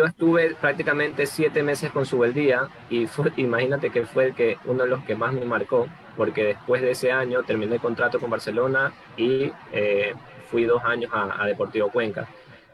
Yo 0.00 0.06
estuve 0.06 0.54
prácticamente 0.54 1.26
siete 1.26 1.62
meses 1.62 1.90
con 1.90 2.06
Subeldía 2.06 2.70
y 2.88 3.06
imagínate 3.36 3.90
que 3.90 4.06
fue 4.06 4.28
el 4.28 4.34
que, 4.34 4.56
uno 4.64 4.84
de 4.84 4.88
los 4.88 5.04
que 5.04 5.14
más 5.14 5.34
me 5.34 5.44
marcó, 5.44 5.88
porque 6.16 6.42
después 6.42 6.80
de 6.80 6.92
ese 6.92 7.12
año 7.12 7.42
terminé 7.42 7.74
el 7.74 7.82
contrato 7.82 8.18
con 8.18 8.30
Barcelona 8.30 8.94
y 9.18 9.52
eh, 9.74 10.14
fui 10.50 10.64
dos 10.64 10.82
años 10.84 11.10
a, 11.12 11.44
Deportivo 11.46 11.90
Cuenca. 11.90 12.26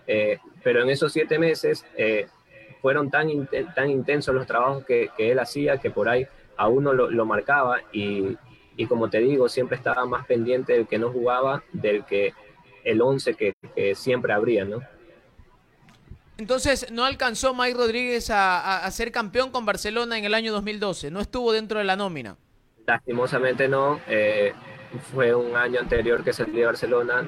Eh, 0.07 0.39
pero 0.63 0.83
en 0.83 0.89
esos 0.89 1.13
siete 1.13 1.37
meses 1.37 1.85
eh, 1.97 2.29
fueron 2.81 3.11
tan, 3.11 3.27
tan 3.75 3.91
intensos 3.91 4.33
los 4.33 4.47
trabajos 4.47 4.85
que, 4.85 5.11
él 5.19 5.41
hacía 5.41 5.79
que 5.79 5.91
por 5.91 6.09
ahí 6.09 6.29
a 6.57 6.69
uno 6.69 6.93
lo, 6.93 7.11
lo 7.11 7.27
marcaba 7.27 7.81
y, 7.91 8.37
y 8.77 8.87
como 8.87 9.11
te 9.11 9.19
digo, 9.19 9.49
siempre 9.49 9.77
estaba 9.77 10.07
más 10.07 10.27
pendiente 10.27 10.75
del 10.75 10.87
que 10.87 11.01
no 11.01 11.11
jugaba, 11.11 11.65
del 11.73 12.05
que 12.05 12.35
el 12.85 13.03
11 13.03 13.35
que, 13.35 13.55
siempre 13.97 14.33
habría, 14.33 14.65
¿no? 14.65 14.81
Entonces, 16.39 16.91
¿no 16.91 17.05
alcanzó 17.05 17.55
Mike 17.55 17.77
Rodríguez 17.77 18.31
a, 18.31 18.89
ser 18.91 19.11
campeón 19.11 19.51
con 19.51 19.65
Barcelona 19.65 20.19
en 20.19 20.25
el 20.25 20.35
año 20.35 20.53
2012? 20.53 21.11
¿No 21.11 21.21
estuvo 21.21 21.53
dentro 21.53 21.79
de 21.79 21.85
la 21.85 21.97
nómina? 21.97 22.37
Lastimosamente 22.87 23.69
no. 23.69 24.01
Eh, 24.07 24.53
fue 25.13 25.35
un 25.35 25.57
año 25.57 25.81
anterior 25.81 26.23
que 26.23 26.33
salí 26.33 26.53
de 26.53 26.67
Barcelona. 26.67 27.27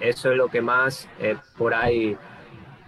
Eso 0.00 0.30
es 0.30 0.36
lo 0.36 0.48
que 0.48 0.60
más 0.60 1.08
eh, 1.20 1.36
por 1.56 1.74
ahí 1.74 2.16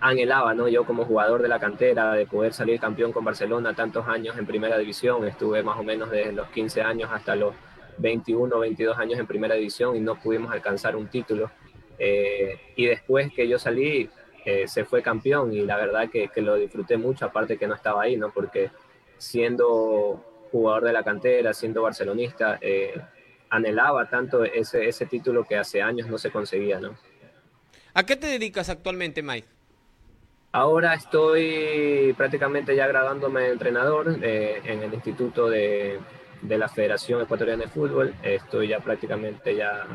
anhelaba, 0.00 0.52
¿no? 0.52 0.66
Yo 0.68 0.84
como 0.84 1.04
jugador 1.04 1.42
de 1.42 1.48
la 1.48 1.60
cantera, 1.60 2.12
de 2.12 2.26
poder 2.26 2.52
salir 2.52 2.80
campeón 2.80 3.12
con 3.12 3.24
Barcelona 3.24 3.74
tantos 3.74 4.08
años 4.08 4.36
en 4.36 4.46
primera 4.46 4.76
división, 4.76 5.26
estuve 5.26 5.62
más 5.62 5.78
o 5.78 5.84
menos 5.84 6.10
desde 6.10 6.32
los 6.32 6.48
15 6.48 6.82
años 6.82 7.10
hasta 7.12 7.36
los 7.36 7.54
21, 7.98 8.58
22 8.58 8.98
años 8.98 9.20
en 9.20 9.26
primera 9.26 9.54
división 9.54 9.94
y 9.96 10.00
no 10.00 10.18
pudimos 10.18 10.52
alcanzar 10.52 10.96
un 10.96 11.06
título. 11.06 11.50
Eh, 11.98 12.58
y 12.74 12.86
después 12.86 13.32
que 13.32 13.46
yo 13.46 13.58
salí, 13.58 14.10
eh, 14.44 14.66
se 14.66 14.84
fue 14.84 15.02
campeón 15.02 15.52
y 15.52 15.62
la 15.62 15.76
verdad 15.76 16.10
que, 16.10 16.28
que, 16.28 16.40
lo 16.40 16.56
disfruté 16.56 16.96
mucho, 16.96 17.26
aparte 17.26 17.56
que 17.56 17.66
no 17.66 17.74
estaba 17.74 18.02
ahí, 18.02 18.16
¿no? 18.16 18.32
Porque 18.32 18.70
siendo 19.18 20.48
jugador 20.50 20.84
de 20.84 20.92
la 20.92 21.02
cantera, 21.02 21.54
siendo 21.54 21.82
barcelonista, 21.82 22.58
eh, 22.60 23.00
anhelaba 23.50 24.08
tanto 24.08 24.44
ese, 24.44 24.88
ese 24.88 25.06
título 25.06 25.44
que 25.44 25.56
hace 25.56 25.80
años 25.80 26.08
no 26.08 26.18
se 26.18 26.30
conseguía, 26.30 26.80
¿no? 26.80 26.96
¿A 27.94 28.04
qué 28.04 28.16
te 28.16 28.26
dedicas 28.26 28.68
actualmente, 28.68 29.22
Mike? 29.22 29.46
Ahora 30.52 30.94
estoy 30.94 32.14
prácticamente 32.16 32.74
ya 32.76 32.86
graduándome 32.86 33.42
de 33.42 33.52
entrenador 33.52 34.18
eh, 34.22 34.60
en 34.64 34.82
el 34.82 34.92
Instituto 34.92 35.48
de, 35.48 35.98
de, 36.42 36.58
la 36.58 36.68
Federación 36.68 37.22
Ecuatoriana 37.22 37.64
de 37.64 37.70
Fútbol. 37.70 38.14
Estoy 38.22 38.68
ya 38.68 38.80
prácticamente 38.80 39.54
ya 39.56 39.86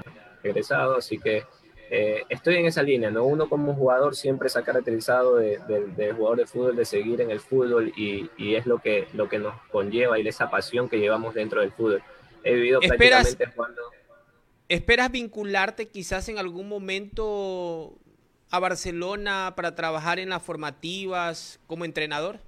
egresado, 0.44 0.98
así 0.98 1.20
que 1.20 1.44
eh, 1.90 2.24
estoy 2.30 2.56
en 2.56 2.66
esa 2.66 2.84
línea. 2.84 3.10
¿no? 3.12 3.24
Uno 3.24 3.50
como 3.50 3.74
jugador 3.74 4.16
siempre 4.16 4.50
se 4.50 4.60
ha 4.60 4.64
caracterizado 4.64 5.38
de, 5.38 5.60
de, 5.96 6.14
jugador 6.14 6.40
de 6.40 6.48
fútbol, 6.48 6.76
de 6.76 6.86
seguir 6.86 7.22
en 7.22 7.32
el 7.32 7.40
fútbol 7.40 7.94
y, 7.96 8.30
y, 8.38 8.56
es 8.56 8.66
lo 8.66 8.80
que, 8.80 9.08
lo 9.14 9.30
que 9.30 9.40
nos 9.40 9.56
conlleva 9.72 10.20
y 10.20 10.28
esa 10.28 10.50
pasión 10.50 10.90
que 10.90 11.00
llevamos 11.00 11.34
dentro 11.34 11.62
del 11.62 11.72
fútbol. 11.72 12.04
He 12.44 12.54
vivido 12.54 12.80
prácticamente 12.80 13.46
jugando. 13.48 13.82
¿Esperas 14.70 15.12
vincularte 15.12 15.88
quizás 15.88 16.28
en 16.30 16.38
algún 16.38 16.68
momento 16.68 17.94
a 18.50 18.60
Barcelona 18.60 19.54
para 19.56 19.76
trabajar 19.76 20.20
en 20.20 20.30
las 20.30 20.44
formativas 20.44 21.60
como 21.68 21.86
entrenador? 21.86 22.40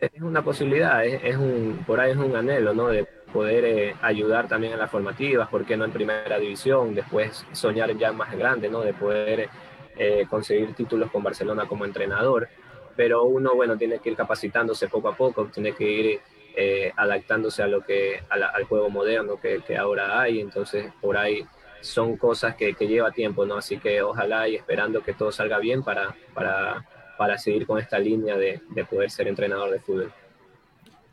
es 0.00 0.22
una 0.22 0.42
posibilidad, 0.42 1.04
es, 1.04 1.36
un, 1.36 1.82
por 1.86 2.00
ahí 2.00 2.12
es 2.12 2.16
un 2.16 2.34
anhelo, 2.36 2.74
¿no? 2.74 2.88
De 2.88 3.06
poder 3.32 3.64
eh, 3.64 3.94
ayudar 4.02 4.48
también 4.48 4.72
en 4.72 4.78
las 4.78 4.90
formativas, 4.90 5.48
¿por 5.48 5.64
qué 5.64 5.76
no 5.76 5.84
en 5.84 5.92
primera 5.92 6.38
división? 6.38 6.94
Después 6.94 7.44
soñar 7.52 7.96
ya 7.96 8.12
más 8.12 8.36
grande, 8.36 8.68
¿no? 8.68 8.80
De 8.80 8.94
poder 8.94 9.48
eh, 9.96 10.26
conseguir 10.28 10.74
títulos 10.74 11.10
con 11.10 11.22
Barcelona 11.22 11.66
como 11.66 11.84
entrenador. 11.84 12.48
Pero 12.96 13.24
uno, 13.24 13.54
bueno, 13.54 13.76
tiene 13.76 13.98
que 13.98 14.10
ir 14.10 14.16
capacitándose 14.16 14.88
poco 14.88 15.08
a 15.08 15.16
poco, 15.16 15.46
tiene 15.46 15.72
que 15.72 15.84
ir 15.84 16.20
eh, 16.56 16.92
adaptándose 16.96 17.62
a 17.62 17.68
lo 17.68 17.82
que, 17.82 18.22
al 18.28 18.64
juego 18.64 18.90
moderno 18.90 19.38
que, 19.40 19.60
que, 19.66 19.76
ahora 19.76 20.20
hay. 20.20 20.40
Entonces, 20.40 20.92
por 21.00 21.16
ahí 21.16 21.44
son 21.80 22.16
cosas 22.16 22.56
que, 22.56 22.74
que, 22.74 22.88
lleva 22.88 23.12
tiempo, 23.12 23.46
¿no? 23.46 23.56
Así 23.56 23.78
que 23.78 24.02
ojalá 24.02 24.48
y 24.48 24.56
esperando 24.56 25.00
que 25.00 25.14
todo 25.14 25.30
salga 25.30 25.58
bien 25.58 25.84
para, 25.84 26.16
para, 26.34 26.84
para 27.16 27.38
seguir 27.38 27.66
con 27.66 27.78
esta 27.78 27.98
línea 27.98 28.36
de, 28.36 28.60
de 28.70 28.84
poder 28.84 29.10
ser 29.10 29.28
entrenador 29.28 29.70
de 29.70 29.78
fútbol. 29.78 30.12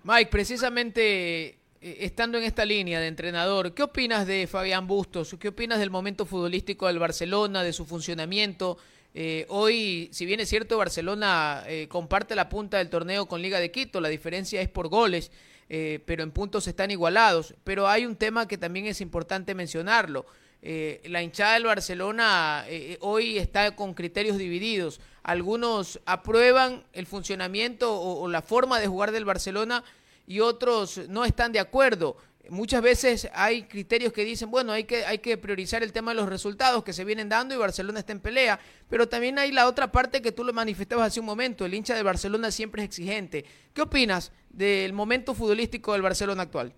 Mike, 0.03 0.29
precisamente 0.31 1.57
estando 1.85 2.39
en 2.39 2.43
esta 2.43 2.65
línea 2.65 2.99
de 2.99 3.05
entrenador, 3.05 3.75
¿qué 3.75 3.83
opinas 3.83 4.25
de 4.25 4.47
Fabián 4.47 4.87
Bustos? 4.87 5.35
¿Qué 5.39 5.49
opinas 5.49 5.77
del 5.77 5.91
momento 5.91 6.25
futbolístico 6.25 6.87
del 6.87 6.97
Barcelona, 6.97 7.61
de 7.61 7.73
su 7.73 7.85
funcionamiento? 7.85 8.79
Eh, 9.13 9.45
hoy, 9.49 10.09
si 10.11 10.25
bien 10.25 10.39
es 10.39 10.49
cierto, 10.49 10.79
Barcelona 10.79 11.63
eh, 11.67 11.87
comparte 11.87 12.33
la 12.33 12.49
punta 12.49 12.79
del 12.79 12.89
torneo 12.89 13.27
con 13.27 13.39
Liga 13.39 13.59
de 13.59 13.69
Quito, 13.69 14.01
la 14.01 14.09
diferencia 14.09 14.61
es 14.61 14.67
por 14.67 14.87
goles, 14.87 15.31
pero 15.67 16.23
en 16.23 16.31
puntos 16.31 16.67
están 16.67 16.89
igualados. 16.89 17.53
Pero 17.63 17.87
hay 17.87 18.05
un 18.07 18.15
tema 18.15 18.47
que 18.47 18.57
también 18.57 18.87
es 18.87 19.01
importante 19.01 19.53
mencionarlo. 19.53 20.25
la 20.61 21.23
hinchada 21.23 21.53
del 21.53 21.65
Barcelona 21.65 22.65
hoy 22.99 23.37
está 23.37 23.75
con 23.75 23.95
criterios 23.95 24.37
divididos. 24.37 25.01
Algunos 25.23 25.99
aprueban 26.05 26.83
el 26.93 27.07
funcionamiento 27.07 27.99
o 27.99 28.27
la 28.27 28.43
forma 28.43 28.79
de 28.79 28.85
jugar 28.85 29.11
del 29.11 29.25
Barcelona 29.25 29.83
y 30.27 30.39
otros 30.39 31.01
no 31.09 31.25
están 31.25 31.51
de 31.51 31.59
acuerdo. 31.59 32.17
Muchas 32.49 32.81
veces 32.81 33.29
hay 33.33 33.63
criterios 33.63 34.13
que 34.13 34.23
dicen, 34.23 34.51
bueno, 34.51 34.71
hay 34.71 34.83
que, 34.83 35.03
hay 35.05 35.17
que 35.17 35.37
priorizar 35.37 35.81
el 35.81 35.91
tema 35.91 36.11
de 36.11 36.17
los 36.17 36.29
resultados 36.29 36.83
que 36.83 36.93
se 36.93 37.03
vienen 37.03 37.27
dando 37.27 37.55
y 37.55 37.57
Barcelona 37.57 37.99
está 37.99 38.11
en 38.11 38.19
pelea, 38.19 38.59
pero 38.87 39.07
también 39.07 39.39
hay 39.39 39.51
la 39.51 39.67
otra 39.67 39.91
parte 39.91 40.21
que 40.21 40.31
tú 40.31 40.43
lo 40.43 40.53
manifestabas 40.53 41.07
hace 41.07 41.19
un 41.19 41.25
momento, 41.25 41.65
el 41.65 41.73
hincha 41.73 41.95
de 41.95 42.03
Barcelona 42.03 42.51
siempre 42.51 42.83
es 42.83 42.87
exigente. 42.87 43.45
¿Qué 43.73 43.81
opinas 43.81 44.31
del 44.49 44.93
momento 44.93 45.33
futbolístico 45.33 45.93
del 45.93 46.03
Barcelona 46.03 46.43
actual? 46.43 46.73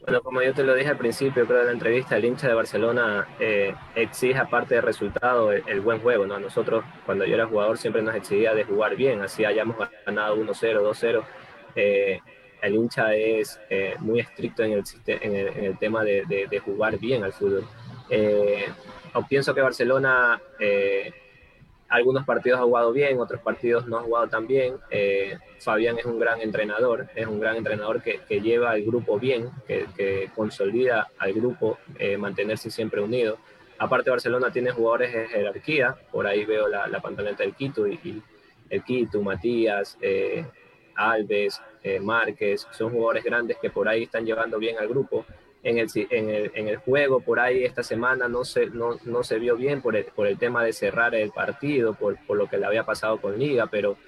Bueno, 0.00 0.22
como 0.22 0.40
yo 0.40 0.54
te 0.54 0.64
lo 0.64 0.74
dije 0.74 0.88
al 0.88 0.96
principio, 0.96 1.46
creo, 1.46 1.58
de 1.58 1.66
la 1.66 1.72
entrevista, 1.72 2.16
el 2.16 2.24
hincha 2.24 2.48
de 2.48 2.54
Barcelona 2.54 3.28
eh, 3.38 3.74
exige, 3.94 4.38
aparte 4.38 4.74
del 4.74 4.84
resultado, 4.84 5.52
el, 5.52 5.80
buen 5.82 6.00
juego. 6.00 6.26
¿no? 6.26 6.40
Nosotros, 6.40 6.84
cuando 7.04 7.26
yo 7.26 7.34
era 7.34 7.46
jugador, 7.46 7.76
siempre 7.76 8.00
nos 8.00 8.14
exigía 8.14 8.54
de 8.54 8.64
jugar 8.64 8.96
bien, 8.96 9.20
así 9.20 9.44
hayamos 9.44 9.76
ganado 10.06 10.36
1-0, 10.36 10.82
2-0 10.82 11.22
eh, 11.74 12.20
el 12.62 12.74
hincha 12.74 13.14
es 13.14 13.58
eh, 13.70 13.94
muy 14.00 14.20
estricto 14.20 14.62
en 14.62 14.72
el, 14.72 14.84
en 15.06 15.64
el, 15.64 15.78
tema 15.78 16.04
de, 16.04 16.62
jugar 16.64 16.98
bien 16.98 17.24
al 17.24 17.32
fútbol. 17.32 17.64
Eh, 18.10 18.66
pienso 19.28 19.54
que 19.54 19.60
Barcelona 19.60 20.40
algunos 21.88 22.24
partidos 22.24 22.60
ha 22.60 22.64
jugado 22.64 22.92
bien, 22.92 23.18
otros 23.18 23.40
partidos 23.40 23.86
no 23.86 23.98
ha 23.98 24.02
jugado 24.02 24.28
tan 24.28 24.46
bien. 24.46 24.76
Fabián 25.58 25.98
es 25.98 26.04
un 26.04 26.18
gran 26.20 26.40
entrenador, 26.40 27.08
es 27.14 27.26
un 27.26 27.40
gran 27.40 27.56
entrenador 27.56 28.02
que, 28.02 28.40
lleva 28.40 28.70
al 28.70 28.82
grupo 28.82 29.18
bien, 29.18 29.50
que, 29.66 30.30
consolida 30.34 31.08
al 31.18 31.32
grupo 31.32 31.78
mantenerse 32.18 32.70
siempre 32.70 33.00
unido. 33.00 33.38
Aparte 33.78 34.10
Barcelona 34.10 34.52
tiene 34.52 34.72
jugadores 34.72 35.14
de 35.14 35.28
jerarquía, 35.28 35.96
por 36.12 36.26
ahí 36.26 36.44
veo 36.44 36.68
la, 36.68 36.86
la 36.86 37.00
pantaleta 37.00 37.42
del 37.42 37.54
Quito 37.54 37.86
y, 37.86 37.94
y 38.04 38.22
el 38.68 38.84
Quito, 38.84 39.22
Matías, 39.22 39.96
Alves, 41.00 41.60
eh, 41.82 41.98
Márquez, 42.00 42.66
son 42.72 42.92
jugadores 42.92 43.24
grandes 43.24 43.56
que 43.58 43.70
por 43.70 43.88
ahí 43.88 44.04
están 44.04 44.24
llevando 44.24 44.58
bien 44.58 44.78
al 44.78 44.88
grupo. 44.88 45.24
En 45.62 45.76
el, 45.76 45.88
en 46.10 46.68
el, 46.68 46.76
juego, 46.78 47.20
por 47.20 47.38
ahí 47.38 47.64
esta 47.64 47.82
semana 47.82 48.28
no 48.28 48.44
se, 48.44 48.66
no, 48.66 48.96
no 49.04 49.22
se 49.22 49.38
vio 49.38 49.56
bien 49.56 49.82
por 49.82 49.94
el, 49.94 50.06
por 50.06 50.26
el 50.26 50.38
tema 50.38 50.64
de 50.64 50.72
cerrar 50.72 51.14
el 51.14 51.32
partido, 51.32 51.92
por, 51.92 52.16
por 52.26 52.38
lo 52.38 52.48
que 52.48 52.56
le 52.56 52.64
había 52.64 52.84
pasado 52.84 53.20
con 53.20 53.38
Liga, 53.38 53.66
pero, 53.66 53.98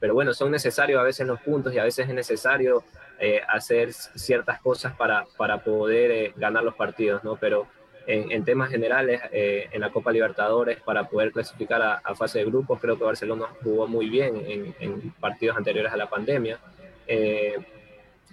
pero 0.00 0.14
bueno, 0.14 0.32
son 0.32 0.50
necesarios 0.50 0.98
a 0.98 1.02
veces 1.02 1.26
los 1.26 1.40
puntos 1.42 1.74
y 1.74 1.78
a 1.78 1.84
veces 1.84 2.08
es 2.08 2.14
necesario 2.14 2.84
eh, 3.20 3.42
hacer 3.48 3.92
ciertas 3.92 4.60
cosas 4.60 4.94
para, 4.96 5.26
para 5.36 5.62
poder 5.62 6.10
eh, 6.10 6.32
ganar 6.36 6.64
los 6.64 6.74
partidos, 6.74 7.22
¿no? 7.22 7.36
Pero 7.36 7.66
en, 8.06 8.44
temas 8.44 8.70
generales, 8.70 9.20
en 9.32 9.80
la 9.80 9.90
Copa 9.90 10.12
Libertadores, 10.12 10.80
para 10.80 11.08
poder 11.08 11.32
clasificar 11.32 11.80
a, 11.82 12.14
fase 12.14 12.40
de 12.40 12.44
grupos, 12.44 12.80
creo 12.80 12.98
que 12.98 13.04
Barcelona 13.04 13.46
jugó 13.62 13.86
muy 13.86 14.08
bien 14.08 14.42
en, 14.46 14.74
en 14.80 15.10
partidos 15.20 15.56
anteriores 15.56 15.92
a 15.92 15.96
la 15.96 16.08
pandemia. 16.08 16.58
Eh, 17.06 17.56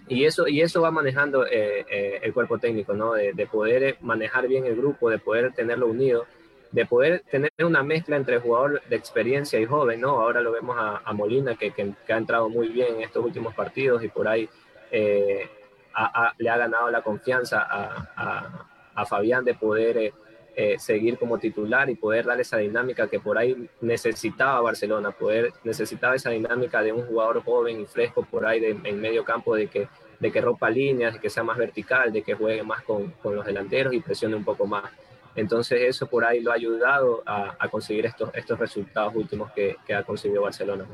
y 0.07 0.25
eso, 0.25 0.47
y 0.47 0.61
eso 0.61 0.81
va 0.81 0.91
manejando 0.91 1.45
eh, 1.45 1.85
eh, 1.89 2.19
el 2.21 2.33
cuerpo 2.33 2.57
técnico, 2.57 2.93
¿no? 2.93 3.13
De, 3.13 3.47
poder 3.47 3.97
manejar 4.01 4.47
bien 4.47 4.65
el 4.65 4.75
grupo, 4.75 5.09
de 5.09 5.19
poder 5.19 5.53
tenerlo 5.53 5.87
unido, 5.87 6.25
de 6.71 6.85
poder 6.85 7.23
tener 7.29 7.51
una 7.59 7.83
mezcla 7.83 8.17
entre 8.17 8.39
jugador 8.39 8.81
de 8.89 8.95
experiencia 8.95 9.59
y 9.59 9.65
joven, 9.65 10.01
¿no? 10.01 10.19
Ahora 10.19 10.41
lo 10.41 10.51
vemos 10.51 10.75
a, 10.77 11.13
Molina, 11.13 11.55
que, 11.55 11.71
que, 11.71 11.93
ha 12.09 12.17
entrado 12.17 12.49
muy 12.49 12.67
bien 12.69 12.95
en 12.95 13.01
estos 13.01 13.23
últimos 13.23 13.53
partidos 13.53 14.03
y 14.03 14.09
por 14.09 14.27
ahí 14.27 14.49
le 14.91 15.49
ha 16.49 16.57
ganado 16.57 16.89
la 16.89 17.01
confianza 17.01 17.65
a, 17.69 18.67
a 18.95 19.05
Fabián 19.05 19.43
de 19.45 19.53
poder 19.53 20.13
eh, 20.55 20.77
seguir 20.79 21.17
como 21.17 21.37
titular 21.37 21.89
y 21.89 21.95
poder 21.95 22.25
dar 22.25 22.39
esa 22.41 22.57
dinámica 22.57 23.07
que 23.07 23.19
por 23.19 23.37
ahí 23.37 23.69
necesitaba 23.79 24.59
Barcelona, 24.59 25.11
poder 25.11 25.53
necesitaba 25.63 26.15
esa 26.15 26.29
dinámica 26.29 26.81
de 26.81 26.91
un 26.91 27.05
jugador 27.05 27.41
joven 27.41 27.79
y 27.79 27.85
fresco 27.85 28.23
por 28.29 28.45
ahí 28.45 28.63
en 28.83 28.99
medio 28.99 29.23
campo 29.23 29.55
de 29.55 29.67
que, 29.67 29.87
de 30.19 30.31
que 30.31 30.41
rompa 30.41 30.69
líneas, 30.69 31.13
de 31.13 31.19
que 31.19 31.29
sea 31.29 31.43
más 31.43 31.57
vertical, 31.57 32.11
de 32.11 32.21
que 32.21 32.33
juegue 32.33 32.63
más 32.63 32.83
con, 32.83 33.11
con 33.23 33.35
los 33.35 33.45
delanteros 33.45 33.93
y 33.93 34.01
presione 34.01 34.35
un 34.35 34.43
poco 34.43 34.67
más. 34.67 34.91
Entonces 35.35 35.79
eso 35.83 36.07
por 36.07 36.25
ahí 36.25 36.41
lo 36.41 36.51
ha 36.51 36.55
ayudado 36.55 37.23
a, 37.25 37.55
a 37.57 37.69
conseguir 37.69 38.05
estos, 38.05 38.29
estos 38.33 38.59
resultados 38.59 39.15
últimos 39.15 39.51
que, 39.53 39.77
que 39.87 39.93
ha 39.93 40.03
conseguido 40.03 40.41
Barcelona. 40.41 40.85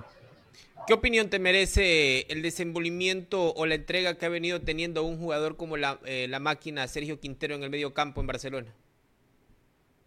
¿Qué 0.87 0.93
opinión 0.93 1.29
te 1.29 1.37
merece 1.37 2.21
el 2.31 2.41
desenvolvimiento 2.41 3.53
o 3.53 3.65
la 3.65 3.75
entrega 3.75 4.13
que 4.13 4.25
ha 4.25 4.29
venido 4.29 4.61
teniendo 4.61 5.03
un 5.03 5.17
jugador 5.19 5.57
como 5.57 5.75
la, 5.75 5.99
eh, 6.05 6.33
máquina 6.39 6.87
Sergio 6.87 7.19
Quintero 7.19 7.55
en 7.55 7.63
el 7.63 7.69
medio 7.69 7.93
campo 7.93 8.21
en 8.21 8.27
Barcelona? 8.27 8.73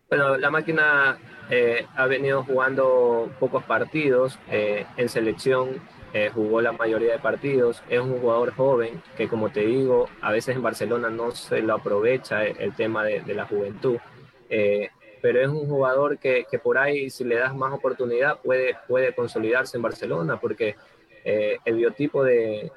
Bueno, 0.08 0.38
la 0.38 0.50
máquina 0.50 1.18
eh, 1.50 1.84
ha 1.94 2.06
venido 2.06 2.44
jugando 2.44 3.30
pocos 3.38 3.62
partidos. 3.64 4.38
Eh, 4.50 4.86
en 4.96 5.10
selección 5.10 5.82
jugó 6.34 6.62
la 6.62 6.72
mayoría 6.72 7.12
de 7.12 7.18
partidos. 7.18 7.82
Es 7.90 8.00
un 8.00 8.18
jugador 8.18 8.54
joven 8.54 9.02
que, 9.18 9.28
como 9.28 9.50
te 9.50 9.60
digo, 9.60 10.08
a 10.22 10.32
veces 10.32 10.56
en 10.56 10.62
Barcelona 10.62 11.10
no 11.10 11.32
se 11.32 11.60
lo 11.60 11.74
aprovecha 11.74 12.46
el, 12.46 12.74
tema 12.74 13.04
de, 13.04 13.34
la 13.34 13.44
juventud. 13.44 13.98
Pero 15.20 15.40
es 15.40 15.48
un 15.48 15.68
jugador 15.68 16.18
que, 16.18 16.46
que, 16.50 16.58
por 16.58 16.78
ahí, 16.78 17.10
si 17.10 17.24
le 17.24 17.36
das 17.36 17.54
más 17.54 17.72
oportunidad, 17.72 18.40
puede, 18.40 18.76
puede 18.88 19.14
consolidarse 19.14 19.76
en 19.76 19.82
Barcelona, 19.82 20.40
porque 20.40 20.76
el 21.22 21.76
biotipo 21.76 22.24
de 22.24 22.72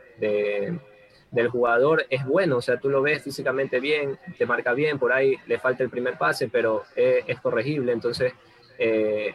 del 1.34 1.50
jugador 1.50 2.06
es 2.12 2.24
bueno, 2.26 2.58
o 2.58 2.62
sea, 2.62 2.78
tú 2.78 2.90
lo 2.90 3.02
ves 3.02 3.24
físicamente 3.24 3.80
bien, 3.80 4.20
te 4.38 4.46
marca 4.46 4.74
bien, 4.74 5.00
por 5.00 5.12
ahí 5.12 5.36
le 5.48 5.58
falta 5.58 5.84
el 5.84 5.90
primer 5.90 6.16
pase, 6.16 6.48
pero 6.48 6.84
es, 6.96 7.40
corregible, 7.42 7.92
entonces 7.92 8.34
eh, 8.78 9.34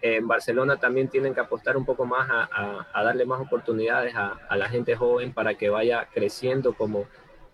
en 0.00 0.28
Barcelona 0.28 0.76
también 0.76 1.08
tienen 1.08 1.34
que 1.34 1.40
apostar 1.40 1.76
un 1.76 1.84
poco 1.84 2.06
más 2.06 2.28
a, 2.30 3.02
darle 3.02 3.26
más 3.26 3.40
oportunidades 3.40 4.14
a, 4.14 4.56
la 4.56 4.68
gente 4.68 4.94
joven 4.94 5.32
para 5.32 5.54
que 5.54 5.68
vaya 5.68 6.08
creciendo 6.14 6.72
como, 6.72 7.06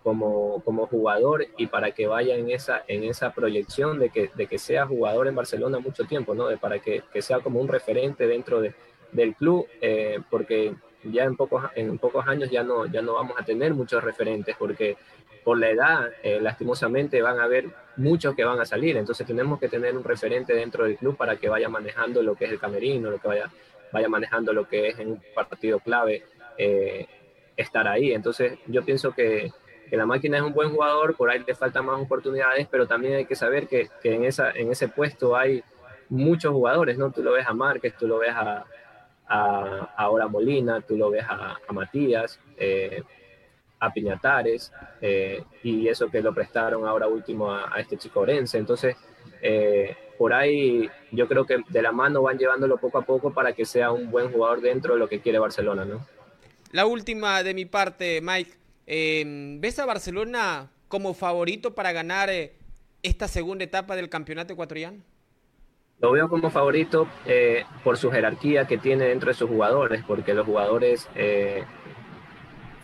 como, 0.07 0.63
como 0.65 0.87
jugador 0.87 1.49
y 1.57 1.67
para 1.67 1.91
que 1.91 2.07
vaya 2.07 2.37
en 2.37 2.49
esa, 2.49 2.85
en 2.87 3.03
esa 3.03 3.33
proyección 3.33 3.99
de 3.99 4.11
que, 4.11 4.31
de 4.37 4.47
que 4.47 4.57
sea 4.57 4.87
jugador 4.87 5.27
en 5.27 5.35
Barcelona 5.35 5.81
mucho 5.81 6.05
tiempo, 6.05 6.33
¿no? 6.33 6.47
De, 6.47 6.59
para 6.59 6.79
que, 6.79 7.03
que 7.13 7.23
sea 7.23 7.41
como 7.41 7.61
un 7.61 7.67
referente 7.67 8.29
dentro 8.29 8.61
de, 8.61 8.73
del 9.11 9.35
club, 9.35 9.67
eh, 9.81 10.21
porque 10.31 10.77
ya 11.03 11.25
en 11.25 11.35
pocos, 11.35 11.65
en 11.75 11.99
pocos 11.99 12.25
años 12.29 12.49
ya 12.53 12.63
no, 12.63 12.87
ya 12.87 13.03
no 13.03 13.15
vamos 13.15 13.35
a 13.37 13.45
tener 13.45 13.75
muchos 13.75 14.05
referentes 14.05 14.55
porque 14.57 14.97
por 15.43 15.59
la 15.59 15.71
edad, 15.71 16.11
eh, 16.23 16.39
lastimosamente, 16.41 17.21
van 17.21 17.41
a 17.41 17.43
haber 17.43 17.65
muchos 17.97 18.37
que 18.37 18.45
van 18.45 18.61
a 18.61 18.65
salir. 18.65 18.97
Entonces 18.97 19.27
tenemos 19.27 19.59
que 19.59 19.69
tener 19.69 19.97
un 19.97 20.05
referente 20.05 20.55
dentro 20.55 20.85
del 20.85 20.97
club 20.99 21.17
para 21.17 21.35
que 21.35 21.49
vaya 21.49 21.69
manejando 21.69 22.23
lo 22.23 22.37
que 22.37 22.45
es 22.45 22.53
el 22.53 22.61
camerino, 22.61 23.11
lo 23.11 23.19
que 23.19 23.27
vaya, 23.27 23.51
vaya 23.93 24.09
manejando 24.09 24.53
lo 24.53 24.69
que 24.69 24.87
es 24.87 25.01
en 25.01 25.11
un 25.11 25.23
partido 25.35 25.81
clave, 25.81 26.23
eh, 26.59 27.09
estar 27.57 27.89
ahí. 27.89 28.13
Entonces 28.13 28.57
yo 28.69 28.85
pienso 28.85 29.11
que, 29.11 29.51
que, 29.89 29.97
la 29.97 30.07
máquina 30.07 30.39
es 30.39 30.43
un 30.43 30.53
buen 30.53 30.71
jugador, 30.71 31.17
por 31.17 31.31
ahí 31.31 31.43
le 31.47 31.55
faltan 31.55 31.87
más 31.87 32.01
oportunidades, 32.01 32.67
pero 32.71 32.87
también 32.87 33.15
hay 33.15 33.27
que 33.27 33.37
saber 33.37 33.67
que, 33.69 33.89
que 34.03 34.15
en, 34.15 34.25
esa, 34.25 34.51
en 34.51 34.71
ese 34.71 34.89
puesto 34.89 35.37
hay 35.37 35.63
muchos 36.09 36.53
jugadores, 36.53 36.99
¿no? 36.99 37.11
Tú 37.11 37.23
lo 37.23 37.33
ves 37.33 37.47
a 37.47 37.55
Márquez, 37.55 37.95
tú 37.97 38.07
lo 38.07 38.19
ves 38.19 38.33
a, 38.35 38.65
a, 39.29 39.95
ahora 39.97 40.29
Molina, 40.29 40.81
tú 40.81 40.97
lo 40.97 41.11
ves 41.11 41.25
a, 41.29 41.59
Matías, 41.73 42.39
eh, 42.57 43.03
a 43.81 43.93
Piñatares, 43.93 44.73
eh, 45.01 45.43
y 45.63 45.89
eso 45.89 46.09
que 46.09 46.23
lo 46.23 46.35
prestaron 46.35 46.87
ahora 46.87 47.09
último 47.09 47.53
a, 47.53 47.73
este 47.79 47.97
chico 47.97 48.21
Orense. 48.21 48.59
Entonces, 48.59 48.97
eh, 49.43 49.97
por 50.19 50.33
ahí 50.33 50.89
yo 51.13 51.29
creo 51.29 51.45
que 51.45 51.63
de 51.69 51.83
la 51.83 51.93
mano 51.93 52.23
van 52.23 52.39
llevándolo 52.39 52.79
poco 52.79 52.99
a 52.99 53.03
poco 53.03 53.33
para 53.33 53.53
que 53.53 53.65
sea 53.65 53.91
un 53.91 54.11
buen 54.11 54.33
jugador 54.33 54.61
dentro 54.61 54.95
de 54.95 55.01
lo 55.01 55.09
que 55.09 55.21
quiere 55.21 55.39
Barcelona, 55.39 55.85
¿no? 55.85 56.07
la 56.73 56.87
última 56.87 57.43
de 57.43 57.55
mi 57.55 57.65
parte, 57.65 58.21
Mike. 58.21 58.53
Em, 58.87 59.61
¿Ves 59.61 59.81
a 59.81 59.87
Barcelona 59.87 60.71
como 60.87 61.13
favorito 61.13 61.75
para 61.75 61.91
ganar 61.91 62.31
eh, 62.31 62.55
esta 63.03 63.27
segunda 63.27 63.65
etapa 63.65 63.97
del 63.97 64.09
campeonato 64.09 64.53
ecuatoriano? 64.53 64.99
Lo 65.99 66.13
veo 66.13 66.29
como 66.29 66.51
favorito 66.51 67.09
eh, 67.25 67.65
por 67.83 67.97
su 67.97 68.11
jerarquía 68.13 68.67
que 68.67 68.79
tiene 68.79 69.07
dentro 69.07 69.29
de 69.29 69.35
sus 69.35 69.49
jugadores, 69.49 70.05
porque 70.07 70.35
los 70.35 70.47
jugadores 70.47 71.09
eh, 71.17 71.65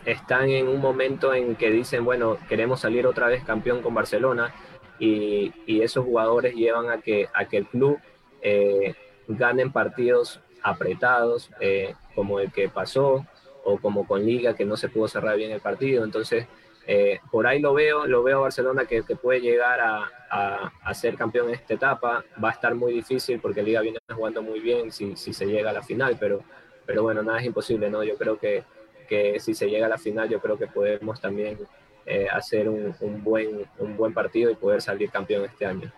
están 0.05 0.49
en 0.49 0.67
un 0.67 0.81
momento 0.81 1.33
en 1.33 1.55
que 1.55 1.69
dicen, 1.69 2.03
bueno, 2.03 2.37
queremos 2.49 2.81
salir 2.81 3.07
otra 3.07 3.27
vez 3.27 3.43
campeón 3.45 3.81
con 3.81 3.93
Barcelona, 3.93 4.53
y, 4.99 5.51
esos 5.67 6.05
jugadores 6.05 6.55
llevan 6.55 6.89
a 6.89 7.01
que, 7.01 7.27
a 7.33 7.45
que 7.45 7.57
el 7.57 7.65
club 7.65 7.99
ganen 9.27 9.71
partidos 9.71 10.39
apretados, 10.61 11.49
como 12.15 12.39
el 12.39 12.51
que 12.51 12.69
pasó, 12.69 13.25
o 13.63 13.77
como 13.77 14.05
con 14.07 14.25
Liga, 14.25 14.55
que 14.55 14.65
no 14.65 14.77
se 14.77 14.89
pudo 14.89 15.07
cerrar 15.07 15.37
bien 15.37 15.51
el 15.51 15.61
partido. 15.61 16.03
Entonces, 16.03 16.47
eh, 16.85 17.19
por 17.31 17.47
ahí 17.47 17.59
lo 17.59 17.73
veo, 17.73 18.05
lo 18.05 18.23
veo 18.23 18.39
a 18.39 18.41
Barcelona 18.41 18.85
que, 18.85 19.03
puede 19.03 19.39
llegar 19.41 19.79
a, 19.81 20.93
ser 20.93 21.15
campeón 21.15 21.49
en 21.49 21.55
esta 21.55 21.73
etapa. 21.73 22.23
Va 22.43 22.49
a 22.49 22.53
estar 22.53 22.75
muy 22.75 22.93
difícil 22.93 23.39
porque 23.39 23.63
Liga 23.63 23.81
viene 23.81 23.99
jugando 24.13 24.41
muy 24.41 24.59
bien 24.59 24.91
si, 24.91 25.15
se 25.15 25.45
llega 25.45 25.69
a 25.69 25.73
la 25.73 25.83
final, 25.83 26.17
pero, 26.19 26.41
pero 26.85 27.03
bueno, 27.03 27.23
nada 27.23 27.39
es 27.39 27.45
imposible, 27.45 27.89
¿no? 27.89 28.03
Yo 28.03 28.15
creo 28.17 28.37
que, 28.37 28.63
que 29.07 29.39
si 29.39 29.53
se 29.53 29.69
llega 29.69 29.85
a 29.85 29.89
la 29.89 29.97
final, 29.97 30.29
yo 30.29 30.39
creo 30.39 30.57
que 30.57 30.67
podemos 30.67 31.19
también 31.21 31.57
eh, 32.05 32.27
hacer 32.29 32.67
un, 32.67 32.93
buen, 33.23 33.65
un 33.79 33.95
buen 33.95 34.13
partido 34.13 34.51
y 34.51 34.55
poder 34.55 34.81
salir 34.81 35.09
campeón 35.09 35.45
este 35.45 35.65
año. 35.65 35.91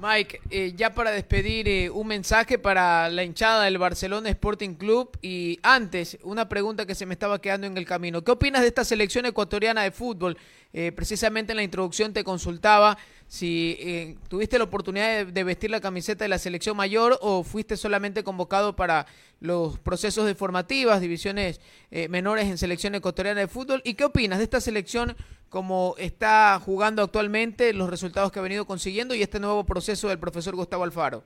Mike, 0.00 0.40
eh, 0.48 0.72
ya 0.74 0.94
para 0.94 1.10
despedir, 1.10 1.68
eh, 1.68 1.90
un 1.90 2.06
mensaje 2.06 2.58
para 2.58 3.10
la 3.10 3.22
hinchada 3.22 3.64
del 3.64 3.76
Barcelona 3.76 4.30
Sporting 4.30 4.74
Club 4.74 5.10
y 5.20 5.58
antes, 5.62 6.16
una 6.22 6.48
pregunta 6.48 6.86
que 6.86 6.94
se 6.94 7.04
me 7.04 7.12
estaba 7.12 7.38
quedando 7.38 7.66
en 7.66 7.76
el 7.76 7.84
camino. 7.84 8.24
¿Qué 8.24 8.30
opinas 8.30 8.62
de 8.62 8.68
esta 8.68 8.82
selección 8.82 9.26
ecuatoriana 9.26 9.82
de 9.82 9.90
fútbol? 9.90 10.38
Eh, 10.72 10.92
precisamente 10.92 11.52
en 11.52 11.56
la 11.56 11.62
introducción 11.64 12.12
te 12.12 12.22
consultaba 12.22 12.96
si 13.26 13.76
eh, 13.80 14.16
tuviste 14.28 14.58
la 14.58 14.64
oportunidad 14.64 15.26
de, 15.26 15.44
vestir 15.44 15.70
la 15.70 15.80
camiseta 15.80 16.24
de 16.24 16.28
la 16.28 16.38
selección 16.38 16.76
mayor 16.76 17.18
o 17.22 17.42
fuiste 17.42 17.76
solamente 17.76 18.22
convocado 18.22 18.76
para 18.76 19.06
los 19.40 19.78
procesos 19.78 20.26
de 20.26 20.34
formativas, 20.34 21.00
divisiones 21.00 21.60
eh, 21.90 22.08
menores 22.08 22.46
en 22.46 22.58
selección 22.58 22.94
ecuatoriana 22.94 23.40
de 23.40 23.48
fútbol. 23.48 23.82
¿Y 23.84 23.94
qué 23.94 24.04
opinas 24.04 24.38
de 24.38 24.44
esta 24.44 24.60
selección 24.60 25.16
como 25.48 25.94
está 25.98 26.60
jugando 26.64 27.02
actualmente, 27.02 27.72
los 27.72 27.90
resultados 27.90 28.30
que 28.30 28.38
ha 28.38 28.42
venido 28.42 28.66
consiguiendo 28.66 29.14
y 29.14 29.22
este 29.22 29.40
nuevo 29.40 29.64
proceso 29.64 30.08
del 30.08 30.18
profesor 30.18 30.54
Gustavo 30.54 30.84
Alfaro? 30.84 31.24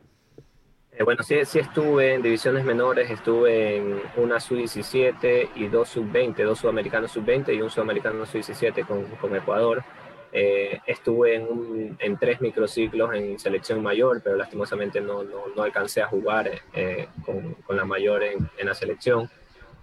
Bueno, 1.03 1.25
sí, 1.25 1.45
sí 1.45 1.59
estuve 1.59 2.15
en 2.15 2.23
divisiones 2.23 2.65
menores, 2.65 3.11
estuve 3.11 3.79
en 3.79 4.01
una 4.17 4.39
sub-17 4.39 5.51
y 5.57 5.67
dos 5.67 5.89
sub-20, 5.89 6.45
dos 6.45 6.61
sudamericanos 6.61 7.11
sub-20 7.11 7.57
y 7.57 7.63
un 7.63 7.71
sudamericano 7.71 8.25
sub-17 8.25 8.87
con, 8.87 9.05
con, 9.17 9.35
Ecuador. 9.35 9.83
Eh, 10.31 10.81
estuve 10.87 11.35
en, 11.35 11.97
en, 11.99 12.17
tres 12.17 12.41
microciclos 12.41 13.13
en 13.13 13.39
selección 13.41 13.83
mayor, 13.83 14.21
pero 14.23 14.37
lastimosamente 14.37 15.01
no, 15.01 15.25
no, 15.25 15.47
no 15.55 15.63
alcancé 15.63 16.03
a 16.03 16.07
jugar 16.07 16.51
eh, 16.73 17.09
con, 17.25 17.55
con, 17.55 17.77
la 17.77 17.85
mayor 17.85 18.23
en, 18.23 18.49
en 18.57 18.67
la 18.67 18.75
selección. 18.75 19.29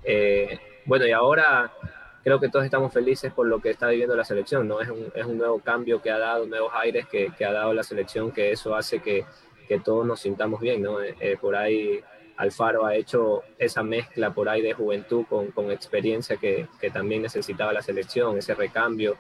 Eh, 0.04 0.60
bueno, 0.86 1.06
y 1.06 1.12
ahora 1.12 1.72
creo 2.24 2.40
que 2.40 2.50
todos 2.50 2.64
estamos 2.64 2.94
felices 2.94 3.34
por 3.34 3.48
lo 3.48 3.60
que 3.60 3.72
está 3.72 3.88
viviendo 3.90 4.16
la 4.16 4.24
selección, 4.24 4.68
¿no? 4.68 4.80
Es 4.80 4.90
un, 4.90 5.12
es 5.14 5.26
un 5.26 5.38
nuevo 5.38 5.60
cambio 5.60 6.02
que 6.02 6.12
ha 6.12 6.18
dado, 6.18 6.46
nuevos 6.46 6.72
aires 6.74 7.06
que, 7.08 7.32
que 7.38 7.46
ha 7.46 7.52
dado 7.52 7.74
la 7.74 7.84
selección, 7.84 8.32
que 8.32 8.52
eso 8.52 8.76
hace 8.76 9.00
que 9.00 9.26
que 9.72 9.80
todos 9.80 10.06
nos 10.06 10.20
sintamos 10.20 10.60
bien, 10.60 10.82
¿no? 10.82 11.02
Eh, 11.02 11.16
eh, 11.22 11.38
por 11.40 11.56
ahí 11.56 12.02
Alfaro 12.36 12.86
ha 12.86 12.94
hecho 12.94 13.44
esa 13.58 13.84
mezcla 13.84 14.34
por 14.34 14.50
ahí 14.50 14.62
de 14.62 14.74
juventud 14.74 15.24
con, 15.30 15.52
con 15.52 15.72
experiencia 15.72 16.36
que, 16.36 16.68
que, 16.82 16.90
también 16.90 17.22
necesitaba 17.22 17.72
la 17.72 17.82
selección, 17.82 18.38
ese 18.38 18.54
recambio 18.54 19.16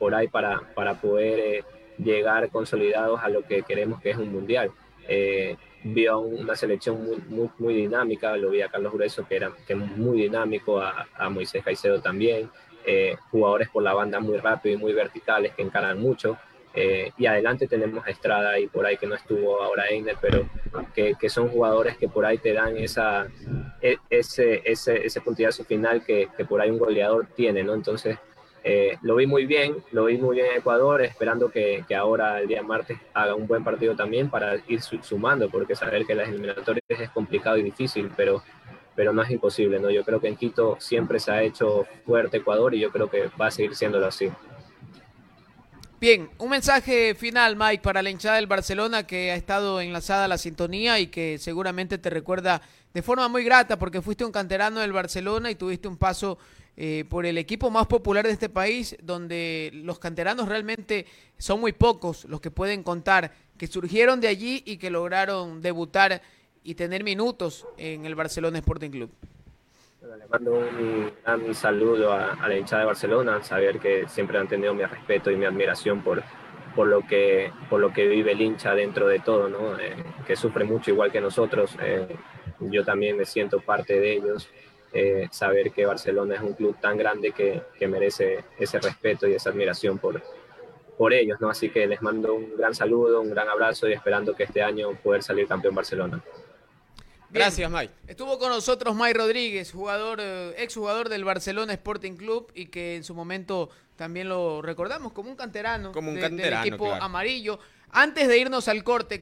por 0.00 0.12
ahí 0.12 0.26
para, 0.26 0.60
para 0.74 1.00
poder 1.00 1.38
eh, 1.38 1.64
llegar 1.98 2.50
consolidados 2.50 3.20
a 3.22 3.28
lo 3.28 3.42
que 3.42 3.62
queremos 3.62 4.00
que 4.00 4.10
es 4.10 4.16
un 4.16 4.32
mundial. 4.32 4.72
vio 5.84 6.18
una 6.18 6.56
selección 6.56 7.04
muy, 7.04 7.18
muy, 7.28 7.48
muy, 7.60 7.74
dinámica, 7.74 8.36
lo 8.36 8.50
vi 8.50 8.62
a 8.62 8.68
Carlos 8.68 8.92
Grueso 8.92 9.24
que 9.28 9.36
era 9.36 9.52
que 9.68 9.76
muy 9.76 10.22
dinámico, 10.22 10.80
a, 10.80 11.06
a 11.14 11.30
Moisés 11.30 11.62
Caicedo 11.62 12.00
también, 12.00 12.50
jugadores 13.30 13.68
por 13.68 13.84
la 13.84 13.94
banda 13.94 14.18
muy 14.18 14.38
rápidos 14.38 14.80
y 14.80 14.82
muy 14.82 14.92
verticales 14.94 15.54
que 15.54 15.62
encaran 15.62 16.00
mucho. 16.00 16.38
Eh, 16.74 17.12
y 17.18 17.26
adelante 17.26 17.66
tenemos 17.66 18.06
a 18.06 18.10
Estrada 18.10 18.58
y 18.58 18.66
por 18.66 18.86
ahí 18.86 18.96
que 18.96 19.06
no 19.06 19.14
estuvo 19.14 19.62
ahora 19.62 19.88
Einer, 19.88 20.16
pero 20.20 20.48
que, 20.94 21.14
que, 21.20 21.28
son 21.28 21.48
jugadores 21.48 21.98
que 21.98 22.08
por 22.08 22.24
ahí 22.24 22.38
te 22.38 22.54
dan 22.54 22.78
esa, 22.78 23.26
e, 23.82 23.98
ese, 24.08 24.62
ese, 24.64 25.04
ese 25.04 25.20
puntillazo 25.20 25.64
final 25.64 26.02
que, 26.02 26.28
que, 26.34 26.46
por 26.46 26.62
ahí 26.62 26.70
un 26.70 26.78
goleador 26.78 27.26
tiene, 27.36 27.62
¿no? 27.62 27.74
Entonces, 27.74 28.16
eh, 28.64 28.96
lo 29.02 29.16
vi 29.16 29.26
muy 29.26 29.44
bien, 29.44 29.76
lo 29.90 30.06
vi 30.06 30.16
muy 30.16 30.36
bien 30.36 30.46
en 30.50 30.58
Ecuador, 30.58 31.02
esperando 31.02 31.50
que, 31.50 31.84
que, 31.86 31.94
ahora 31.94 32.40
el 32.40 32.48
día 32.48 32.62
martes 32.62 32.96
haga 33.12 33.34
un 33.34 33.46
buen 33.46 33.64
partido 33.64 33.94
también 33.94 34.30
para 34.30 34.56
ir 34.68 34.80
sumando, 34.80 35.50
porque 35.50 35.74
saber 35.74 36.06
que 36.06 36.14
las 36.14 36.28
eliminatorias 36.28 36.84
es 36.88 37.10
complicado 37.10 37.58
y 37.58 37.62
difícil, 37.62 38.10
pero, 38.16 38.42
pero 38.94 39.12
no 39.12 39.22
es 39.22 39.30
imposible, 39.30 39.78
¿no? 39.78 39.90
Yo 39.90 40.04
creo 40.04 40.20
que 40.20 40.28
en 40.28 40.36
Quito 40.36 40.76
siempre 40.80 41.18
se 41.18 41.32
ha 41.32 41.42
hecho 41.42 41.86
fuerte 42.06 42.38
Ecuador 42.38 42.74
y 42.74 42.80
yo 42.80 42.90
creo 42.90 43.10
que 43.10 43.28
va 43.40 43.48
a 43.48 43.50
seguir 43.50 43.74
siéndolo 43.74 44.06
así. 44.06 44.30
Bien, 46.02 46.28
un 46.38 46.50
mensaje 46.50 47.14
final, 47.14 47.54
Mike, 47.54 47.80
para 47.80 48.02
la 48.02 48.10
hinchada 48.10 48.34
del 48.34 48.48
Barcelona 48.48 49.06
que 49.06 49.30
ha 49.30 49.36
estado 49.36 49.80
enlazada 49.80 50.24
a 50.24 50.28
la 50.28 50.36
sintonía 50.36 50.98
y 50.98 51.06
que 51.06 51.38
seguramente 51.38 51.96
te 51.96 52.10
recuerda 52.10 52.60
de 52.92 53.02
forma 53.02 53.28
muy 53.28 53.44
grata 53.44 53.78
porque 53.78 54.02
fuiste 54.02 54.24
un 54.24 54.32
canterano 54.32 54.80
del 54.80 54.92
Barcelona 54.92 55.48
y 55.48 55.54
tuviste 55.54 55.86
un 55.86 55.96
paso 55.96 56.38
eh, 56.76 57.04
por 57.08 57.24
el 57.24 57.38
equipo 57.38 57.70
más 57.70 57.86
popular 57.86 58.26
de 58.26 58.32
este 58.32 58.48
país, 58.48 58.96
donde 59.00 59.70
los 59.74 60.00
canteranos 60.00 60.48
realmente 60.48 61.06
son 61.38 61.60
muy 61.60 61.70
pocos 61.70 62.24
los 62.24 62.40
que 62.40 62.50
pueden 62.50 62.82
contar 62.82 63.32
que 63.56 63.68
surgieron 63.68 64.20
de 64.20 64.26
allí 64.26 64.64
y 64.66 64.78
que 64.78 64.90
lograron 64.90 65.62
debutar 65.62 66.20
y 66.64 66.74
tener 66.74 67.04
minutos 67.04 67.64
en 67.76 68.06
el 68.06 68.16
Barcelona 68.16 68.58
Sporting 68.58 68.90
Club 68.90 69.12
le 70.16 70.26
mando 70.26 70.52
un, 70.52 71.54
saludo 71.54 72.12
a, 72.12 72.36
la 72.48 72.56
hinchada 72.56 72.80
de 72.82 72.86
Barcelona, 72.86 73.42
saber 73.42 73.78
que 73.78 74.06
siempre 74.08 74.38
han 74.38 74.48
tenido 74.48 74.74
mi 74.74 74.84
respeto 74.84 75.30
y 75.30 75.36
mi 75.36 75.44
admiración 75.44 76.02
por, 76.02 76.22
por, 76.74 76.86
lo, 76.86 77.06
que, 77.06 77.50
por 77.70 77.80
lo 77.80 77.92
que 77.92 78.06
vive 78.06 78.32
el 78.32 78.40
hincha 78.40 78.74
dentro 78.74 79.06
de 79.06 79.20
todo, 79.20 79.48
¿no? 79.48 79.78
Eh, 79.78 79.96
que 80.26 80.36
sufre 80.36 80.64
mucho 80.64 80.90
igual 80.90 81.10
que 81.10 81.20
nosotros. 81.20 81.76
Eh, 81.82 82.06
yo 82.60 82.84
también 82.84 83.16
me 83.16 83.24
siento 83.24 83.60
parte 83.60 83.98
de 83.98 84.12
ellos. 84.14 84.48
Eh, 84.92 85.28
saber 85.30 85.70
que 85.70 85.86
Barcelona 85.86 86.34
es 86.34 86.42
un 86.42 86.52
club 86.52 86.76
tan 86.78 86.98
grande 86.98 87.32
que, 87.32 87.62
que, 87.78 87.88
merece 87.88 88.44
ese 88.58 88.78
respeto 88.78 89.26
y 89.26 89.32
esa 89.32 89.48
admiración 89.48 89.96
por, 89.96 90.20
por 90.98 91.14
ellos, 91.14 91.40
¿no? 91.40 91.48
Así 91.48 91.70
que 91.70 91.86
les 91.86 92.02
mando 92.02 92.34
un 92.34 92.58
gran 92.58 92.74
saludo, 92.74 93.22
un 93.22 93.30
gran 93.30 93.48
abrazo 93.48 93.88
y 93.88 93.94
esperando 93.94 94.34
que 94.34 94.44
este 94.44 94.62
año 94.62 94.90
poder 95.02 95.22
salir 95.22 95.46
campeón 95.46 95.74
Barcelona. 95.74 96.22
Gracias, 97.32 97.70
Mike. 97.70 97.92
Estuvo 98.06 98.38
con 98.38 98.50
nosotros 98.50 98.94
Mike 98.94 99.14
Rodríguez, 99.14 99.72
jugador, 99.72 100.18
eh, 100.20 100.54
exjugador 100.58 101.08
del 101.08 101.24
Barcelona 101.24 101.72
Sporting 101.72 102.12
Club 102.16 102.52
y 102.54 102.66
que 102.66 102.96
en 102.96 103.04
su 103.04 103.14
momento 103.14 103.70
también 103.96 104.28
lo 104.28 104.62
recordamos 104.62 105.12
como 105.12 105.30
un 105.30 105.36
canterano, 105.36 105.92
como 105.92 106.10
un 106.10 106.20
del 106.20 106.52
equipo 106.52 106.92
amarillo. 106.92 107.58
Antes 107.90 108.28
de 108.28 108.38
irnos 108.38 108.68
al 108.68 108.84
corte, 108.84 109.20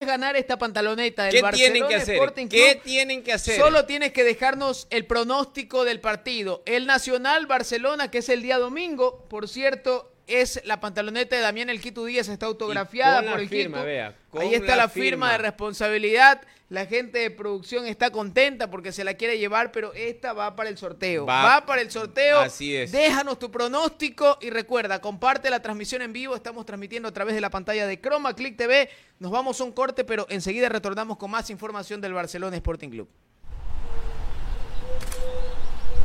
ganar 0.00 0.36
esta 0.36 0.58
pantaloneta 0.58 1.24
del 1.24 1.32
¿Qué 1.34 1.42
Barcelona 1.42 1.72
tienen 1.72 1.88
que 1.88 1.94
hacer? 1.94 2.14
Sporting 2.14 2.46
Club, 2.48 2.60
¿Qué 2.60 2.80
tienen 2.82 3.22
que 3.22 3.32
hacer? 3.32 3.58
Solo 3.58 3.86
tienes 3.86 4.12
que 4.12 4.24
dejarnos 4.24 4.86
el 4.90 5.06
pronóstico 5.06 5.84
del 5.84 6.00
partido. 6.00 6.62
El 6.66 6.86
Nacional 6.86 7.46
Barcelona, 7.46 8.10
que 8.10 8.18
es 8.18 8.28
el 8.28 8.42
día 8.42 8.58
domingo, 8.58 9.24
por 9.28 9.48
cierto, 9.48 10.11
es 10.26 10.60
la 10.64 10.80
pantaloneta 10.80 11.36
de 11.36 11.42
Damián 11.42 11.70
El 11.70 11.80
Quito 11.80 12.04
Díaz, 12.04 12.28
está 12.28 12.46
autografiada 12.46 13.22
por 13.30 13.40
el 13.40 13.48
firma, 13.48 13.82
Ahí 13.82 14.54
está 14.54 14.76
la, 14.76 14.88
firma. 14.88 15.32
de 15.32 15.38
responsabilidad. 15.38 16.40
La 16.70 16.86
gente 16.86 17.18
de 17.18 17.30
producción 17.30 17.84
está 17.84 18.10
contenta 18.10 18.70
porque 18.70 18.92
se 18.92 19.04
la 19.04 19.12
quiere 19.12 19.38
llevar, 19.38 19.72
pero 19.72 19.92
esta 19.92 20.32
va 20.32 20.56
para 20.56 20.70
el 20.70 20.78
sorteo. 20.78 21.26
Va, 21.26 21.66
para 21.66 21.82
el 21.82 21.90
sorteo. 21.90 22.40
Así 22.40 22.74
es. 22.74 22.90
Déjanos 22.92 23.38
tu 23.38 23.50
pronóstico 23.50 24.38
y 24.40 24.48
recuerda, 24.48 24.98
comparte 24.98 25.50
la 25.50 25.60
transmisión 25.60 26.00
en 26.00 26.14
vivo. 26.14 26.34
Estamos 26.34 26.64
transmitiendo 26.64 27.10
a 27.10 27.12
través 27.12 27.34
de 27.34 27.42
la 27.42 27.50
pantalla 27.50 27.86
de 27.86 28.00
Chroma 28.00 28.34
Click 28.34 28.56
TV. 28.56 28.88
Nos 29.18 29.30
vamos 29.30 29.60
a 29.60 29.64
un 29.64 29.72
corte, 29.72 30.02
pero 30.04 30.26
enseguida 30.30 30.70
retornamos 30.70 31.18
con 31.18 31.30
más 31.30 31.50
información 31.50 32.00
del 32.00 32.14
Barcelona 32.14 32.56
Sporting 32.56 32.88
Club. 32.88 33.08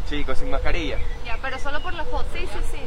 Chicos, 0.09 0.37
sin 0.37 0.49
mascarilla. 0.49 0.97
Ya, 1.25 1.37
pero 1.41 1.59
solo 1.59 1.81
por 1.81 1.93
la 1.93 2.03
foto. 2.03 2.25
Sí, 2.33 2.41
sí, 2.41 2.59
sí. 2.71 2.79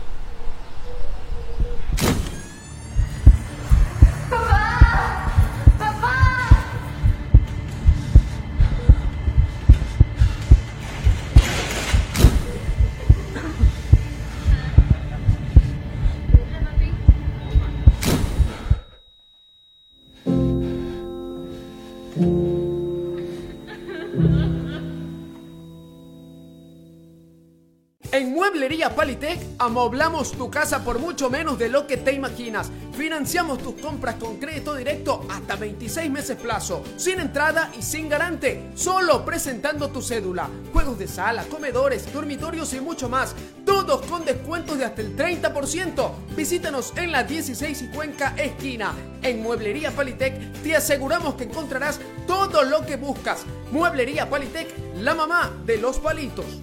Mueblería 28.61 28.95
Palitec 28.95 29.41
amoblamos 29.59 30.33
tu 30.33 30.51
casa 30.51 30.85
por 30.85 30.99
mucho 30.99 31.31
menos 31.31 31.59
de 31.59 31.71
lo 31.71 31.87
que 31.87 31.97
te 31.97 32.13
imaginas. 32.13 32.71
Financiamos 32.93 33.57
tus 33.57 33.77
compras 33.77 34.17
con 34.17 34.37
crédito 34.37 34.75
directo 34.75 35.25
hasta 35.31 35.57
26 35.57 36.11
meses 36.11 36.37
plazo, 36.37 36.85
sin 36.99 37.21
entrada 37.21 37.73
y 37.79 37.81
sin 37.81 38.11
garante, 38.11 38.71
solo 38.75 39.25
presentando 39.25 39.89
tu 39.89 40.03
cédula. 40.03 40.51
Juegos 40.75 40.99
de 40.99 41.09
sala, 41.09 41.45
comedores, 41.45 42.13
dormitorios 42.13 42.75
y 42.75 42.83
mucho 42.83 43.09
más, 43.09 43.35
todos 43.65 44.05
con 44.05 44.27
descuentos 44.27 44.77
de 44.77 44.85
hasta 44.85 45.01
el 45.01 45.17
30%. 45.17 46.11
Visítanos 46.37 46.93
en 46.97 47.13
la 47.13 47.23
16 47.23 47.81
y 47.81 47.89
Cuenca 47.89 48.35
esquina. 48.37 48.93
En 49.23 49.43
Mueblería 49.43 49.91
Palitec 49.91 50.61
te 50.63 50.77
aseguramos 50.77 51.35
que 51.37 51.45
encontrarás 51.45 51.99
todo 52.27 52.63
lo 52.65 52.85
que 52.85 52.97
buscas. 52.97 53.47
Mueblería 53.73 54.29
Palitec, 54.29 54.69
la 54.97 55.15
mamá 55.15 55.51
de 55.65 55.79
los 55.79 55.99
palitos. 55.99 56.61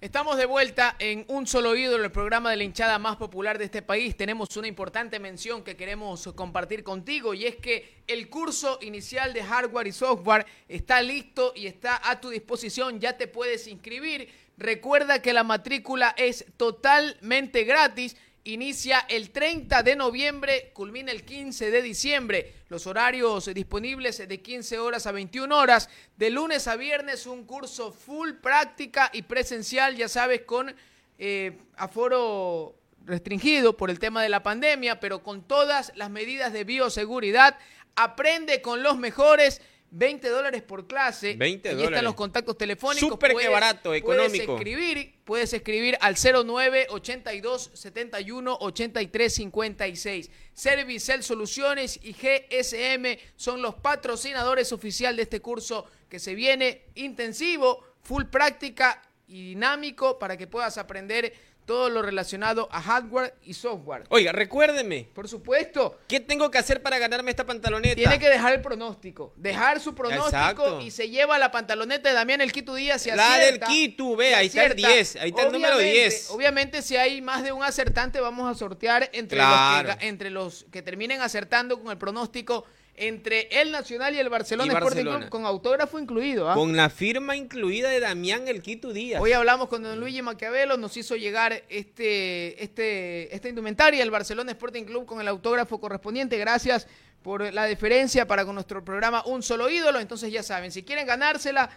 Estamos 0.00 0.36
de 0.36 0.46
vuelta 0.46 0.94
en 1.00 1.24
Un 1.26 1.48
Solo 1.48 1.74
Ídolo, 1.74 2.04
el 2.04 2.12
programa 2.12 2.52
de 2.52 2.56
la 2.56 2.62
hinchada 2.62 3.00
más 3.00 3.16
popular 3.16 3.58
de 3.58 3.64
este 3.64 3.82
país. 3.82 4.16
Tenemos 4.16 4.56
una 4.56 4.68
importante 4.68 5.18
mención 5.18 5.64
que 5.64 5.76
queremos 5.76 6.32
compartir 6.36 6.84
contigo 6.84 7.34
y 7.34 7.46
es 7.46 7.56
que 7.56 7.96
el 8.06 8.30
curso 8.30 8.78
inicial 8.80 9.32
de 9.32 9.42
hardware 9.42 9.88
y 9.88 9.92
software 9.92 10.46
está 10.68 11.02
listo 11.02 11.52
y 11.56 11.66
está 11.66 12.00
a 12.08 12.20
tu 12.20 12.30
disposición. 12.30 13.00
Ya 13.00 13.16
te 13.16 13.26
puedes 13.26 13.66
inscribir. 13.66 14.28
Recuerda 14.56 15.20
que 15.20 15.32
la 15.32 15.42
matrícula 15.42 16.14
es 16.16 16.44
totalmente 16.56 17.64
gratis 17.64 18.16
inicia 18.52 19.00
el 19.08 19.30
30 19.30 19.82
de 19.82 19.96
noviembre, 19.96 20.70
culmina 20.72 21.12
el 21.12 21.24
15 21.24 21.70
de 21.70 21.82
diciembre. 21.82 22.54
Los 22.68 22.86
horarios 22.86 23.52
disponibles 23.52 24.26
de 24.26 24.40
15 24.40 24.78
horas 24.78 25.06
a 25.06 25.12
21 25.12 25.56
horas. 25.56 25.88
De 26.16 26.30
lunes 26.30 26.66
a 26.66 26.76
viernes 26.76 27.26
un 27.26 27.44
curso 27.44 27.92
full 27.92 28.32
práctica 28.32 29.10
y 29.12 29.22
presencial, 29.22 29.96
ya 29.96 30.08
sabes, 30.08 30.42
con 30.42 30.74
eh, 31.18 31.58
aforo 31.76 32.74
restringido 33.04 33.76
por 33.76 33.90
el 33.90 33.98
tema 33.98 34.22
de 34.22 34.28
la 34.28 34.42
pandemia, 34.42 35.00
pero 35.00 35.22
con 35.22 35.42
todas 35.42 35.92
las 35.94 36.10
medidas 36.10 36.52
de 36.52 36.64
bioseguridad. 36.64 37.58
Aprende 37.96 38.62
con 38.62 38.82
los 38.82 38.96
mejores 38.96 39.60
20 39.90 40.28
dólares 40.28 40.62
por 40.62 40.86
clase. 40.86 41.34
20 41.34 41.68
Ahí 41.70 41.82
están 41.82 42.04
los 42.04 42.14
contactos 42.14 42.56
telefónicos. 42.58 43.08
Súper 43.08 43.34
que 43.34 43.48
barato, 43.48 43.94
económico. 43.94 44.56
Puedes 44.56 44.60
escribir, 44.60 45.14
puedes 45.24 45.52
escribir 45.52 45.98
al 46.00 46.16
09 46.16 46.86
82 46.90 47.70
71 47.74 48.58
83 48.60 49.34
56. 49.34 50.30
Servicel 50.52 51.22
Soluciones 51.22 51.98
y 52.02 52.12
GSM 52.12 53.18
son 53.36 53.62
los 53.62 53.76
patrocinadores 53.76 54.72
oficial 54.72 55.16
de 55.16 55.22
este 55.22 55.40
curso 55.40 55.86
que 56.08 56.18
se 56.18 56.34
viene 56.34 56.82
intensivo, 56.94 57.84
full 58.02 58.24
práctica 58.24 59.02
y 59.26 59.50
dinámico 59.50 60.18
para 60.18 60.36
que 60.36 60.46
puedas 60.46 60.78
aprender 60.78 61.34
todo 61.68 61.90
lo 61.90 62.00
relacionado 62.00 62.66
a 62.72 62.80
hardware 62.80 63.34
y 63.42 63.52
software. 63.52 64.04
Oiga, 64.08 64.32
recuérdeme. 64.32 65.06
Por 65.12 65.28
supuesto. 65.28 65.98
¿Qué 66.08 66.18
tengo 66.18 66.50
que 66.50 66.56
hacer 66.56 66.82
para 66.82 66.98
ganarme 66.98 67.30
esta 67.30 67.44
pantaloneta? 67.44 67.94
Tiene 67.94 68.18
que 68.18 68.30
dejar 68.30 68.54
el 68.54 68.62
pronóstico. 68.62 69.34
Dejar 69.36 69.78
su 69.78 69.94
pronóstico 69.94 70.28
Exacto. 70.28 70.80
y 70.80 70.90
se 70.90 71.10
lleva 71.10 71.36
la 71.38 71.50
pantaloneta 71.50 72.08
de 72.08 72.14
Damián 72.14 72.40
El 72.40 72.52
Quito 72.52 72.74
Díaz. 72.74 73.02
Se 73.02 73.14
La 73.14 73.36
del 73.36 73.60
Quito, 73.60 74.16
ve, 74.16 74.34
ahí 74.34 74.46
está 74.46 74.64
el 74.64 74.72
acierta. 74.72 74.94
10, 74.94 75.16
ahí 75.16 75.28
está 75.28 75.42
el 75.42 75.52
número 75.52 75.76
Obviamente, 75.76 76.00
10. 76.00 76.30
Obviamente, 76.30 76.80
si 76.82 76.96
hay 76.96 77.20
más 77.20 77.42
de 77.42 77.52
un 77.52 77.62
acertante, 77.62 78.18
vamos 78.18 78.50
a 78.50 78.58
sortear 78.58 79.10
entre, 79.12 79.36
Claro. 79.36 79.88
los, 79.88 79.96
que, 79.98 80.06
entre 80.08 80.30
los 80.30 80.66
que 80.72 80.80
terminen 80.80 81.20
acertando 81.20 81.82
con 81.82 81.92
el 81.92 81.98
pronóstico 81.98 82.64
entre 83.06 83.48
el 83.60 83.70
Nacional 83.70 84.14
y 84.14 84.18
el 84.18 84.28
Barcelona 84.28 84.72
Y 84.72 84.76
Sporting. 84.76 85.02
Club, 85.02 85.28
con 85.28 85.46
autógrafo 85.46 85.98
incluido. 85.98 86.50
¿ah? 86.50 86.54
Con 86.54 86.76
la 86.76 86.90
firma 86.90 87.36
incluida 87.36 87.88
de 87.88 88.00
Damián 88.00 88.48
El 88.48 88.62
Quito 88.62 88.92
Díaz. 88.92 89.20
Hoy 89.20 89.32
hablamos 89.32 89.68
con 89.68 89.82
don 89.82 89.98
Luigi 90.00 90.22
Maquiavelo, 90.22 90.76
nos 90.76 90.96
hizo 90.96 91.16
llegar 91.16 91.62
este, 91.68 92.62
este, 92.62 93.34
esta 93.34 93.48
indumentaria, 93.48 94.02
el 94.02 94.10
Barcelona 94.10 94.52
Sporting 94.52 94.84
Club, 94.84 95.06
con 95.06 95.20
el 95.20 95.28
autógrafo 95.28 95.80
correspondiente. 95.80 96.38
Gracias 96.38 96.86
por 97.22 97.52
la 97.52 97.64
deferencia 97.64 98.26
para 98.26 98.44
con 98.44 98.54
nuestro 98.54 98.84
programa 98.84 99.22
Un 99.26 99.42
Solo 99.42 99.68
Ídolo. 99.68 100.00
Entonces 100.00 100.32
ya 100.32 100.42
saben, 100.42 100.72
si 100.72 100.82
quieren 100.82 101.06
ganársela, 101.06 101.70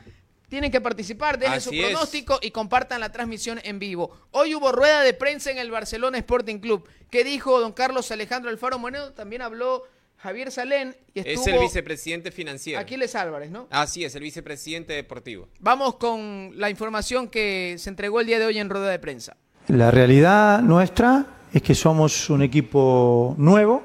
tienen 0.52 0.70
que 0.70 0.82
participar, 0.82 1.40
dejen 1.40 1.62
su 1.62 1.72
es. 1.72 1.86
pronóstico 1.86 2.38
y 2.42 2.52
compartan 2.52 3.00
la 3.00 3.10
transmisión 3.10 3.62
en 3.64 3.80
vivo. 3.80 4.12
Hoy 4.32 4.54
hubo 4.54 4.74
rueda 4.74 5.02
de 5.02 5.14
prensa 5.14 5.50
en 5.50 5.58
el 5.58 5.72
Barcelona 5.72 6.18
Sporting 6.18 6.60
Club. 6.60 6.88
¿Qué 7.10 7.24
dijo 7.24 7.62
don 7.62 7.72
Carlos 7.72 8.12
Alejandro 8.12 8.50
Alfaro 8.50 8.78
Moreno? 8.78 9.14
También 9.14 9.42
habló 9.42 9.84
Javier 10.22 10.52
Salén 10.52 10.96
y 11.16 11.22
estuvo 11.22 11.42
es 11.42 11.48
el 11.48 11.60
vicepresidente 11.60 12.32
financiero. 12.32 12.80
Aquiles 12.80 13.16
Álvarez, 13.16 13.50
¿no? 13.50 13.68
Así 13.72 14.04
es, 14.04 14.14
el 14.14 14.22
vicepresidente 14.22 14.94
deportivo. 14.94 15.48
Vamos 15.60 15.96
con 15.96 16.52
la 16.58 16.70
información 16.70 17.28
que 17.28 17.76
se 17.80 17.90
entregó 17.90 18.20
el 18.20 18.28
día 18.28 18.38
de 18.38 18.46
hoy 18.46 18.60
en 18.60 18.70
rueda 18.70 18.90
de 18.90 19.00
prensa. 19.00 19.36
La 19.68 19.90
realidad 19.90 20.62
nuestra 20.62 21.26
es 21.52 21.64
que 21.64 21.74
somos 21.74 22.30
un 22.30 22.44
equipo 22.44 23.34
nuevo, 23.40 23.82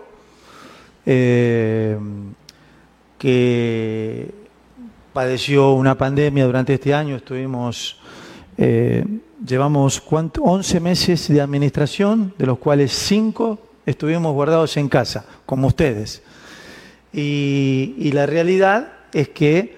eh, 1.06 1.96
que 3.18 4.30
padeció 5.14 5.72
una 5.72 5.96
pandemia 5.96 6.44
durante 6.44 6.74
este 6.74 6.92
año. 6.92 7.16
Estuvimos, 7.16 7.98
eh, 8.58 9.02
llevamos 9.42 10.02
¿cuánto? 10.02 10.42
11 10.42 10.80
meses 10.80 11.28
de 11.28 11.40
administración, 11.40 12.34
de 12.36 12.44
los 12.44 12.58
cuales 12.58 12.92
5 12.92 13.65
estuvimos 13.86 14.34
guardados 14.34 14.76
en 14.76 14.88
casa, 14.88 15.24
como 15.46 15.68
ustedes. 15.68 16.22
Y, 17.12 18.10
la 18.12 18.26
realidad 18.26 18.92
es 19.12 19.30
que 19.30 19.76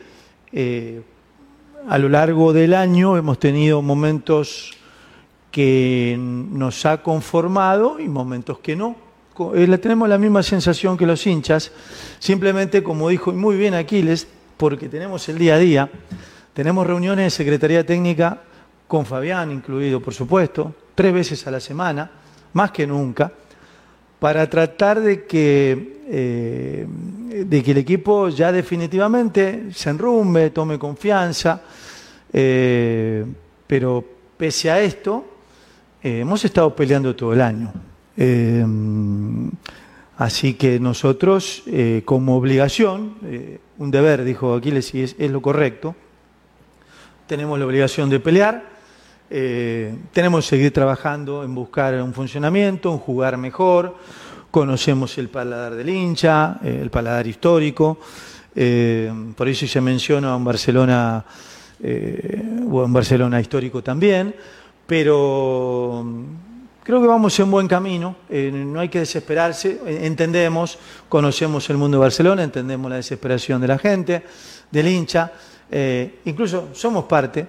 eh, 0.52 1.02
a 1.88 1.98
lo 1.98 2.08
largo 2.08 2.52
del 2.52 2.74
año 2.74 3.16
hemos 3.16 3.38
tenido 3.38 3.82
momentos 3.82 4.72
que 5.50 6.16
nos 6.18 6.84
ha 6.86 7.02
conformado 7.02 8.00
y 8.00 8.08
momentos 8.08 8.58
que 8.58 8.74
no. 8.74 8.96
Eh, 9.54 9.78
tenemos 9.78 10.08
la 10.08 10.18
misma 10.18 10.42
sensación 10.42 10.96
que 10.96 11.06
los 11.06 11.24
hinchas, 11.26 11.70
simplemente 12.18 12.82
como 12.82 13.08
dijo 13.08 13.32
muy 13.32 13.56
bien 13.56 13.74
Aquiles, 13.74 14.26
porque 14.56 14.88
tenemos 14.88 15.28
el 15.28 15.38
día 15.38 15.54
a 15.54 15.58
día, 15.58 15.90
tenemos 16.52 16.86
reuniones 16.86 17.26
de 17.26 17.30
Secretaría 17.30 17.86
Técnica 17.86 18.42
con 18.88 19.06
Fabián 19.06 19.52
incluido, 19.52 20.00
por 20.00 20.12
supuesto, 20.12 20.74
tres 20.94 21.12
veces 21.12 21.46
a 21.46 21.52
la 21.52 21.60
semana, 21.60 22.10
más 22.54 22.72
que 22.72 22.86
nunca, 22.86 23.32
para 24.18 24.48
tratar 24.50 25.00
de 25.00 25.24
que, 25.24 26.00
eh, 26.08 26.86
de 27.44 27.62
que 27.62 27.70
el 27.70 27.78
equipo 27.78 28.28
ya 28.28 28.50
definitivamente 28.50 29.72
se 29.72 29.90
enrumbe, 29.90 30.50
tome 30.50 30.78
confianza, 30.78 31.62
eh, 32.32 33.24
pero 33.66 34.04
pese 34.36 34.70
a 34.70 34.80
esto, 34.80 35.24
eh, 36.02 36.20
hemos 36.20 36.44
estado 36.44 36.74
peleando 36.74 37.14
todo 37.14 37.32
el 37.32 37.40
año. 37.40 37.72
Así 40.16 40.54
que 40.54 40.80
nosotros, 40.80 41.62
como 42.04 42.36
obligación, 42.36 43.14
un 43.78 43.90
deber, 43.92 44.24
dijo 44.24 44.54
Aquiles, 44.54 44.92
y 44.92 45.02
es 45.02 45.30
lo 45.30 45.40
correcto, 45.40 45.94
tenemos 47.28 47.56
la 47.60 47.66
obligación 47.66 48.10
de 48.10 48.18
pelear, 48.18 48.77
eh, 49.30 49.94
tenemos 50.12 50.44
que 50.44 50.56
seguir 50.56 50.72
trabajando 50.72 51.44
en 51.44 51.54
buscar 51.54 51.94
un 52.00 52.14
funcionamiento, 52.14 52.90
en 52.90 52.98
jugar 52.98 53.36
mejor, 53.36 53.94
conocemos 54.50 55.18
el 55.18 55.28
paladar 55.28 55.74
del 55.74 55.90
hincha, 55.90 56.58
eh, 56.64 56.78
el 56.80 56.90
paladar 56.90 57.26
histórico, 57.26 57.98
eh, 58.54 59.12
por 59.36 59.46
eso 59.48 59.66
se 59.66 59.80
menciona 59.80 60.34
un 60.34 60.44
Barcelona, 60.44 61.24
un 61.80 62.92
Barcelona 62.92 63.40
histórico 63.40 63.82
también, 63.82 64.34
pero 64.86 66.02
mm, 66.04 66.24
creo 66.82 67.00
que 67.02 67.06
vamos 67.06 67.38
en 67.38 67.50
buen 67.50 67.68
camino, 67.68 68.16
no 68.30 68.80
hay 68.80 68.88
que 68.88 69.00
desesperarse, 69.00 69.78
entendemos, 70.06 70.78
conocemos 71.08 71.68
el 71.68 71.76
mundo 71.76 71.98
de 71.98 72.00
Barcelona, 72.00 72.42
entendemos 72.42 72.90
la 72.90 72.96
desesperación 72.96 73.60
de 73.60 73.68
la 73.68 73.78
gente, 73.78 74.22
del 74.70 74.88
hincha, 74.88 75.30
incluso 76.24 76.70
somos 76.72 77.04
parte 77.04 77.46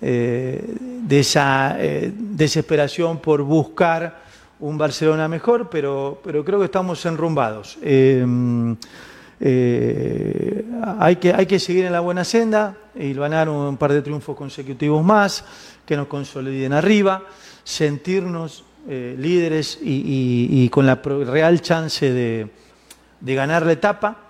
eh, 0.00 0.62
de 0.78 1.20
esa 1.20 1.76
eh, 1.78 2.12
desesperación 2.14 3.18
por 3.18 3.42
buscar 3.42 4.24
un 4.60 4.76
Barcelona 4.76 5.26
mejor, 5.28 5.70
pero, 5.70 6.20
pero 6.22 6.44
creo 6.44 6.58
que 6.58 6.66
estamos 6.66 7.04
enrumbados. 7.06 7.78
Eh, 7.80 8.24
hay, 10.98 11.16
que, 11.16 11.32
hay 11.32 11.46
que 11.46 11.58
seguir 11.58 11.84
en 11.84 11.92
la 11.92 12.00
buena 12.00 12.24
senda 12.24 12.76
y 12.94 13.12
ganar 13.14 13.48
un 13.48 13.76
par 13.76 13.92
de 13.92 14.02
triunfos 14.02 14.36
consecutivos 14.36 15.04
más, 15.04 15.44
que 15.84 15.96
nos 15.96 16.08
consoliden 16.08 16.72
arriba, 16.72 17.22
sentirnos 17.64 18.64
líderes 18.88 19.78
y, 19.82 20.68
con 20.70 20.86
la 20.86 20.94
real 20.94 21.60
chance 21.60 22.10
de, 22.12 22.48
de 23.20 23.34
ganar 23.34 23.66
la 23.66 23.72
etapa 23.72 24.25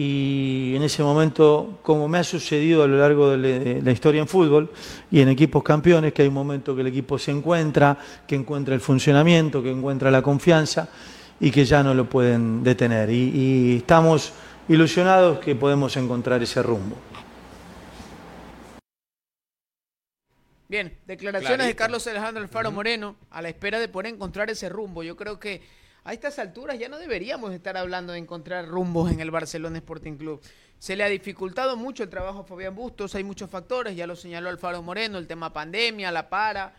y 0.00 0.76
en 0.76 0.84
ese 0.84 1.02
momento, 1.02 1.80
como 1.82 2.06
me 2.06 2.18
ha 2.18 2.22
sucedido 2.22 2.84
a 2.84 2.86
lo 2.86 2.98
largo 2.98 3.36
de 3.36 3.82
la 3.82 3.90
historia 3.90 4.20
en 4.20 4.28
fútbol 4.28 4.70
y 5.10 5.20
en 5.20 5.28
equipos 5.28 5.64
campeones, 5.64 6.12
que 6.12 6.22
hay 6.22 6.28
un 6.28 6.34
momento 6.34 6.72
que 6.76 6.82
el 6.82 6.86
equipo 6.86 7.18
se 7.18 7.32
encuentra, 7.32 7.98
que 8.24 8.36
encuentra 8.36 8.76
el 8.76 8.80
funcionamiento, 8.80 9.60
que 9.60 9.72
encuentra 9.72 10.12
la 10.12 10.22
confianza 10.22 10.88
y 11.40 11.50
que 11.50 11.64
ya 11.64 11.82
no 11.82 11.94
lo 11.94 12.08
pueden 12.08 12.62
detener. 12.62 13.10
Y, 13.10 13.78
estamos 13.78 14.34
ilusionados 14.68 15.40
que 15.40 15.56
podemos 15.56 15.96
encontrar 15.96 16.40
ese 16.44 16.62
rumbo. 16.62 16.94
Bien, 20.68 20.96
declaraciones 21.08 21.66
de 21.66 21.74
Carlos 21.74 22.06
Alejandro 22.06 22.44
Alfaro 22.44 22.70
Moreno 22.70 23.16
a 23.30 23.42
la 23.42 23.48
espera 23.48 23.80
de 23.80 23.88
poder 23.88 24.14
encontrar 24.14 24.48
ese 24.48 24.68
rumbo. 24.68 25.02
Yo 25.02 25.16
creo 25.16 25.40
que 25.40 25.60
a 26.04 26.12
estas 26.12 26.38
alturas 26.38 26.78
ya 26.78 26.88
no 26.88 26.98
deberíamos 26.98 27.52
estar 27.52 27.76
hablando 27.76 28.12
de 28.12 28.18
encontrar 28.18 28.66
rumbos 28.66 29.10
en 29.10 29.20
el 29.20 29.30
Barcelona 29.30 29.78
Sporting 29.78 30.16
Club. 30.16 30.40
Se 30.78 30.94
le 30.96 31.04
ha 31.04 31.08
dificultado 31.08 31.76
mucho 31.76 32.04
el 32.04 32.08
trabajo 32.08 32.40
a 32.40 32.44
Fabián 32.44 32.74
Bustos, 32.74 33.14
hay 33.14 33.24
muchos 33.24 33.50
factores, 33.50 33.96
ya 33.96 34.06
lo 34.06 34.14
señaló 34.14 34.48
Alfaro 34.48 34.80
Moreno, 34.82 35.18
el 35.18 35.26
tema 35.26 35.52
pandemia, 35.52 36.12
la 36.12 36.28
para, 36.28 36.74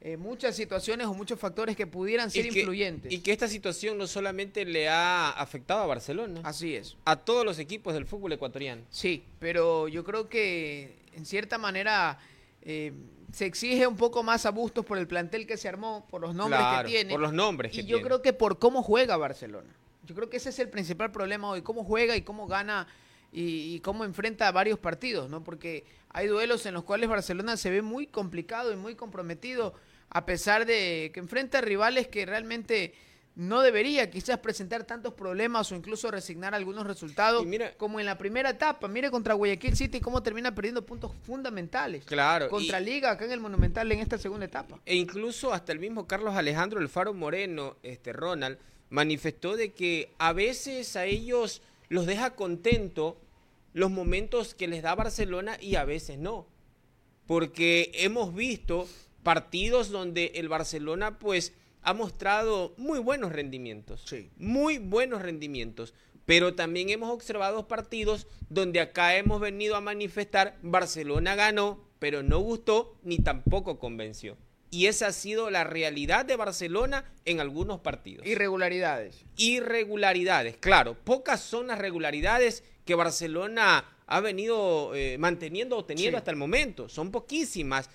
eh, 0.00 0.16
muchas 0.16 0.54
situaciones 0.54 1.06
o 1.06 1.14
muchos 1.14 1.38
factores 1.38 1.76
que 1.76 1.86
pudieran 1.86 2.30
ser 2.30 2.46
influyentes. 2.46 3.10
Y 3.12 3.20
que 3.20 3.32
esta 3.32 3.48
situación 3.48 3.96
no 3.96 4.06
solamente 4.06 4.64
le 4.64 4.88
ha 4.88 5.30
afectado 5.30 5.82
a 5.82 5.86
Barcelona. 5.86 6.40
Así 6.44 6.74
es. 6.74 6.96
A 7.04 7.16
todos 7.16 7.44
los 7.44 7.58
equipos 7.58 7.94
del 7.94 8.04
fútbol 8.04 8.32
ecuatoriano. 8.32 8.82
Sí, 8.90 9.24
pero 9.38 9.88
yo 9.88 10.04
creo 10.04 10.28
que 10.28 10.96
en 11.14 11.24
cierta 11.24 11.56
manera... 11.58 12.18
Eh, 12.64 12.92
se 13.32 13.46
exige 13.46 13.86
un 13.86 13.96
poco 13.96 14.22
más 14.22 14.46
a 14.46 14.50
Bustos 14.50 14.84
por 14.84 14.96
el 14.96 15.06
plantel 15.06 15.46
que 15.46 15.56
se 15.56 15.68
armó, 15.68 16.06
por 16.08 16.20
los 16.20 16.34
nombres 16.34 16.62
que 16.78 16.84
tiene. 16.88 17.12
Por 17.12 17.20
los 17.20 17.32
nombres 17.32 17.76
y 17.76 17.84
yo 17.84 18.00
creo 18.00 18.22
que 18.22 18.32
por 18.32 18.58
cómo 18.58 18.82
juega 18.82 19.16
Barcelona. 19.16 19.74
Yo 20.04 20.14
creo 20.14 20.30
que 20.30 20.36
ese 20.36 20.50
es 20.50 20.58
el 20.58 20.68
principal 20.68 21.10
problema 21.10 21.50
hoy, 21.50 21.62
cómo 21.62 21.82
juega 21.82 22.16
y 22.16 22.22
cómo 22.22 22.46
gana 22.46 22.86
y, 23.32 23.80
cómo 23.80 24.04
enfrenta 24.04 24.52
varios 24.52 24.78
partidos, 24.78 25.28
¿no? 25.28 25.42
Porque 25.42 25.84
hay 26.10 26.28
duelos 26.28 26.64
en 26.66 26.74
los 26.74 26.84
cuales 26.84 27.08
Barcelona 27.08 27.56
se 27.56 27.70
ve 27.70 27.82
muy 27.82 28.06
complicado 28.06 28.72
y 28.72 28.76
muy 28.76 28.94
comprometido, 28.94 29.74
a 30.10 30.24
pesar 30.24 30.66
de 30.66 31.10
que 31.12 31.18
enfrenta 31.18 31.60
rivales 31.60 32.06
que 32.06 32.26
realmente 32.26 32.94
no 33.36 33.62
debería 33.62 34.10
quizás 34.10 34.38
presentar 34.38 34.84
tantos 34.84 35.14
problemas 35.14 35.70
o 35.72 35.74
incluso 35.74 36.10
resignar 36.10 36.54
algunos 36.54 36.86
resultados 36.86 37.44
como 37.76 37.98
en 37.98 38.06
la 38.06 38.16
primera 38.16 38.50
etapa. 38.50 38.86
Mire 38.86 39.10
contra 39.10 39.34
Guayaquil 39.34 39.76
City 39.76 40.00
cómo 40.00 40.22
termina 40.22 40.54
perdiendo 40.54 40.86
puntos 40.86 41.12
fundamentales. 41.22 42.04
Claro. 42.04 42.48
Contra 42.48 42.78
Liga 42.78 43.10
acá 43.10 43.24
en 43.24 43.32
el 43.32 43.40
Monumental 43.40 43.90
en 43.90 43.98
esta 43.98 44.18
segunda 44.18 44.46
etapa. 44.46 44.80
E 44.86 44.94
incluso 44.94 45.52
hasta 45.52 45.72
el 45.72 45.80
mismo 45.80 46.06
Carlos 46.06 46.36
Alejandro 46.36 46.80
El 46.80 46.88
Faro 46.88 47.12
Moreno, 47.12 47.76
este 47.82 48.12
Ronald, 48.12 48.58
manifestó 48.90 49.56
de 49.56 49.72
que 49.72 50.12
a 50.18 50.32
veces 50.32 50.94
a 50.94 51.04
ellos 51.04 51.62
los 51.88 52.06
deja 52.06 52.36
contento 52.36 53.20
los 53.72 53.90
momentos 53.90 54.54
que 54.54 54.68
les 54.68 54.82
da 54.82 54.94
Barcelona 54.94 55.58
y 55.60 55.74
a 55.74 55.84
veces 55.84 56.18
no. 56.18 56.46
Porque 57.26 57.90
hemos 57.94 58.32
visto 58.32 58.86
partidos 59.24 59.90
donde 59.90 60.32
el 60.36 60.48
Barcelona 60.48 61.18
pues 61.18 61.52
ha 61.84 61.94
mostrado 61.94 62.74
muy 62.76 62.98
buenos 62.98 63.32
rendimientos. 63.32 64.02
Sí. 64.06 64.30
Muy 64.36 64.78
buenos 64.78 65.22
rendimientos. 65.22 65.94
Pero 66.26 66.54
también 66.54 66.88
hemos 66.88 67.10
observado 67.10 67.68
partidos 67.68 68.26
donde 68.48 68.80
acá 68.80 69.16
hemos 69.16 69.40
venido 69.40 69.76
a 69.76 69.82
manifestar, 69.82 70.56
Barcelona 70.62 71.34
ganó, 71.34 71.84
pero 71.98 72.22
no 72.22 72.38
gustó 72.38 72.96
ni 73.02 73.18
tampoco 73.18 73.78
convenció. 73.78 74.38
Y 74.70 74.86
esa 74.86 75.08
ha 75.08 75.12
sido 75.12 75.50
la 75.50 75.62
realidad 75.62 76.24
de 76.24 76.36
Barcelona 76.36 77.04
en 77.26 77.40
algunos 77.40 77.80
partidos. 77.80 78.26
Irregularidades. 78.26 79.24
Irregularidades, 79.36 80.56
claro. 80.56 80.96
Pocas 81.04 81.40
son 81.40 81.68
las 81.68 81.78
regularidades 81.78 82.64
que 82.84 82.94
Barcelona 82.94 83.84
ha 84.06 84.20
venido 84.20 84.94
eh, 84.94 85.16
manteniendo 85.18 85.76
o 85.76 85.84
teniendo 85.84 86.18
hasta 86.18 86.30
el 86.30 86.36
momento. 86.38 86.88
Son 86.88 87.10
poquísimas. 87.10 87.90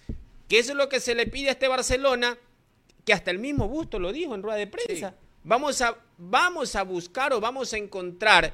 ¿Qué 0.48 0.60
es 0.60 0.74
lo 0.74 0.88
que 0.88 1.00
se 1.00 1.16
le 1.16 1.28
pide 1.28 1.50
a 1.50 1.54
este 1.54 1.68
Barcelona? 1.68 2.38
Que 3.10 3.14
hasta 3.14 3.32
el 3.32 3.40
mismo 3.40 3.68
Busto 3.68 3.98
lo 3.98 4.12
dijo 4.12 4.36
en 4.36 4.44
rueda 4.44 4.60
de 4.60 4.68
prensa. 4.68 5.16
Vamos, 5.44 5.82
a, 5.82 5.98
vamos 6.20 6.76
a 6.76 6.84
buscar 6.84 7.34
o 7.34 7.40
vamos 7.40 7.74
a 7.74 7.78
encontrar 7.80 8.54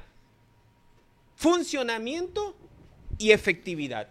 funcionamiento 1.34 2.56
y 3.18 3.32
efectividad. 3.32 4.08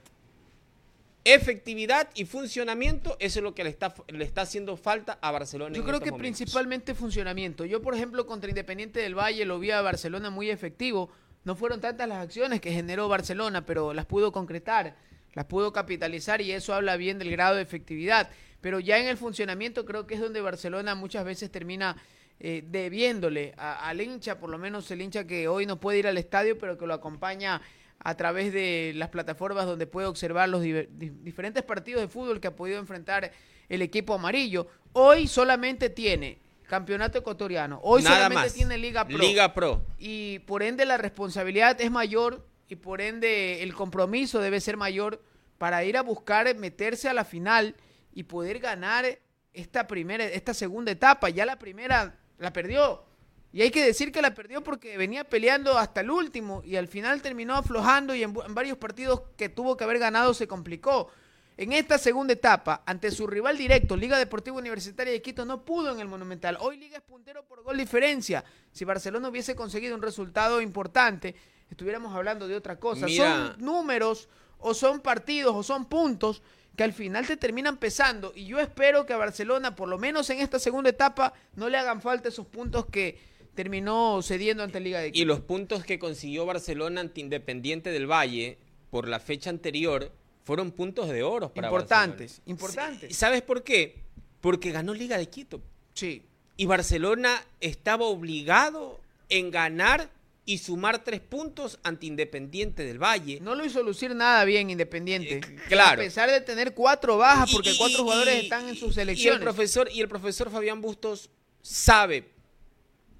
Efectividad 1.23 2.11
y 2.13 2.25
funcionamiento, 2.25 3.17
eso 3.19 3.39
es 3.39 3.43
lo 3.43 3.55
que 3.55 3.63
le 3.63 3.71
está, 3.71 3.95
le 4.07 4.23
está 4.23 4.41
haciendo 4.41 4.77
falta 4.77 5.17
a 5.19 5.31
Barcelona. 5.31 5.75
Yo 5.75 5.83
creo 5.83 5.99
que 5.99 6.13
principalmente 6.13 6.93
funcionamiento. 6.93 7.65
Yo, 7.65 7.81
por 7.81 7.95
ejemplo, 7.95 8.27
contra 8.27 8.47
Independiente 8.47 8.99
del 8.99 9.17
Valle 9.17 9.45
lo 9.45 9.57
vi 9.57 9.71
a 9.71 9.81
Barcelona 9.81 10.29
muy 10.29 10.51
efectivo. 10.51 11.09
No 11.43 11.55
fueron 11.55 11.81
tantas 11.81 12.07
las 12.07 12.19
acciones 12.19 12.61
que 12.61 12.71
generó 12.71 13.09
Barcelona, 13.09 13.65
pero 13.65 13.95
las 13.95 14.05
pudo 14.05 14.31
concretar, 14.31 14.95
las 15.33 15.45
pudo 15.45 15.73
capitalizar 15.73 16.39
y 16.39 16.51
eso 16.51 16.75
habla 16.75 16.97
bien 16.97 17.17
del 17.17 17.31
grado 17.31 17.55
de 17.55 17.63
efectividad 17.63 18.29
pero 18.65 18.79
ya 18.79 18.97
en 18.97 19.05
el 19.05 19.15
funcionamiento 19.15 19.85
creo 19.85 20.07
que 20.07 20.15
es 20.15 20.19
donde 20.19 20.41
Barcelona 20.41 20.95
muchas 20.95 21.23
veces 21.23 21.51
termina 21.51 21.95
eh, 22.39 22.63
debiéndole 22.65 23.53
al 23.57 24.01
hincha, 24.01 24.39
por 24.39 24.49
lo 24.49 24.57
menos 24.57 24.89
el 24.89 25.03
hincha 25.03 25.27
que 25.27 25.47
hoy 25.47 25.67
no 25.67 25.79
puede 25.79 25.99
ir 25.99 26.07
al 26.07 26.17
estadio, 26.17 26.57
pero 26.57 26.75
que 26.75 26.87
lo 26.87 26.95
acompaña 26.95 27.61
a 27.99 28.17
través 28.17 28.51
de 28.51 28.93
las 28.95 29.09
plataformas 29.09 29.67
donde 29.67 29.85
puede 29.85 30.07
observar 30.07 30.49
los 30.49 30.63
diferentes 30.63 31.61
partidos 31.61 32.01
de 32.01 32.07
fútbol 32.07 32.41
que 32.41 32.47
ha 32.47 32.55
podido 32.55 32.79
enfrentar 32.79 33.31
el 33.69 33.83
equipo 33.83 34.15
amarillo. 34.15 34.65
Hoy 34.93 35.27
solamente 35.27 35.91
tiene 35.91 36.39
campeonato 36.67 37.19
ecuatoriano, 37.19 37.79
hoy 37.83 38.01
solamente 38.01 38.49
tiene 38.49 38.79
Liga 38.79 39.05
Pro. 39.05 39.17
Liga 39.19 39.53
Pro. 39.53 39.85
Y 39.99 40.39
por 40.39 40.63
ende 40.63 40.87
la 40.87 40.97
responsabilidad 40.97 41.79
es 41.79 41.91
mayor 41.91 42.43
y 42.67 42.77
por 42.77 42.99
ende 42.99 43.61
el 43.61 43.75
compromiso 43.75 44.39
debe 44.39 44.59
ser 44.59 44.75
mayor 44.75 45.21
para 45.59 45.83
ir 45.83 45.97
a 45.97 46.01
buscar 46.01 46.55
meterse 46.55 47.07
a 47.07 47.13
la 47.13 47.25
final 47.25 47.75
y 48.15 48.23
poder 48.23 48.57
ganar 48.59 49.05
esta 49.53 49.85
primera, 49.85 50.25
esta 50.25 50.55
segunda 50.55 50.91
etapa. 50.91 51.29
Ya 51.29 51.45
la 51.45 51.59
primera 51.59 52.17
la 52.39 52.51
perdió. 52.51 53.03
Y 53.51 53.61
hay 53.61 53.71
que 53.71 53.85
decir 53.85 54.11
que 54.11 54.21
la 54.21 54.33
perdió 54.33 54.63
porque 54.63 54.97
venía 54.97 55.23
peleando 55.23 55.77
hasta 55.77 56.01
el 56.01 56.09
último 56.09 56.61
y 56.65 56.75
al 56.75 56.87
final 56.87 57.21
terminó 57.21 57.55
aflojando 57.55 58.15
y 58.15 58.23
en, 58.23 58.33
varios 58.33 58.77
partidos 58.77 59.21
que 59.37 59.49
tuvo 59.49 59.77
que 59.77 59.83
haber 59.83 59.99
ganado 59.99 60.33
se 60.33 60.47
complicó. 60.47 61.09
En 61.57 61.71
esta 61.71 61.97
segunda 61.97 62.33
etapa, 62.33 62.83
ante 62.85 63.11
su 63.11 63.27
rival 63.27 63.57
directo, 63.57 63.95
Liga 63.95 64.17
Deportiva 64.17 64.57
Universitaria 64.57 65.13
de 65.13 65.21
Quito, 65.21 65.45
no 65.45 65.63
pudo 65.63 65.93
en 65.93 66.01
el 66.01 66.07
Monumental. 66.09 66.57
Hoy 66.59 66.77
Liga 66.77 66.97
es 66.97 67.03
puntero 67.03 67.45
por 67.45 67.63
gol 67.63 67.77
diferencia. 67.77 68.43
Si 68.73 68.83
Barcelona 68.83 69.29
hubiese 69.29 69.55
conseguido 69.55 69.95
un 69.95 70.01
resultado 70.01 70.59
importante, 70.59 71.33
estuviéramos 71.69 72.13
hablando 72.13 72.49
de 72.49 72.57
otra 72.57 72.77
cosa. 72.77 73.07
Son 73.07 73.55
números 73.57 74.27
o 74.59 74.73
son 74.73 74.99
partidos 74.99 75.55
o 75.55 75.63
son 75.63 75.85
puntos 75.85 76.41
que 76.75 76.83
al 76.83 76.93
final 76.93 77.25
te 77.25 77.37
terminan 77.37 77.77
pesando. 77.77 78.33
Y 78.35 78.45
yo 78.45 78.59
espero 78.59 79.05
que 79.05 79.13
a 79.13 79.17
Barcelona, 79.17 79.75
por 79.75 79.87
lo 79.87 79.97
menos 79.97 80.29
en 80.29 80.39
esta 80.39 80.59
segunda 80.59 80.89
etapa, 80.89 81.33
no 81.55 81.69
le 81.69 81.77
hagan 81.77 82.01
falta 82.01 82.29
esos 82.29 82.45
puntos 82.45 82.85
que 82.87 83.17
terminó 83.55 84.21
cediendo 84.21 84.63
ante 84.63 84.79
Liga 84.79 84.99
de 84.99 85.11
Quito. 85.11 85.21
Y 85.21 85.25
los 85.25 85.39
puntos 85.39 85.85
que 85.85 85.97
consiguió 85.97 86.45
Barcelona 86.45 87.01
ante 87.01 87.21
Independiente 87.21 87.91
del 87.91 88.11
Valle 88.11 88.57
por 88.89 89.07
la 89.07 89.19
fecha 89.19 89.49
anterior 89.49 90.11
fueron 90.43 90.71
puntos 90.71 91.09
de 91.09 91.23
oro 91.23 91.51
para 91.51 91.67
Importantes, 91.67 92.41
importantes. 92.45 93.09
¿Y 93.09 93.13
sabes 93.13 93.41
por 93.41 93.63
qué? 93.63 94.03
Porque 94.41 94.71
ganó 94.71 94.93
Liga 94.93 95.17
de 95.17 95.27
Quito. 95.27 95.61
Sí. 95.93 96.23
Y 96.57 96.65
Barcelona 96.65 97.41
estaba 97.61 98.05
obligado 98.05 98.99
en 99.29 99.49
ganar 99.49 100.09
y 100.45 100.59
sumar 100.59 101.03
tres 101.03 101.21
puntos 101.21 101.79
ante 101.83 102.05
Independiente 102.05 102.83
del 102.83 103.01
Valle. 103.01 103.39
No 103.41 103.55
lo 103.55 103.65
hizo 103.65 103.81
lucir 103.81 104.15
nada 104.15 104.45
bien 104.45 104.69
Independiente. 104.69 105.37
Eh, 105.37 105.55
claro. 105.67 106.01
A 106.01 106.05
pesar 106.05 106.29
de 106.29 106.39
tener 106.41 106.73
cuatro 106.73 107.17
bajas, 107.17 107.51
porque 107.51 107.73
cuatro 107.77 108.03
jugadores 108.03 108.43
están 108.43 108.69
en 108.69 108.75
sus 108.75 108.93
selecciones. 108.93 109.33
Y 109.33 109.35
el, 109.35 109.43
profesor, 109.43 109.89
y 109.91 110.01
el 110.01 110.07
profesor 110.07 110.51
Fabián 110.51 110.81
Bustos 110.81 111.31
sabe 111.61 112.29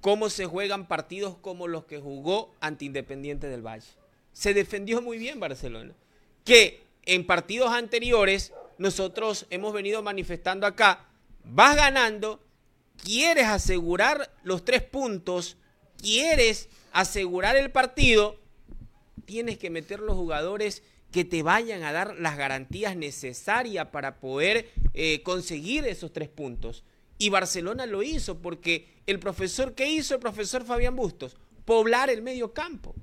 cómo 0.00 0.30
se 0.30 0.46
juegan 0.46 0.86
partidos 0.86 1.36
como 1.38 1.66
los 1.66 1.84
que 1.84 1.98
jugó 1.98 2.54
ante 2.60 2.84
Independiente 2.84 3.48
del 3.48 3.66
Valle. 3.66 3.88
Se 4.32 4.54
defendió 4.54 5.02
muy 5.02 5.18
bien 5.18 5.40
Barcelona. 5.40 5.94
Que 6.44 6.84
en 7.06 7.26
partidos 7.26 7.72
anteriores 7.72 8.52
nosotros 8.78 9.46
hemos 9.50 9.72
venido 9.72 10.02
manifestando 10.02 10.64
acá, 10.64 11.06
vas 11.42 11.74
ganando, 11.74 12.40
quieres 13.02 13.46
asegurar 13.46 14.30
los 14.44 14.64
tres 14.64 14.82
puntos, 14.82 15.56
quieres 16.00 16.68
asegurar 17.00 17.56
el 17.56 17.70
partido, 17.70 18.40
tienes 19.26 19.58
que 19.58 19.68
meter 19.68 20.00
los 20.00 20.16
jugadores 20.16 20.82
que 21.12 21.24
te 21.24 21.42
vayan 21.42 21.82
a 21.82 21.92
dar 21.92 22.16
las 22.18 22.36
garantías 22.38 22.96
necesarias 22.96 23.88
para 23.88 24.18
poder 24.18 24.70
eh, 24.94 25.22
conseguir 25.22 25.86
esos 25.86 26.12
tres 26.12 26.28
puntos. 26.28 26.84
Y 27.18 27.28
Barcelona 27.28 27.84
lo 27.86 28.02
hizo 28.02 28.38
porque 28.38 28.88
el 29.06 29.18
profesor, 29.18 29.74
¿qué 29.74 29.90
hizo 29.90 30.14
el 30.14 30.20
profesor 30.20 30.64
Fabián 30.64 30.96
Bustos? 30.96 31.36
Poblar 31.64 32.08
el 32.10 32.22
medio 32.22 32.52
campo. 32.52 32.94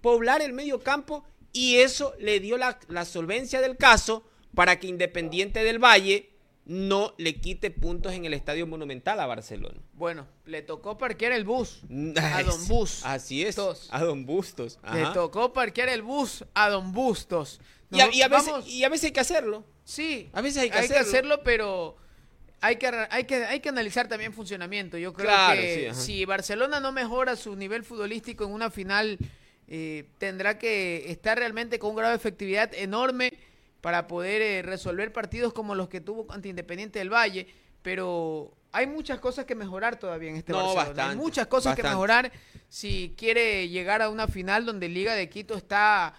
poblar 0.00 0.40
el 0.40 0.52
medio 0.52 0.80
campo 0.80 1.24
y 1.52 1.76
eso 1.76 2.14
le 2.20 2.38
dio 2.38 2.56
la, 2.56 2.78
la 2.88 3.04
solvencia 3.04 3.60
del 3.60 3.76
caso 3.76 4.22
para 4.54 4.78
que 4.78 4.86
Independiente 4.86 5.64
del 5.64 5.82
Valle 5.82 6.30
no 6.66 7.14
le 7.16 7.36
quite 7.40 7.70
puntos 7.70 8.12
en 8.12 8.24
el 8.24 8.34
Estadio 8.34 8.66
Monumental 8.66 9.18
a 9.20 9.26
Barcelona. 9.26 9.78
Bueno, 9.94 10.26
le 10.44 10.62
tocó 10.62 10.98
parquear 10.98 11.32
el 11.32 11.44
bus 11.44 11.82
a 12.20 12.42
Don 12.42 12.66
Bus. 12.68 13.00
Así 13.04 13.42
es, 13.44 13.56
Bustos. 13.56 13.88
a 13.90 14.02
Don 14.02 14.26
Bustos. 14.26 14.78
Le 14.92 15.06
tocó 15.14 15.52
parquear 15.52 15.88
el 15.88 16.02
bus 16.02 16.44
a 16.54 16.68
Don 16.68 16.92
Bustos. 16.92 17.60
Y 17.92 18.00
a, 18.00 18.06
Nos- 18.06 18.14
y 18.16 18.22
a 18.22 18.28
veces, 18.28 18.52
y 18.66 18.84
a 18.84 18.88
veces 18.88 19.04
hay 19.06 19.12
que 19.12 19.20
hacerlo. 19.20 19.64
Sí, 19.84 20.28
A 20.32 20.40
veces 20.40 20.62
hay 20.64 20.70
que 20.70 20.78
hacerlo. 20.78 21.02
hacerlo, 21.08 21.40
pero 21.44 21.96
hay 22.60 22.74
que, 22.76 22.88
hay, 23.10 23.24
que, 23.24 23.36
hay 23.44 23.60
que 23.60 23.68
analizar 23.68 24.08
también 24.08 24.32
funcionamiento. 24.32 24.98
Yo 24.98 25.12
creo 25.12 25.28
Claro, 25.28 25.60
que 25.60 25.92
sí, 25.94 26.02
si 26.02 26.24
Barcelona 26.24 26.80
no 26.80 26.90
mejora 26.90 27.36
su 27.36 27.54
nivel 27.54 27.84
futbolístico 27.84 28.42
en 28.44 28.50
una 28.50 28.72
final, 28.72 29.18
eh, 29.68 30.08
tendrá 30.18 30.58
que 30.58 31.12
estar 31.12 31.38
realmente 31.38 31.78
con 31.78 31.90
un 31.90 31.96
grado 31.96 32.10
de 32.10 32.16
efectividad 32.16 32.74
enorme 32.74 33.32
para 33.86 34.08
poder 34.08 34.42
eh, 34.42 34.62
resolver 34.62 35.12
partidos 35.12 35.52
como 35.52 35.76
los 35.76 35.88
que 35.88 36.00
tuvo 36.00 36.26
ante 36.30 36.48
Independiente 36.48 36.98
del 36.98 37.08
Valle. 37.08 37.46
Pero 37.82 38.52
hay 38.72 38.88
muchas 38.88 39.20
cosas 39.20 39.44
que 39.44 39.54
mejorar 39.54 39.96
todavía 39.96 40.30
en 40.30 40.34
este 40.34 40.50
No, 40.50 40.58
Barcelona. 40.58 40.88
bastante, 40.88 41.10
hay 41.12 41.16
muchas 41.16 41.46
cosas 41.46 41.76
que 41.76 41.84
mejorar 41.84 42.32
si 42.68 43.14
quiere 43.16 43.68
llegar 43.68 44.02
a 44.02 44.08
una 44.08 44.26
final 44.26 44.66
donde 44.66 44.88
Liga 44.88 45.14
de 45.14 45.28
Quito 45.28 45.54
está 45.54 46.14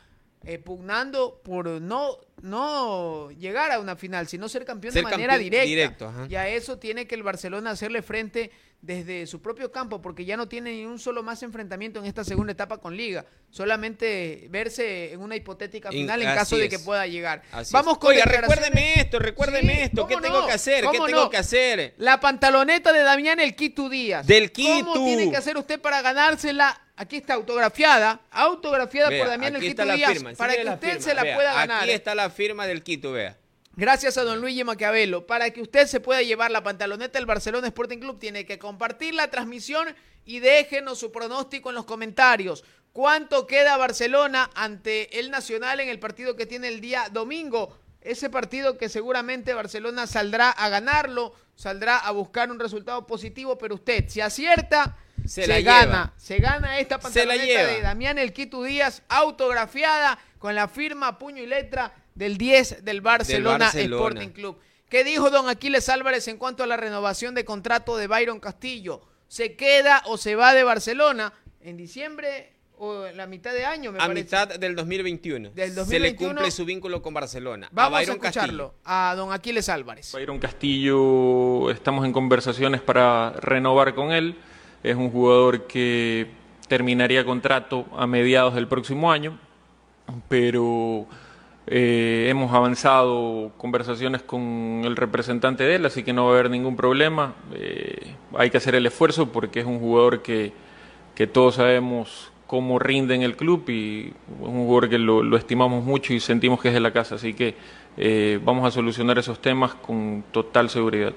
eh, 0.45 0.59
pugnando 0.59 1.41
por 1.43 1.67
no, 1.81 2.19
no 2.41 3.31
llegar 3.31 3.73
a 3.73 3.81
una 3.81 3.97
final, 3.97 4.29
sino 4.29 4.47
ser 4.47 4.63
campeón 4.63 4.93
Ser 4.93 5.03
de 5.03 5.11
manera 5.11 5.33
campeón 5.33 5.43
directa. 5.43 5.67
directo, 5.67 6.27
y 6.29 6.35
a 6.35 6.47
eso 6.47 6.77
tiene 6.77 7.05
que 7.05 7.15
el 7.15 7.23
Barcelona 7.23 7.71
hacerle 7.71 8.01
frente 8.01 8.49
desde 8.81 9.25
su 9.27 9.41
propio 9.41 9.71
campo, 9.71 10.01
porque 10.01 10.23
ya 10.23 10.37
no 10.37 10.47
tiene 10.47 10.71
ni 10.71 10.85
un 10.85 10.99
solo 10.99 11.23
más 11.23 11.41
enfrentamiento 11.43 11.99
en 11.99 12.05
esta 12.05 12.23
segunda 12.23 12.51
etapa 12.53 12.77
con 12.77 12.95
Liga. 12.95 13.25
Solamente 13.49 14.47
verse 14.49 15.13
en 15.13 15.21
una 15.21 15.35
hipotética 15.35 15.89
In- 15.91 16.01
final 16.01 16.21
en 16.21 16.33
caso 16.35 16.57
de 16.57 16.69
que 16.69 16.79
pueda 16.79 17.05
llegar. 17.07 17.41
Así 17.51 17.73
Vamos 17.73 17.93
es. 17.93 17.97
con 17.99 18.09
Oiga, 18.11 18.25
recuérdeme 18.25 18.99
esto, 18.99 19.19
recuérdeme 19.19 19.73
Sí, 19.75 19.81
esto. 19.81 20.07
¿Qué 20.07 20.13
¿cómo 20.13 20.25
tengo 20.25 20.47
que 20.47 20.53
hacer? 20.53 20.81
¿Qué 20.81 20.87
¿Cómo 20.97 21.05
tengo 21.05 21.23
no? 21.23 21.29
que 21.29 21.37
hacer? 21.37 21.95
La 21.97 22.19
pantaloneta 22.19 22.93
de 22.93 22.99
Damián 23.01 23.39
El 23.39 23.55
Quito 23.55 23.89
Díaz. 23.89 24.25
Del 24.27 24.51
¿Cómo 24.51 24.93
Quito. 24.93 24.93
tiene 25.05 25.31
que 25.31 25.37
hacer 25.37 25.57
usted 25.57 25.81
para 25.81 26.01
ganársela? 26.01 26.79
Aquí 26.95 27.17
está 27.17 27.35
autografiada, 27.35 28.21
autografiada 28.31 29.09
Vea, 29.09 29.19
por 29.19 29.27
Damián 29.29 29.55
El 29.55 29.61
Quito 29.61 29.85
Díaz, 29.85 30.13
firma, 30.13 30.31
para 30.33 30.55
que 30.55 30.63
usted 30.63 30.79
firma, 30.89 31.01
se 31.01 31.13
la 31.13 31.23
vea, 31.23 31.35
pueda 31.35 31.53
ganar. 31.53 31.83
Aquí 31.83 31.91
está 31.91 32.15
la 32.15 32.29
firma 32.29 32.65
del 32.67 32.83
Quito, 32.83 33.11
vea. 33.11 33.37
Gracias 33.77 34.17
a 34.17 34.23
don 34.23 34.41
Luigi 34.41 34.63
Maquiavelo. 34.63 35.27
Para 35.27 35.51
que 35.51 35.61
usted 35.61 35.85
se 35.85 35.99
pueda 35.99 36.23
llevar 36.23 36.49
la 36.49 36.63
pantaloneta 36.63 37.19
del 37.19 37.27
Barcelona 37.27 37.67
Sporting 37.67 37.99
Club, 37.99 38.17
tiene 38.17 38.43
que 38.43 38.57
compartir 38.57 39.13
la 39.13 39.29
transmisión 39.29 39.95
y 40.25 40.39
déjenos 40.39 40.97
su 40.97 41.11
pronóstico 41.11 41.69
en 41.69 41.75
los 41.75 41.85
comentarios. 41.85 42.63
¿Cuánto 42.91 43.45
queda 43.45 43.77
Barcelona 43.77 44.49
ante 44.55 45.19
el 45.19 45.29
Nacional 45.29 45.79
en 45.79 45.89
el 45.89 45.99
partido 45.99 46.35
que 46.35 46.47
tiene 46.47 46.69
el 46.69 46.81
día 46.81 47.09
domingo? 47.11 47.77
Ese 48.01 48.31
partido 48.31 48.79
que 48.79 48.89
seguramente 48.89 49.53
Barcelona 49.53 50.07
saldrá 50.07 50.49
a 50.49 50.69
ganarlo, 50.69 51.35
saldrá 51.53 51.97
a 51.97 52.09
buscar 52.09 52.49
un 52.49 52.59
resultado 52.59 53.05
positivo, 53.05 53.59
pero 53.59 53.75
usted, 53.75 54.05
si 54.07 54.21
acierta, 54.21 54.97
Se 55.23 55.43
se, 55.43 55.47
la 55.47 55.61
gana. 55.61 55.85
lleva. 55.85 56.13
Se 56.17 56.37
gana 56.39 56.79
esta 56.79 56.99
pantaloneta 56.99 57.67
de 57.67 57.81
Damián 57.81 58.17
El 58.17 58.33
Quito 58.33 58.63
Díaz, 58.63 59.03
autografiada 59.07 60.17
con 60.39 60.55
la 60.55 60.67
firma, 60.67 61.19
puño 61.19 61.43
y 61.43 61.45
letra 61.45 61.93
del 62.17 62.37
10 62.37 62.83
del 62.83 63.01
Barcelona, 63.01 63.65
Barcelona. 63.65 64.05
Sporting 64.07 64.29
Club. 64.33 64.57
¿Qué 64.89 65.03
dijo 65.03 65.29
don 65.29 65.49
Aquiles 65.49 65.89
Álvarez 65.89 66.27
en 66.27 66.37
cuanto 66.37 66.63
a 66.63 66.67
la 66.67 66.77
renovación 66.77 67.35
de 67.35 67.45
contrato 67.45 67.97
de 67.97 68.07
Byron 68.07 68.39
Castillo? 68.39 69.01
¿Se 69.27 69.55
queda 69.55 70.01
o 70.05 70.17
se 70.17 70.35
va 70.35 70.53
de 70.53 70.63
Barcelona 70.63 71.33
en 71.61 71.75
diciembre 71.77 72.53
o 72.79 73.05
en 73.05 73.17
la 73.17 73.27
mitad 73.27 73.53
de 73.53 73.65
año? 73.65 73.91
Me 73.91 73.97
A 73.99 74.07
parece? 74.07 74.23
mitad 74.23 74.47
del 74.59 74.75
2021. 74.75 75.49
Del 75.51 75.69
Se 75.71 75.75
2021. 75.75 75.99
le 75.99 76.15
cumple 76.15 76.51
su 76.51 76.63
vínculo 76.63 77.01
con 77.01 77.13
Barcelona. 77.13 77.67
Vamos 77.71 77.97
a, 77.97 77.99
Byron 78.01 78.15
escucharlo 78.15 78.73
a 78.85 79.13
don 79.17 79.33
Aquiles 79.33 79.67
Álvarez. 79.67 80.13
Byron 80.13 80.39
Castillo, 80.39 81.69
estamos 81.69 82.05
en 82.05 82.13
conversaciones 82.13 82.81
para 82.81 83.31
renovar 83.41 83.93
con 83.93 84.11
él. 84.13 84.35
Es 84.83 84.95
un 84.95 85.11
jugador 85.11 85.67
que 85.67 86.27
terminaría 86.69 87.25
contrato 87.25 87.85
a 87.97 88.07
mediados 88.07 88.55
del 88.55 88.67
próximo 88.69 89.11
año, 89.11 89.37
pero 90.29 91.07
eh, 91.69 92.27
hemos 92.29 92.53
avanzado 92.53 93.51
conversaciones 93.57 94.21
con 94.21 94.81
el 94.85 94.95
representante 94.95 95.65
de 95.65 95.75
él, 95.75 95.85
así 95.85 96.03
que 96.03 96.13
no 96.13 96.25
va 96.25 96.31
a 96.31 96.33
haber 96.35 96.49
ningún 96.49 96.77
problema. 96.77 97.35
Eh, 97.53 98.13
hay 98.37 98.49
que 98.49 98.57
hacer 98.57 98.75
el 98.75 98.85
esfuerzo 98.85 99.31
porque 99.33 99.59
es 99.59 99.65
un 99.65 99.79
jugador 99.79 100.21
que, 100.21 100.53
que 101.13 101.27
todos 101.27 101.55
sabemos 101.55 102.31
cómo 102.47 102.79
rinde 102.79 103.13
en 103.15 103.21
el 103.21 103.35
club 103.35 103.69
y 103.69 104.07
es 104.07 104.47
un 104.47 104.65
jugador 104.65 104.89
que 104.89 104.97
lo, 104.97 105.35
estimamos 105.35 105.83
mucho 105.83 106.13
y 106.13 106.21
sentimos 106.21 106.61
que 106.61 106.69
es 106.69 106.73
de 106.73 106.79
la 106.79 106.91
casa, 106.91 107.15
así 107.15 107.33
que 107.33 107.55
eh, 107.97 108.39
vamos 108.43 108.65
a 108.65 108.71
solucionar 108.71 109.17
esos 109.17 109.39
temas 109.41 109.75
con 109.75 110.23
total 110.31 110.69
seguridad. 110.69 111.13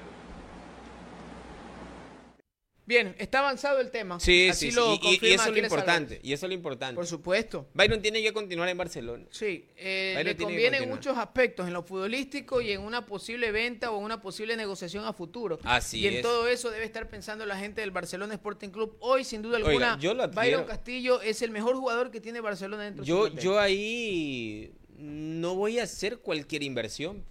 Bien, 2.91 3.15
está 3.19 3.39
avanzado 3.39 3.79
el 3.79 3.89
tema. 3.89 4.19
Sí, 4.19 4.49
Así 4.49 4.69
sí, 4.69 4.75
lo 4.75 4.95
sí. 4.95 4.99
Y- 5.03 5.27
Y, 5.27 5.33
eso 5.33 5.45
es 5.45 5.51
lo 5.51 5.57
importante. 5.57 6.19
Y 6.23 6.33
eso 6.33 6.45
es 6.45 6.49
lo 6.49 6.53
importante. 6.53 6.95
Por 6.95 7.07
supuesto. 7.07 7.69
Byron 7.73 8.01
tiene 8.01 8.21
que 8.21 8.33
continuar 8.33 8.67
en 8.67 8.77
Barcelona. 8.77 9.25
Sí, 9.29 9.65
eh, 9.77 10.21
le 10.25 10.35
conviene 10.35 10.79
en 10.79 10.89
muchos 10.89 11.17
aspectos, 11.17 11.65
en 11.67 11.73
lo 11.73 11.83
futbolístico 11.83 12.59
y 12.59 12.71
en 12.73 12.81
una 12.81 13.05
posible 13.05 13.49
venta 13.53 13.91
o 13.91 13.97
una 13.97 14.19
posible 14.21 14.57
negociación 14.57 15.05
a 15.05 15.13
futuro. 15.13 15.57
Así 15.63 15.99
y 15.99 16.07
en 16.07 16.15
es. 16.15 16.21
todo 16.21 16.49
eso 16.49 16.69
debe 16.69 16.83
estar 16.83 17.07
pensando 17.07 17.45
la 17.45 17.57
gente 17.57 17.79
del 17.79 17.91
Barcelona 17.91 18.33
Sporting 18.33 18.69
Club. 18.71 18.97
Hoy, 18.99 19.23
sin 19.23 19.41
duda 19.41 19.55
Oiga, 19.55 19.67
alguna, 19.69 19.97
yo 19.97 20.13
lo. 20.13 20.27
Byron 20.27 20.65
Castillo 20.65 21.21
es 21.21 21.41
el 21.41 21.51
mejor 21.51 21.77
jugador 21.77 22.11
que 22.11 22.19
tiene 22.19 22.41
Barcelona 22.41 22.83
dentro 22.83 23.03
de 23.05 23.07
Yo, 23.07 23.15
su 23.19 23.21
plantel. 23.31 23.43
yo 23.45 23.57
ahí 23.57 24.73
no 24.97 25.55
voy 25.55 25.79
a 25.79 25.83
hacer 25.83 26.19
cualquier 26.19 26.63
inversión. 26.63 27.23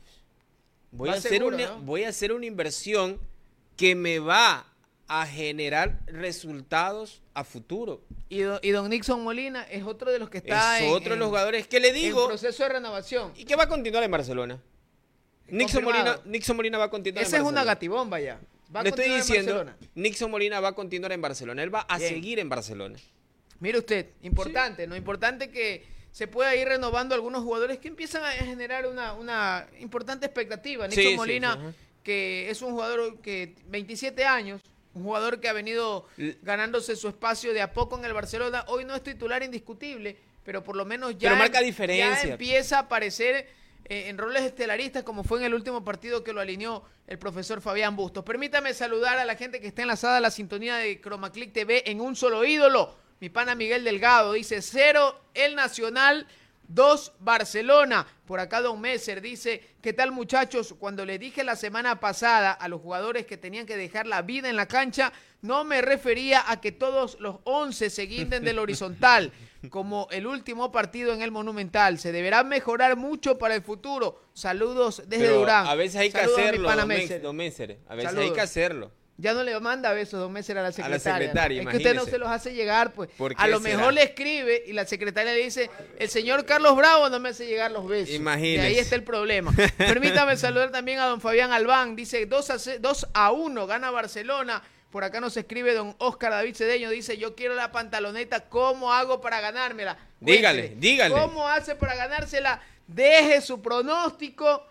Voy 0.91 1.09
Va 1.11 1.17
a, 1.17 1.19
hacer 1.19 1.33
seguro, 1.33 1.55
una, 1.57 1.67
¿no? 1.67 1.81
voy 1.83 2.05
a 2.05 2.09
hacer 2.09 2.33
una 2.33 2.47
inversión 2.47 3.21
que 3.77 3.95
me 3.95 4.19
va 4.19 4.70
a 5.13 5.27
generar 5.27 5.99
resultados 6.07 7.21
a 7.35 7.43
futuro. 7.43 8.01
Y, 8.29 8.43
do- 8.43 8.61
y 8.63 8.71
don 8.71 8.89
Nixon 8.89 9.23
Molina 9.25 9.65
es 9.65 9.83
otro 9.83 10.13
de 10.13 10.21
los 10.21 10.31
que 10.31 10.39
está 10.39 10.79
es 10.79 10.85
en, 10.85 10.91
otro 10.93 11.11
de 11.15 11.17
los 11.17 11.27
en- 11.27 11.31
jugadores 11.31 11.67
que 11.67 11.81
le 11.81 11.89
en 11.89 11.95
digo 11.97 12.29
proceso 12.29 12.63
de 12.63 12.69
renovación. 12.69 13.33
y 13.37 13.45
que 13.45 13.57
va 13.57 13.65
a 13.65 13.69
continuar 13.69 14.05
en 14.05 14.11
Barcelona. 14.13 14.63
Nixon. 15.49 15.83
Molina, 15.83 16.21
Nixon 16.27 16.55
Molina 16.57 16.79
va 16.79 16.85
a 16.85 16.91
continuar 16.91 17.25
Esa 17.25 17.37
en 17.39 17.43
es 17.43 17.49
una 17.49 17.57
Barcelona. 17.65 17.75
gatibomba 17.75 18.21
ya. 18.21 18.41
Va 18.75 18.81
a 18.81 18.83
Le 18.85 18.91
estoy 18.91 19.07
en 19.07 19.17
diciendo, 19.17 19.53
Barcelona. 19.57 19.77
Nixon 19.97 20.31
Molina 20.31 20.61
va 20.61 20.69
a 20.69 20.73
continuar 20.75 21.11
en 21.11 21.21
Barcelona. 21.21 21.63
Él 21.65 21.75
va 21.75 21.81
a 21.81 21.99
Bien. 21.99 22.09
seguir 22.09 22.39
en 22.39 22.49
Barcelona. 22.49 22.97
Mire 23.59 23.79
usted, 23.79 24.11
importante, 24.23 24.87
¿no? 24.87 24.95
Importante 24.95 25.51
que 25.51 25.85
se 26.13 26.29
pueda 26.29 26.55
ir 26.55 26.69
renovando 26.69 27.17
algunos 27.17 27.43
jugadores 27.43 27.79
que 27.79 27.89
empiezan 27.89 28.25
a 28.25 28.31
generar 28.31 28.87
una, 28.87 29.13
una 29.15 29.67
importante 29.81 30.27
expectativa. 30.27 30.89
Sí, 30.89 30.97
Nixon 30.99 31.11
sí, 31.13 31.17
Molina, 31.17 31.55
sí, 31.61 31.77
que 32.05 32.49
es 32.49 32.63
un 32.63 32.71
jugador 32.71 33.19
que 33.21 33.57
27 33.67 34.25
años, 34.25 34.63
un 34.95 35.05
jugador 35.05 35.41
que 35.41 35.49
ha 35.49 35.53
venido 35.53 36.07
ganándose 36.43 36.97
su 36.97 37.09
espacio 37.09 37.53
de 37.53 37.62
a 37.62 37.72
poco 37.72 37.99
en 37.99 38.05
el 38.05 38.12
Barcelona, 38.12 38.64
hoy 38.68 38.84
no 38.84 38.95
es 38.95 39.03
titular 39.03 39.43
indiscutible, 39.43 40.16
pero 40.45 40.64
por 40.64 40.76
lo 40.76 40.84
menos 40.84 41.12
ya, 41.18 41.30
Pero 41.30 41.36
marca 41.36 41.61
ya 41.61 41.64
diferencia. 41.64 42.32
empieza 42.32 42.76
a 42.76 42.80
aparecer 42.80 43.49
eh, 43.84 44.09
en 44.09 44.18
roles 44.18 44.43
estelaristas 44.43 45.03
como 45.03 45.24
fue 45.24 45.38
en 45.38 45.45
el 45.47 45.55
último 45.55 45.84
partido 45.84 46.24
que 46.24 46.32
lo 46.32 46.41
alineó 46.41 46.84
el 47.07 47.18
profesor 47.18 47.61
Fabián 47.61 47.97
Bustos. 47.97 48.24
Permítame 48.24 48.72
saludar 48.74 49.18
a 49.18 49.24
la 49.24 49.36
gente 49.36 49.61
que 49.61 49.68
está 49.68 49.82
enlazada 49.82 50.18
a 50.18 50.20
la 50.20 50.30
sintonía 50.30 50.76
de 50.76 51.01
Chromaclick 51.01 51.53
TV 51.53 51.91
en 51.91 52.01
un 52.01 52.14
solo 52.16 52.45
ídolo. 52.45 52.97
Mi 53.20 53.28
pana 53.28 53.55
Miguel 53.55 53.84
Delgado 53.84 54.32
dice 54.32 54.62
cero 54.62 55.20
el 55.34 55.55
Nacional, 55.55 56.26
dos 56.75 57.12
Barcelona. 57.18 58.07
Por 58.27 58.41
acá 58.41 58.61
Don 58.61 58.81
Messer 58.81 59.21
dice, 59.21 59.61
¿qué 59.83 59.93
tal 59.93 60.12
muchachos? 60.12 60.75
Cuando 60.79 61.05
le 61.05 61.18
dije 61.18 61.43
la 61.45 61.57
semana 61.57 61.99
pasada 62.01 62.53
a 62.53 62.68
los 62.68 62.81
jugadores 62.81 63.27
que 63.27 63.37
tenían 63.37 63.66
que 63.66 63.77
dejar 63.77 64.07
la 64.07 64.23
vida 64.23 64.49
en 64.49 64.57
la 64.57 64.66
cancha, 64.66 65.12
no 65.43 65.64
me 65.64 65.83
refería 65.83 66.45
a 66.51 66.61
que 66.61 66.71
todos 66.73 67.18
los 67.21 67.37
11 67.45 67.91
se 67.91 68.03
guinden 68.07 68.45
del 68.45 68.59
horizontal, 68.61 69.33
como 69.68 70.07
el 70.11 70.27
último 70.27 70.71
partido 70.71 71.12
en 71.12 71.23
el 71.23 71.31
Monumental. 71.33 71.99
Se 71.99 72.12
deberá 72.12 72.45
mejorar 72.45 72.97
mucho 72.97 73.37
para 73.39 73.55
el 73.55 73.62
futuro. 73.62 74.21
Saludos 74.33 75.03
desde 75.07 75.25
Pero 75.27 75.39
Durán. 75.41 75.66
a 75.66 75.75
veces 75.75 75.97
hay 76.01 76.11
que 76.12 76.18
Saludos 76.18 76.39
hacerlo, 76.39 76.77
don 76.77 76.89
Messer. 76.89 77.23
don 77.23 77.37
Messer. 77.37 77.79
A 77.89 77.95
veces 77.95 78.16
hay 78.16 78.31
que 78.33 78.41
hacerlo. 78.41 78.93
Ya 79.21 79.35
no 79.35 79.43
le 79.45 79.59
manda 79.61 79.93
besos 79.93 80.18
Don 80.18 80.33
Messer 80.33 80.57
a 80.57 80.62
la 80.62 80.73
secretaria. 80.73 80.99
secretaria, 81.29 81.62
¿no? 81.62 81.71
Es 81.71 81.77
que 81.77 81.77
usted 81.83 81.95
no 81.95 82.07
se 82.07 82.16
los 82.16 82.29
hace 82.31 82.55
llegar, 82.55 82.93
pues. 82.95 83.11
¿Por 83.18 83.35
A 83.37 83.47
lo 83.49 83.61
será? 83.61 83.77
mejor 83.77 83.93
le 83.93 84.03
escribe 84.03 84.62
y 84.66 84.73
la 84.73 84.87
secretaria 84.87 85.33
le 85.35 85.41
dice, 85.45 85.68
el 85.99 86.09
señor 86.09 86.47
Carlos 86.47 86.75
Bravo 86.75 87.11
no 87.11 87.21
me 87.21 87.29
hace 87.29 87.45
llegar 87.47 87.71
los 87.71 87.87
besos. 87.87 88.14
Imagínese. 88.14 88.71
Y 88.71 88.75
ahí 88.75 88.79
está 88.79 88.95
el 88.97 89.05
problema. 89.05 89.53
Permítame 89.77 90.37
saludar 90.39 90.71
también 90.73 91.01
a 91.01 91.07
don 91.07 91.21
Fabián 91.21 91.53
Albán. 91.53 91.97
Dice 91.97 92.25
2 92.25 92.51
a, 92.51 92.59
ce- 92.59 92.79
2 92.79 93.09
a 93.12 93.31
1 93.33 93.66
gana 93.66 93.91
Barcelona. 93.91 94.62
Por 94.91 95.05
acá 95.05 95.21
nos 95.21 95.37
escribe 95.37 95.75
don 95.75 95.95
Oscar 95.99 96.31
David 96.33 96.55
Cedeño. 96.57 96.89
Dice, 96.91 97.18
yo 97.18 97.37
quiero 97.37 97.55
la 97.55 97.71
pantaloneta. 97.71 98.49
¿Cómo 98.49 98.93
hago 98.93 99.21
para 99.21 99.41
ganármela? 99.41 99.99
Dígale, 100.18 100.61
Cuéntele, 100.62 100.81
dígale. 100.81 101.14
¿Cómo 101.14 101.47
hace 101.47 101.75
para 101.75 101.95
ganársela? 101.95 102.61
Deje 102.87 103.41
su 103.43 103.61
pronóstico. 103.61 104.66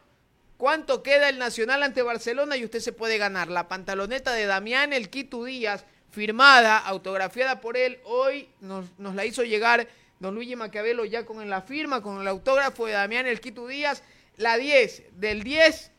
¿Cuánto 0.60 1.04
queda 1.04 1.30
el 1.30 1.40
Nacional 1.40 1.84
ante 1.84 2.02
Barcelona? 2.02 2.58
Y 2.58 2.66
usted 2.66 2.82
se 2.82 2.92
puede 2.92 3.18
ganar 3.18 3.48
la 3.48 3.70
pantaloneta 3.70 4.34
de 4.34 4.46
Damián 4.46 4.92
El 4.92 5.10
Quito 5.10 5.46
Díaz, 5.46 5.86
firmada, 6.12 6.78
autografiada 6.78 7.62
por 7.62 7.78
él. 7.78 7.98
Hoy 8.04 8.50
nos, 8.60 8.84
la 8.98 9.26
hizo 9.26 9.46
llegar 9.46 9.88
don 10.20 10.36
Luigi 10.36 10.58
Maquiavelo 10.58 11.06
ya 11.06 11.26
con 11.26 11.50
la 11.50 11.62
firma, 11.62 12.04
con 12.04 12.20
el 12.20 12.28
autógrafo 12.28 12.88
de 12.88 12.92
Damián 12.92 13.26
El 13.26 13.40
Quito 13.40 13.68
Díaz. 13.68 14.04
La 14.36 14.58
10 14.58 15.04
del 15.14 15.44
10 15.44 15.92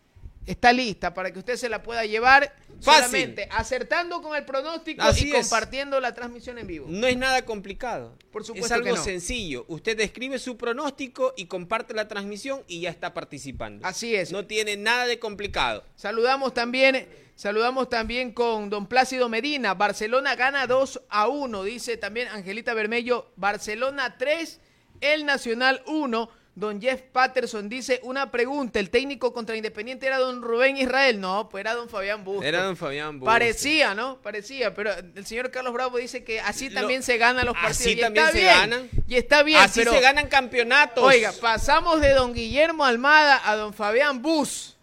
está 0.44 0.74
lista 0.74 1.14
para 1.14 1.32
que 1.32 1.38
usted 1.38 1.56
se 1.56 1.70
la 1.70 1.82
pueda 1.82 2.04
llevar 2.04 2.54
Fácil. 2.82 3.04
solamente 3.04 3.48
acertando 3.50 4.22
con 4.22 4.36
el 4.36 4.44
pronóstico 4.44 5.02
Así 5.02 5.28
y 5.28 5.32
es. 5.32 5.48
compartiendo 5.48 6.00
la 6.00 6.14
transmisión 6.14 6.58
en 6.58 6.66
vivo. 6.66 6.86
No 6.88 7.06
es 7.06 7.16
nada 7.16 7.44
complicado. 7.44 8.16
Por 8.32 8.44
supuesto 8.44 8.66
es 8.66 8.72
algo 8.72 8.86
que 8.86 8.92
no. 8.92 9.04
sencillo. 9.04 9.64
Usted 9.68 9.98
escribe 10.00 10.38
su 10.38 10.56
pronóstico 10.56 11.34
y 11.36 11.46
comparte 11.46 11.94
la 11.94 12.08
transmisión 12.08 12.62
y 12.66 12.80
ya 12.80 12.90
está 12.90 13.12
participando. 13.14 13.86
Así 13.86 14.14
es. 14.14 14.32
No 14.32 14.46
tiene 14.46 14.76
nada 14.76 15.06
de 15.06 15.18
complicado. 15.18 15.84
Saludamos 15.96 16.54
también, 16.54 17.06
saludamos 17.34 17.88
también 17.88 18.32
con 18.32 18.70
don 18.70 18.86
Plácido 18.86 19.28
Medina. 19.28 19.74
Barcelona 19.74 20.34
gana 20.36 20.66
2 20.66 21.02
a 21.08 21.28
1, 21.28 21.64
dice 21.64 21.96
también 21.96 22.28
Angelita 22.28 22.74
Bermello. 22.74 23.30
Barcelona 23.36 24.16
3, 24.18 24.60
el 25.00 25.26
Nacional 25.26 25.82
1. 25.86 26.30
Don 26.55 26.80
Jeff 26.80 27.01
Patterson 27.12 27.68
dice 27.68 28.01
una 28.03 28.30
pregunta. 28.30 28.80
¿El 28.80 28.90
técnico 28.90 29.32
contra 29.32 29.57
Independiente 29.57 30.07
era 30.07 30.18
don 30.18 30.42
Rubén 30.42 30.76
Israel? 30.76 31.20
No, 31.20 31.48
pues 31.48 31.61
era 31.62 31.74
don 31.74 31.88
Fabián 31.88 32.24
Bustos. 32.24 32.44
Era 32.44 32.64
don 32.64 32.76
Fabián 32.76 33.18
Bustos. 33.20 33.32
Parecía, 33.32 33.94
¿no? 33.94 34.20
Parecía, 34.20 34.74
pero 34.74 34.90
el 34.92 35.24
señor 35.24 35.51
Carlos 35.51 35.72
Bravo 35.72 35.96
dice 35.98 36.24
que 36.24 36.40
así 36.40 36.68
Lo- 36.68 36.80
también 36.80 37.03
se 37.03 37.16
ganan 37.18 37.46
los 37.46 37.55
partidos. 37.55 37.76
así 37.80 37.90
y 37.92 38.01
también 38.01 38.26
está 38.26 38.36
se 38.36 38.42
bien, 38.44 38.55
ganan. 38.57 38.90
Y 39.07 39.14
está 39.16 39.42
bien, 39.42 39.61
Así 39.61 39.80
pero 39.80 39.92
se 39.92 40.01
ganan 40.01 40.28
campeonatos. 40.28 41.05
Oiga, 41.05 41.32
pasamos 41.40 42.01
de 42.01 42.11
don 42.11 42.34
Guillermo 42.34 42.84
Almada 42.84 43.40
a 43.48 43.57
don 43.57 43.72
Fabián 43.72 44.20
Bus. 44.20 44.76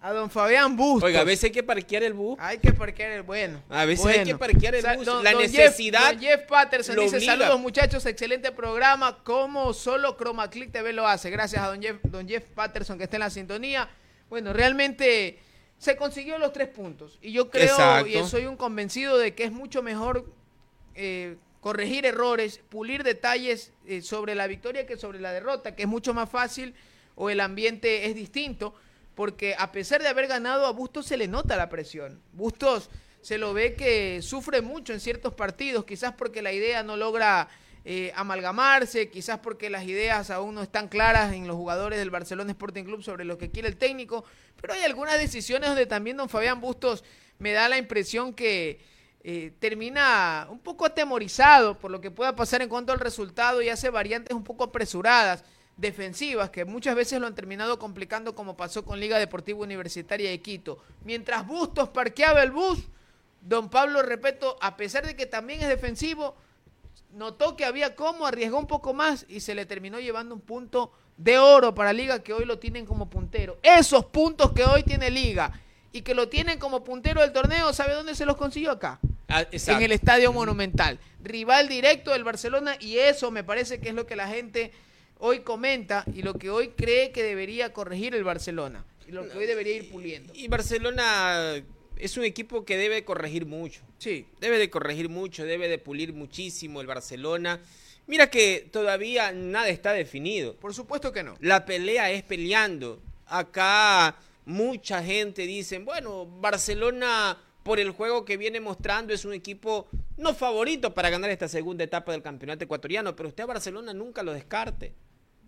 A 0.00 0.12
don 0.12 0.30
Fabián 0.30 0.76
Bustos. 0.76 1.04
Oiga, 1.08 1.20
a 1.20 1.24
veces 1.24 1.44
hay 1.44 1.50
que 1.50 1.62
parquear 1.62 2.02
el 2.04 2.12
bus. 2.12 2.36
Hay 2.40 2.58
que 2.58 2.72
parquear 2.72 3.10
el 3.12 3.22
bueno. 3.22 3.62
A 3.68 3.84
veces 3.86 4.06
hay 4.06 4.24
que 4.24 4.36
parquear 4.36 4.74
el 4.74 4.84
bus. 4.96 5.06
don- 5.06 5.24
La 5.24 5.32
don 5.32 5.42
Jeff- 5.42 5.52
necesidad 5.52 6.12
don 6.12 6.20
Jeff 6.20 6.42
Patterson 6.46 6.96
dice: 6.96 7.16
obliga. 7.16 7.32
Saludos, 7.36 7.60
muchachos. 7.60 8.06
Excelente 8.06 8.52
programa. 8.52 9.18
Como 9.24 9.72
solo 9.72 10.16
Chroma 10.16 10.48
Click 10.50 10.70
TV 10.70 10.92
lo 10.92 11.06
hace. 11.08 11.30
Gracias 11.30 11.62
a 11.62 11.68
don 11.68 11.80
Jeff, 11.82 11.96
don 12.04 12.28
Jeff 12.28 12.44
Patterson 12.54 12.98
que 12.98 13.04
está 13.04 13.16
en 13.16 13.20
la 13.20 13.30
sintonía. 13.30 13.88
Bueno, 14.28 14.52
realmente 14.52 15.38
se 15.78 15.96
consiguió 15.96 16.38
los 16.38 16.52
tres 16.52 16.68
puntos. 16.68 17.18
Y 17.22 17.32
yo 17.32 17.50
creo 17.50 17.64
Exacto. 17.74 18.08
y 18.08 18.24
soy 18.26 18.46
un 18.46 18.56
convencido 18.56 19.18
de 19.18 19.34
que 19.34 19.44
es 19.44 19.52
mucho 19.52 19.82
mejor 19.82 20.26
eh, 20.94 21.36
corregir 21.60 22.06
errores, 22.06 22.60
pulir 22.68 23.02
detalles 23.02 23.72
eh, 23.86 24.02
sobre 24.02 24.34
la 24.34 24.46
victoria 24.46 24.86
que 24.86 24.96
sobre 24.96 25.20
la 25.20 25.32
derrota, 25.32 25.74
que 25.74 25.82
es 25.82 25.88
mucho 25.88 26.14
más 26.14 26.30
fácil 26.30 26.74
o 27.16 27.28
el 27.30 27.40
ambiente 27.40 28.06
es 28.06 28.14
distinto, 28.14 28.74
porque 29.16 29.56
a 29.58 29.72
pesar 29.72 30.02
de 30.02 30.08
haber 30.08 30.28
ganado 30.28 30.66
a 30.66 30.70
Bustos 30.70 31.06
se 31.06 31.16
le 31.16 31.26
nota 31.26 31.56
la 31.56 31.68
presión. 31.68 32.20
Bustos 32.32 32.90
se 33.22 33.38
lo 33.38 33.52
ve 33.54 33.74
que 33.74 34.22
sufre 34.22 34.60
mucho 34.60 34.92
en 34.92 35.00
ciertos 35.00 35.34
partidos, 35.34 35.84
quizás 35.84 36.14
porque 36.16 36.42
la 36.42 36.52
idea 36.52 36.84
no 36.84 36.96
logra 36.96 37.48
eh, 37.84 38.12
amalgamarse, 38.14 39.08
quizás 39.10 39.38
porque 39.38 39.70
las 39.70 39.84
ideas 39.84 40.30
aún 40.30 40.54
no 40.54 40.62
están 40.62 40.88
claras 40.88 41.32
en 41.32 41.48
los 41.48 41.56
jugadores 41.56 41.98
del 41.98 42.10
Barcelona 42.10 42.50
Sporting 42.52 42.84
Club 42.84 43.02
sobre 43.02 43.24
lo 43.24 43.38
que 43.38 43.50
quiere 43.50 43.68
el 43.68 43.78
técnico, 43.78 44.24
pero 44.60 44.74
hay 44.74 44.82
algunas 44.82 45.18
decisiones 45.18 45.70
donde 45.70 45.86
también 45.86 46.18
don 46.18 46.28
Fabián 46.28 46.60
Bustos 46.60 47.02
me 47.38 47.52
da 47.52 47.68
la 47.68 47.78
impresión 47.78 48.34
que 48.34 48.80
eh, 49.24 49.52
termina 49.58 50.46
un 50.50 50.58
poco 50.58 50.84
atemorizado 50.84 51.78
por 51.78 51.90
lo 51.90 52.00
que 52.02 52.10
pueda 52.10 52.36
pasar 52.36 52.60
en 52.60 52.68
cuanto 52.68 52.92
al 52.92 53.00
resultado 53.00 53.62
y 53.62 53.70
hace 53.70 53.88
variantes 53.88 54.36
un 54.36 54.44
poco 54.44 54.64
apresuradas, 54.64 55.42
defensivas, 55.76 56.50
que 56.50 56.64
muchas 56.64 56.94
veces 56.94 57.20
lo 57.20 57.26
han 57.26 57.34
terminado 57.34 57.78
complicando 57.78 58.34
como 58.34 58.56
pasó 58.56 58.84
con 58.84 58.98
Liga 58.98 59.18
Deportiva 59.18 59.60
Universitaria 59.60 60.30
de 60.30 60.40
Quito. 60.40 60.78
Mientras 61.04 61.46
Bustos 61.46 61.90
parqueaba 61.90 62.42
el 62.42 62.50
bus, 62.50 62.78
don 63.42 63.68
Pablo 63.68 64.02
Repeto, 64.02 64.56
a 64.60 64.76
pesar 64.76 65.06
de 65.06 65.14
que 65.14 65.26
también 65.26 65.60
es 65.60 65.68
defensivo, 65.68 66.34
notó 67.12 67.56
que 67.56 67.64
había 67.64 67.94
como, 67.94 68.26
arriesgó 68.26 68.58
un 68.58 68.66
poco 68.66 68.94
más 68.94 69.26
y 69.28 69.40
se 69.40 69.54
le 69.54 69.66
terminó 69.66 70.00
llevando 70.00 70.34
un 70.34 70.40
punto 70.40 70.92
de 71.16 71.38
oro 71.38 71.74
para 71.74 71.92
Liga 71.92 72.22
que 72.22 72.32
hoy 72.32 72.44
lo 72.44 72.58
tienen 72.58 72.86
como 72.86 73.08
puntero. 73.08 73.58
Esos 73.62 74.06
puntos 74.06 74.52
que 74.52 74.64
hoy 74.64 74.82
tiene 74.82 75.10
Liga 75.10 75.60
y 75.92 76.02
que 76.02 76.14
lo 76.14 76.28
tienen 76.28 76.58
como 76.58 76.84
puntero 76.84 77.20
del 77.20 77.32
torneo, 77.32 77.72
¿sabe 77.72 77.94
dónde 77.94 78.14
se 78.14 78.26
los 78.26 78.36
consiguió 78.36 78.70
acá? 78.70 78.98
Ah. 79.28 79.44
En 79.50 79.82
el 79.82 79.92
Estadio 79.92 80.32
Monumental. 80.32 80.98
Rival 81.22 81.68
directo 81.68 82.12
del 82.12 82.24
Barcelona 82.24 82.76
y 82.78 82.98
eso 82.98 83.30
me 83.30 83.44
parece 83.44 83.80
que 83.80 83.88
es 83.88 83.94
lo 83.94 84.06
que 84.06 84.14
la 84.14 84.28
gente 84.28 84.72
hoy 85.18 85.40
comenta 85.40 86.04
y 86.14 86.22
lo 86.22 86.34
que 86.34 86.50
hoy 86.50 86.68
cree 86.68 87.10
que 87.10 87.22
debería 87.22 87.72
corregir 87.72 88.14
el 88.14 88.24
Barcelona 88.24 88.84
y 89.08 89.12
lo 89.12 89.28
que 89.28 89.38
hoy 89.38 89.46
debería 89.46 89.76
ir 89.76 89.90
puliendo. 89.90 90.32
Y 90.34 90.48
Barcelona 90.48 91.62
es 91.98 92.16
un 92.16 92.24
equipo 92.24 92.64
que 92.64 92.76
debe 92.76 93.04
corregir 93.04 93.46
mucho. 93.46 93.82
Sí. 93.98 94.26
Debe 94.40 94.58
de 94.58 94.70
corregir 94.70 95.08
mucho, 95.08 95.44
debe 95.44 95.68
de 95.68 95.78
pulir 95.78 96.12
muchísimo 96.12 96.80
el 96.80 96.86
Barcelona. 96.86 97.60
Mira 98.06 98.30
que 98.30 98.68
todavía 98.70 99.32
nada 99.32 99.68
está 99.68 99.92
definido. 99.92 100.56
Por 100.56 100.74
supuesto 100.74 101.12
que 101.12 101.22
no. 101.22 101.36
La 101.40 101.64
pelea 101.64 102.10
es 102.10 102.22
peleando. 102.22 103.00
Acá 103.26 104.16
mucha 104.44 105.02
gente 105.02 105.42
dice, 105.42 105.78
bueno, 105.78 106.26
Barcelona 106.26 107.38
por 107.62 107.80
el 107.80 107.90
juego 107.90 108.24
que 108.24 108.36
viene 108.36 108.60
mostrando 108.60 109.12
es 109.12 109.24
un 109.24 109.32
equipo 109.32 109.88
no 110.18 110.34
favorito 110.34 110.94
para 110.94 111.10
ganar 111.10 111.30
esta 111.30 111.48
segunda 111.48 111.82
etapa 111.82 112.12
del 112.12 112.22
campeonato 112.22 112.62
ecuatoriano, 112.62 113.16
pero 113.16 113.28
usted 113.28 113.42
a 113.42 113.46
Barcelona 113.46 113.92
nunca 113.92 114.22
lo 114.22 114.32
descarte. 114.32 114.92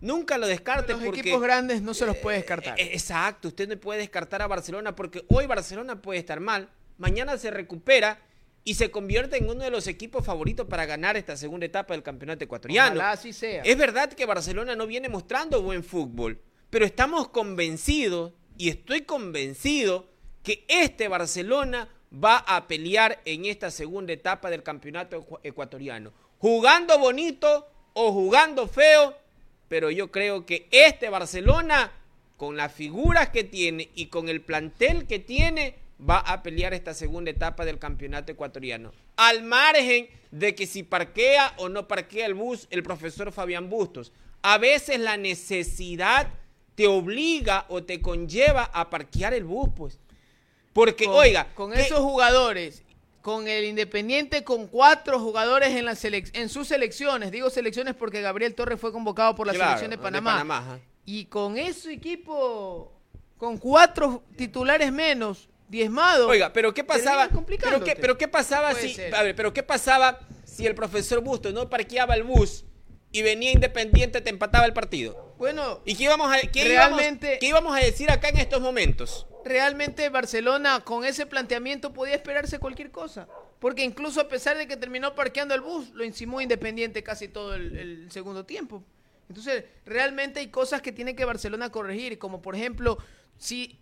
Nunca 0.01 0.37
lo 0.37 0.47
descarte 0.47 0.93
Los 0.93 1.03
porque 1.03 1.19
equipos 1.21 1.41
grandes 1.41 1.81
no 1.81 1.93
se 1.93 2.05
los 2.05 2.17
puede 2.17 2.37
descartar. 2.37 2.79
eh, 2.79 2.91
Exacto, 2.93 3.49
usted 3.49 3.67
no 3.67 3.77
puede 3.77 3.99
descartar 3.99 4.41
a 4.41 4.47
Barcelona 4.47 4.95
porque 4.95 5.23
hoy 5.27 5.45
Barcelona 5.45 6.01
puede 6.01 6.19
estar 6.19 6.39
mal, 6.39 6.69
mañana 6.97 7.37
se 7.37 7.51
recupera 7.51 8.19
y 8.63 8.75
se 8.75 8.91
convierte 8.91 9.37
en 9.37 9.49
uno 9.49 9.63
de 9.63 9.71
los 9.71 9.87
equipos 9.87 10.25
favoritos 10.25 10.67
para 10.67 10.85
ganar 10.85 11.17
esta 11.17 11.35
segunda 11.37 11.65
etapa 11.65 11.93
del 11.93 12.03
campeonato 12.03 12.43
ecuatoriano. 12.43 12.91
Ojalá 12.95 13.11
así 13.11 13.33
sea. 13.33 13.61
Es 13.63 13.77
verdad 13.77 14.11
que 14.13 14.25
Barcelona 14.25 14.75
no 14.75 14.85
viene 14.87 15.09
mostrando 15.09 15.61
buen 15.61 15.83
fútbol, 15.83 16.41
pero 16.69 16.85
estamos 16.85 17.29
convencidos 17.29 18.33
y 18.57 18.69
estoy 18.69 19.01
convencido 19.01 20.09
que 20.43 20.65
este 20.67 21.07
Barcelona 21.07 21.89
va 22.13 22.37
a 22.37 22.67
pelear 22.67 23.21
en 23.25 23.45
esta 23.45 23.69
segunda 23.71 24.13
etapa 24.13 24.49
del 24.49 24.63
campeonato 24.63 25.21
ecu- 25.25 25.39
ecuatoriano. 25.43 26.11
Jugando 26.37 26.97
bonito 26.99 27.67
o 27.93 28.11
jugando 28.11 28.67
feo, 28.67 29.15
pero 29.69 29.89
yo 29.91 30.11
creo 30.11 30.45
que 30.45 30.67
este 30.71 31.09
Barcelona, 31.09 31.93
con 32.35 32.57
las 32.57 32.73
figuras 32.73 33.29
que 33.29 33.45
tiene 33.45 33.89
y 33.95 34.07
con 34.07 34.27
el 34.27 34.41
plantel 34.41 35.07
que 35.07 35.19
tiene, 35.19 35.75
va 36.07 36.19
a 36.19 36.43
pelear 36.43 36.73
esta 36.73 36.93
segunda 36.93 37.31
etapa 37.31 37.63
del 37.65 37.79
campeonato 37.79 38.31
ecuatoriano. 38.31 38.91
Al 39.15 39.43
margen 39.43 40.09
de 40.31 40.55
que 40.55 40.65
si 40.67 40.83
parquea 40.83 41.53
o 41.57 41.69
no 41.69 41.87
parquea 41.87 42.25
el 42.25 42.33
bus 42.33 42.67
el 42.71 42.83
profesor 42.83 43.31
Fabián 43.31 43.69
Bustos. 43.69 44.11
A 44.41 44.57
veces 44.57 44.99
la 44.99 45.17
necesidad 45.17 46.29
te 46.75 46.87
obliga 46.87 47.65
o 47.67 47.83
te 47.83 47.99
conlleva 47.99 48.63
a 48.73 48.89
parquear 48.89 49.33
el 49.33 49.43
bus, 49.43 49.69
pues. 49.75 49.99
Porque, 50.71 51.05
con, 51.05 51.15
oiga, 51.15 51.53
con 51.55 51.73
¿qué- 51.73 51.81
esos 51.81 51.99
jugadores, 51.99 52.83
con 53.29 53.47
el 53.47 53.63
Independiente, 53.65 54.43
con 54.43 54.65
cuatro 54.65 55.19
jugadores 55.19 55.75
en, 55.75 55.85
la 55.85 55.91
selec- 55.91 56.31
en 56.33 56.49
sus 56.49 56.67
selecciones, 56.67 57.29
digo 57.31 57.51
selecciones 57.51 57.93
porque 57.93 58.21
Gabriel 58.21 58.55
Torres 58.55 58.79
fue 58.79 58.91
convocado 58.91 59.35
por 59.35 59.45
la 59.45 59.53
Claro, 59.53 59.77
selección 59.77 59.91
de 59.91 59.99
Panamá, 59.99 60.79
y 61.05 61.25
con 61.25 61.55
ese 61.55 61.93
equipo, 61.93 62.91
con 63.37 63.59
cuatro 63.59 64.23
titulares 64.35 64.91
menos, 64.91 65.47
diezmados. 65.67 66.27
Oiga, 66.27 66.51
pero 66.51 66.73
qué 66.73 66.83
pasaba, 66.83 67.29
pero 67.61 67.83
qué, 67.83 67.95
pero 67.95 68.17
qué 68.17 68.27
pasaba 68.27 68.73
si, 68.73 68.95
ser. 68.95 69.13
a 69.13 69.21
ver, 69.21 69.35
pero 69.35 69.53
qué 69.53 69.61
pasaba 69.61 70.17
si 70.43 70.65
el 70.65 70.73
profesor 70.73 71.19
Bustos 71.21 71.53
no 71.53 71.69
parqueaba 71.69 72.15
el 72.15 72.23
bus 72.23 72.65
y 73.11 73.21
venía 73.21 73.51
Independiente 73.51 74.21
te 74.21 74.31
empataba 74.31 74.65
el 74.65 74.73
partido. 74.73 75.28
Bueno, 75.39 75.79
¿Y 75.85 75.95
qué 75.95 76.03
íbamos 76.03 76.31
a, 76.31 76.41
qué 76.41 76.65
Realmente- 76.65 77.25
íbamos, 77.27 77.39
qué 77.39 77.47
íbamos 77.47 77.75
a 77.75 77.79
decir 77.79 78.11
acá 78.11 78.29
en 78.29 78.37
estos 78.37 78.61
momentos? 78.61 79.25
realmente 79.45 80.09
Barcelona 80.09 80.81
con 80.81 81.05
ese 81.05 81.25
planteamiento 81.25 81.93
podía 81.93 82.13
esperarse 82.13 82.59
cualquier 82.59 82.91
cosa. 82.91 83.27
Porque 83.59 83.83
incluso 83.83 84.21
a 84.21 84.27
pesar 84.27 84.57
de 84.57 84.67
que 84.67 84.77
terminó 84.77 85.15
parqueando 85.15 85.55
el 85.55 85.61
bus, 85.61 85.89
lo 85.91 86.03
encimó 86.03 86.39
Independiente 86.41 87.03
casi 87.03 87.27
todo 87.29 87.55
el, 87.55 87.75
el 87.77 88.11
segundo 88.11 88.45
tiempo. 88.45 88.83
Entonces, 89.29 89.63
realmente 89.85 90.39
hay 90.41 90.47
cosas 90.47 90.81
que 90.81 90.91
tiene 90.91 91.15
que 91.15 91.23
Barcelona 91.25 91.71
corregir, 91.71 92.19
como 92.19 92.41
por 92.41 92.55
ejemplo, 92.55 92.97
si, 93.37 93.79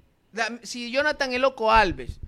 si 0.64 0.92
Jonathan 0.92 1.34
El 1.34 1.42
Loco 1.42 1.72
Alves 1.72 2.20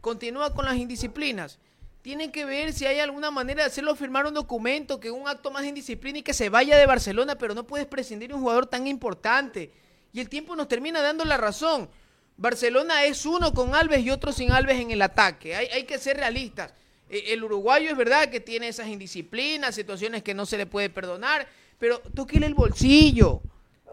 continúa 0.00 0.54
con 0.54 0.64
las 0.64 0.76
indisciplinas, 0.76 1.58
tienen 2.02 2.32
que 2.32 2.44
ver 2.44 2.72
si 2.72 2.86
hay 2.86 2.98
alguna 2.98 3.30
manera 3.30 3.62
de 3.62 3.68
hacerlo 3.68 3.94
firmar 3.94 4.26
un 4.26 4.34
documento, 4.34 5.00
que 5.00 5.10
un 5.10 5.28
acto 5.28 5.50
más 5.50 5.64
indisciplina 5.64 6.18
y 6.18 6.22
que 6.22 6.32
se 6.32 6.48
vaya 6.48 6.78
de 6.78 6.86
Barcelona, 6.86 7.36
pero 7.36 7.54
no 7.54 7.66
puedes 7.66 7.86
prescindir 7.86 8.28
de 8.28 8.34
un 8.34 8.40
jugador 8.40 8.66
tan 8.66 8.86
importante. 8.86 9.70
Y 10.12 10.20
el 10.20 10.28
tiempo 10.28 10.56
nos 10.56 10.68
termina 10.68 11.02
dando 11.02 11.24
la 11.24 11.36
razón. 11.36 11.88
Barcelona 12.36 13.04
es 13.04 13.26
uno 13.26 13.52
con 13.52 13.74
Alves 13.74 14.00
y 14.00 14.10
otro 14.10 14.32
sin 14.32 14.50
Alves 14.50 14.80
en 14.80 14.90
el 14.90 15.02
ataque. 15.02 15.54
Hay, 15.54 15.66
hay 15.66 15.84
que 15.84 15.98
ser 15.98 16.16
realistas. 16.16 16.72
Eh, 17.10 17.32
El 17.32 17.44
uruguayo 17.44 17.90
es 17.90 17.96
verdad 17.96 18.30
que 18.30 18.40
tiene 18.40 18.68
esas 18.68 18.88
indisciplinas, 18.88 19.74
situaciones 19.74 20.22
que 20.22 20.32
no 20.32 20.46
se 20.46 20.56
le 20.56 20.64
puede 20.64 20.88
perdonar, 20.88 21.46
pero 21.78 22.00
tóquele 22.14 22.46
el 22.46 22.54
bolsillo. 22.54 23.42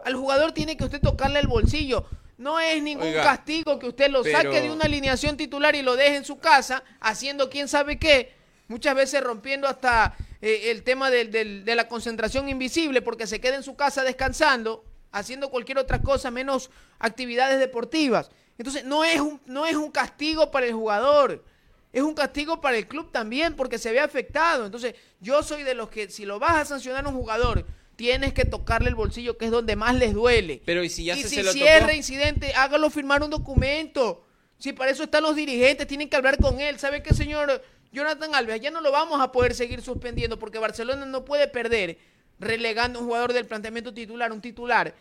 Al 0.04 0.14
jugador 0.14 0.52
tiene 0.52 0.76
que 0.76 0.84
usted 0.84 1.00
tocarle 1.00 1.40
el 1.40 1.48
bolsillo. 1.48 2.06
No 2.38 2.58
es 2.60 2.80
ningún 2.82 3.08
Oiga, 3.08 3.22
castigo 3.24 3.78
que 3.78 3.88
usted 3.88 4.10
lo 4.10 4.22
pero- 4.22 4.38
saque 4.38 4.60
de 4.62 4.70
una 4.70 4.84
alineación 4.84 5.36
titular 5.36 5.74
y 5.74 5.82
lo 5.82 5.96
deje 5.96 6.16
en 6.16 6.24
su 6.24 6.38
casa 6.38 6.82
haciendo 7.00 7.50
quién 7.50 7.68
sabe 7.68 7.98
qué. 7.98 8.32
Muchas 8.68 8.94
veces 8.94 9.22
rompiendo 9.22 9.66
hasta 9.66 10.16
eh, 10.40 10.70
el 10.70 10.84
tema 10.84 11.10
del- 11.10 11.64
de 11.64 11.74
la 11.74 11.88
concentración 11.88 12.48
invisible 12.48 13.02
porque 13.02 13.26
se 13.26 13.40
queda 13.40 13.56
en 13.56 13.64
su 13.64 13.74
casa 13.74 14.04
descansando, 14.04 14.84
haciendo 15.10 15.50
cualquier 15.50 15.78
otra 15.78 16.00
cosa 16.00 16.30
menos 16.30 16.70
actividades 17.00 17.58
deportivas. 17.58 18.30
Entonces, 18.56 18.84
no 18.84 19.04
es 19.04 19.20
un, 19.20 19.40
no 19.46 19.66
es 19.66 19.74
un 19.74 19.90
castigo 19.90 20.50
para 20.52 20.66
el 20.66 20.74
jugador, 20.74 21.44
es 21.92 22.02
un 22.02 22.14
castigo 22.14 22.60
para 22.60 22.76
el 22.76 22.86
club 22.86 23.10
también 23.10 23.54
porque 23.56 23.78
se 23.78 23.90
ve 23.90 23.98
afectado. 24.00 24.66
Entonces, 24.66 24.94
yo 25.20 25.42
soy 25.42 25.64
de 25.64 25.74
los 25.74 25.88
que 25.88 26.08
si 26.10 26.24
lo 26.24 26.38
vas 26.38 26.52
a 26.56 26.64
sancionar 26.64 27.04
a 27.04 27.08
un 27.08 27.14
jugador, 27.16 27.64
tienes 27.98 28.32
que 28.32 28.44
tocarle 28.44 28.88
el 28.88 28.94
bolsillo, 28.94 29.36
que 29.36 29.46
es 29.46 29.50
donde 29.50 29.74
más 29.74 29.96
les 29.96 30.14
duele. 30.14 30.62
Pero 30.64 30.84
y 30.84 30.88
si 30.88 31.02
ya 31.02 31.16
y 31.16 31.22
se, 31.22 31.28
si 31.28 31.34
se 31.34 31.42
lo 31.42 31.52
cierra 31.52 31.86
tocó? 31.86 31.96
incidente, 31.96 32.52
hágalo 32.54 32.90
firmar 32.90 33.24
un 33.24 33.30
documento. 33.30 34.24
Si 34.56 34.72
para 34.72 34.92
eso 34.92 35.02
están 35.02 35.24
los 35.24 35.34
dirigentes, 35.34 35.88
tienen 35.88 36.08
que 36.08 36.14
hablar 36.14 36.38
con 36.38 36.60
él. 36.60 36.78
¿Sabe 36.78 37.02
qué, 37.02 37.12
señor 37.12 37.60
Jonathan 37.90 38.36
Alves? 38.36 38.60
Ya 38.60 38.70
no 38.70 38.80
lo 38.82 38.92
vamos 38.92 39.20
a 39.20 39.32
poder 39.32 39.52
seguir 39.52 39.82
suspendiendo 39.82 40.38
porque 40.38 40.60
Barcelona 40.60 41.06
no 41.06 41.24
puede 41.24 41.48
perder 41.48 41.98
relegando 42.38 43.00
a 43.00 43.02
un 43.02 43.08
jugador 43.08 43.32
del 43.32 43.46
planteamiento 43.46 43.92
titular, 43.92 44.30
un 44.30 44.40
titular. 44.40 44.94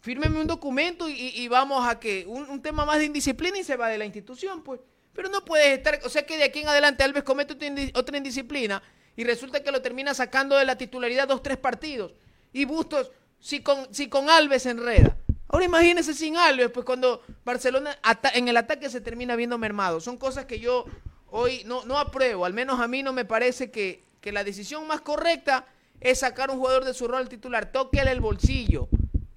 Fírmeme 0.00 0.40
un 0.40 0.46
documento 0.46 1.10
y, 1.10 1.12
y 1.14 1.48
vamos 1.48 1.86
a 1.86 2.00
que 2.00 2.24
un, 2.26 2.48
un 2.48 2.62
tema 2.62 2.86
más 2.86 3.00
de 3.00 3.04
indisciplina 3.04 3.58
y 3.58 3.64
se 3.64 3.76
va 3.76 3.88
de 3.88 3.98
la 3.98 4.06
institución, 4.06 4.64
pues. 4.64 4.80
Pero 5.12 5.28
no 5.28 5.44
puedes 5.44 5.76
estar, 5.76 6.00
o 6.04 6.08
sea 6.08 6.24
que 6.24 6.38
de 6.38 6.44
aquí 6.44 6.60
en 6.60 6.68
adelante 6.68 7.04
Alves 7.04 7.22
comete 7.22 7.92
otra 7.92 8.16
indisciplina 8.16 8.82
y 9.16 9.24
resulta 9.24 9.62
que 9.62 9.72
lo 9.72 9.82
termina 9.82 10.14
sacando 10.14 10.56
de 10.56 10.64
la 10.64 10.76
titularidad 10.76 11.28
dos, 11.28 11.42
tres 11.42 11.56
partidos. 11.56 12.12
Y 12.52 12.64
Bustos, 12.64 13.10
si 13.40 13.62
con, 13.62 13.92
si 13.94 14.08
con 14.08 14.30
Alves 14.30 14.62
se 14.62 14.70
enreda. 14.70 15.16
Ahora 15.48 15.66
imagínese 15.66 16.14
sin 16.14 16.36
Alves, 16.36 16.70
pues 16.70 16.84
cuando 16.84 17.22
Barcelona 17.44 17.96
en 18.34 18.48
el 18.48 18.56
ataque 18.56 18.90
se 18.90 19.00
termina 19.00 19.36
viendo 19.36 19.58
mermado. 19.58 20.00
Son 20.00 20.16
cosas 20.16 20.46
que 20.46 20.58
yo 20.58 20.84
hoy 21.28 21.62
no, 21.64 21.84
no 21.84 21.98
apruebo, 21.98 22.44
al 22.44 22.54
menos 22.54 22.80
a 22.80 22.88
mí 22.88 23.02
no 23.02 23.12
me 23.12 23.24
parece 23.24 23.70
que, 23.70 24.04
que 24.20 24.32
la 24.32 24.44
decisión 24.44 24.86
más 24.86 25.00
correcta 25.00 25.66
es 26.00 26.20
sacar 26.20 26.50
un 26.50 26.58
jugador 26.58 26.84
de 26.84 26.94
su 26.94 27.06
rol 27.08 27.28
titular, 27.28 27.70
tóquele 27.70 28.10
el 28.10 28.20
bolsillo. 28.20 28.88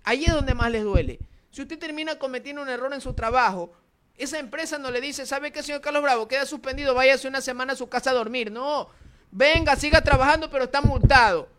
Ahí 0.03 0.25
es 0.25 0.33
donde 0.33 0.53
más 0.53 0.71
les 0.71 0.83
duele. 0.83 1.19
Si 1.51 1.61
usted 1.61 1.77
termina 1.77 2.17
cometiendo 2.19 2.61
un 2.61 2.69
error 2.69 2.93
en 2.93 3.01
su 3.01 3.13
trabajo, 3.13 3.71
esa 4.17 4.39
empresa 4.39 4.77
no 4.77 4.89
le 4.89 5.01
dice, 5.01 5.25
¿sabe 5.25 5.51
qué, 5.51 5.61
señor 5.61 5.81
Carlos 5.81 6.01
Bravo? 6.01 6.27
Queda 6.27 6.45
suspendido, 6.45 6.93
váyase 6.93 7.27
una 7.27 7.41
semana 7.41 7.73
a 7.73 7.75
su 7.75 7.87
casa 7.87 8.11
a 8.11 8.13
dormir. 8.13 8.51
No, 8.51 8.89
venga, 9.31 9.75
siga 9.75 10.01
trabajando, 10.01 10.49
pero 10.49 10.65
está 10.65 10.81
multado. 10.81 11.49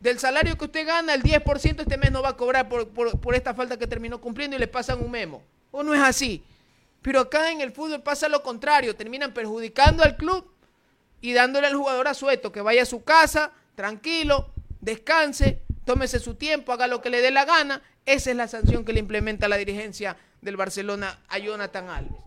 Del 0.00 0.18
salario 0.18 0.56
que 0.58 0.64
usted 0.64 0.86
gana, 0.86 1.14
el 1.14 1.22
10% 1.22 1.80
este 1.82 1.96
mes 1.96 2.10
no 2.10 2.22
va 2.22 2.30
a 2.30 2.36
cobrar 2.36 2.68
por, 2.68 2.88
por- 2.88 3.34
esta 3.34 3.54
falta 3.54 3.78
que 3.78 3.86
terminó 3.86 4.20
cumpliendo 4.20 4.56
y 4.56 4.58
le 4.58 4.66
pasan 4.66 5.00
un 5.00 5.10
memo. 5.10 5.42
¿O 5.70 5.82
no 5.82 5.94
es 5.94 6.00
así? 6.00 6.42
Pero 7.02 7.20
acá 7.20 7.50
en 7.50 7.60
el 7.60 7.72
fútbol 7.72 8.02
pasa 8.02 8.28
lo 8.28 8.42
contrario, 8.42 8.96
terminan 8.96 9.32
perjudicando 9.32 10.02
al 10.02 10.16
club 10.16 10.50
y 11.20 11.32
dándole 11.32 11.68
al 11.68 11.74
jugador 11.74 12.08
a 12.08 12.14
sueto 12.14 12.50
que 12.52 12.60
vaya 12.60 12.82
a 12.82 12.86
su 12.86 13.04
casa, 13.04 13.52
tranquilo, 13.76 14.50
descanse, 14.80 15.62
tómese 15.84 16.18
su 16.18 16.34
tiempo, 16.34 16.72
haga 16.72 16.86
lo 16.88 17.00
que 17.00 17.10
le 17.10 17.20
dé 17.20 17.30
la 17.30 17.44
gana. 17.44 17.80
Esa 18.04 18.30
es 18.30 18.36
la 18.36 18.48
sanción 18.48 18.84
que 18.84 18.92
le 18.92 18.98
implementa 19.00 19.48
la 19.48 19.56
dirigencia 19.56 20.16
del 20.40 20.56
Barcelona 20.56 21.20
a 21.28 21.38
Jonathan 21.38 21.88
Alves. 21.88 22.20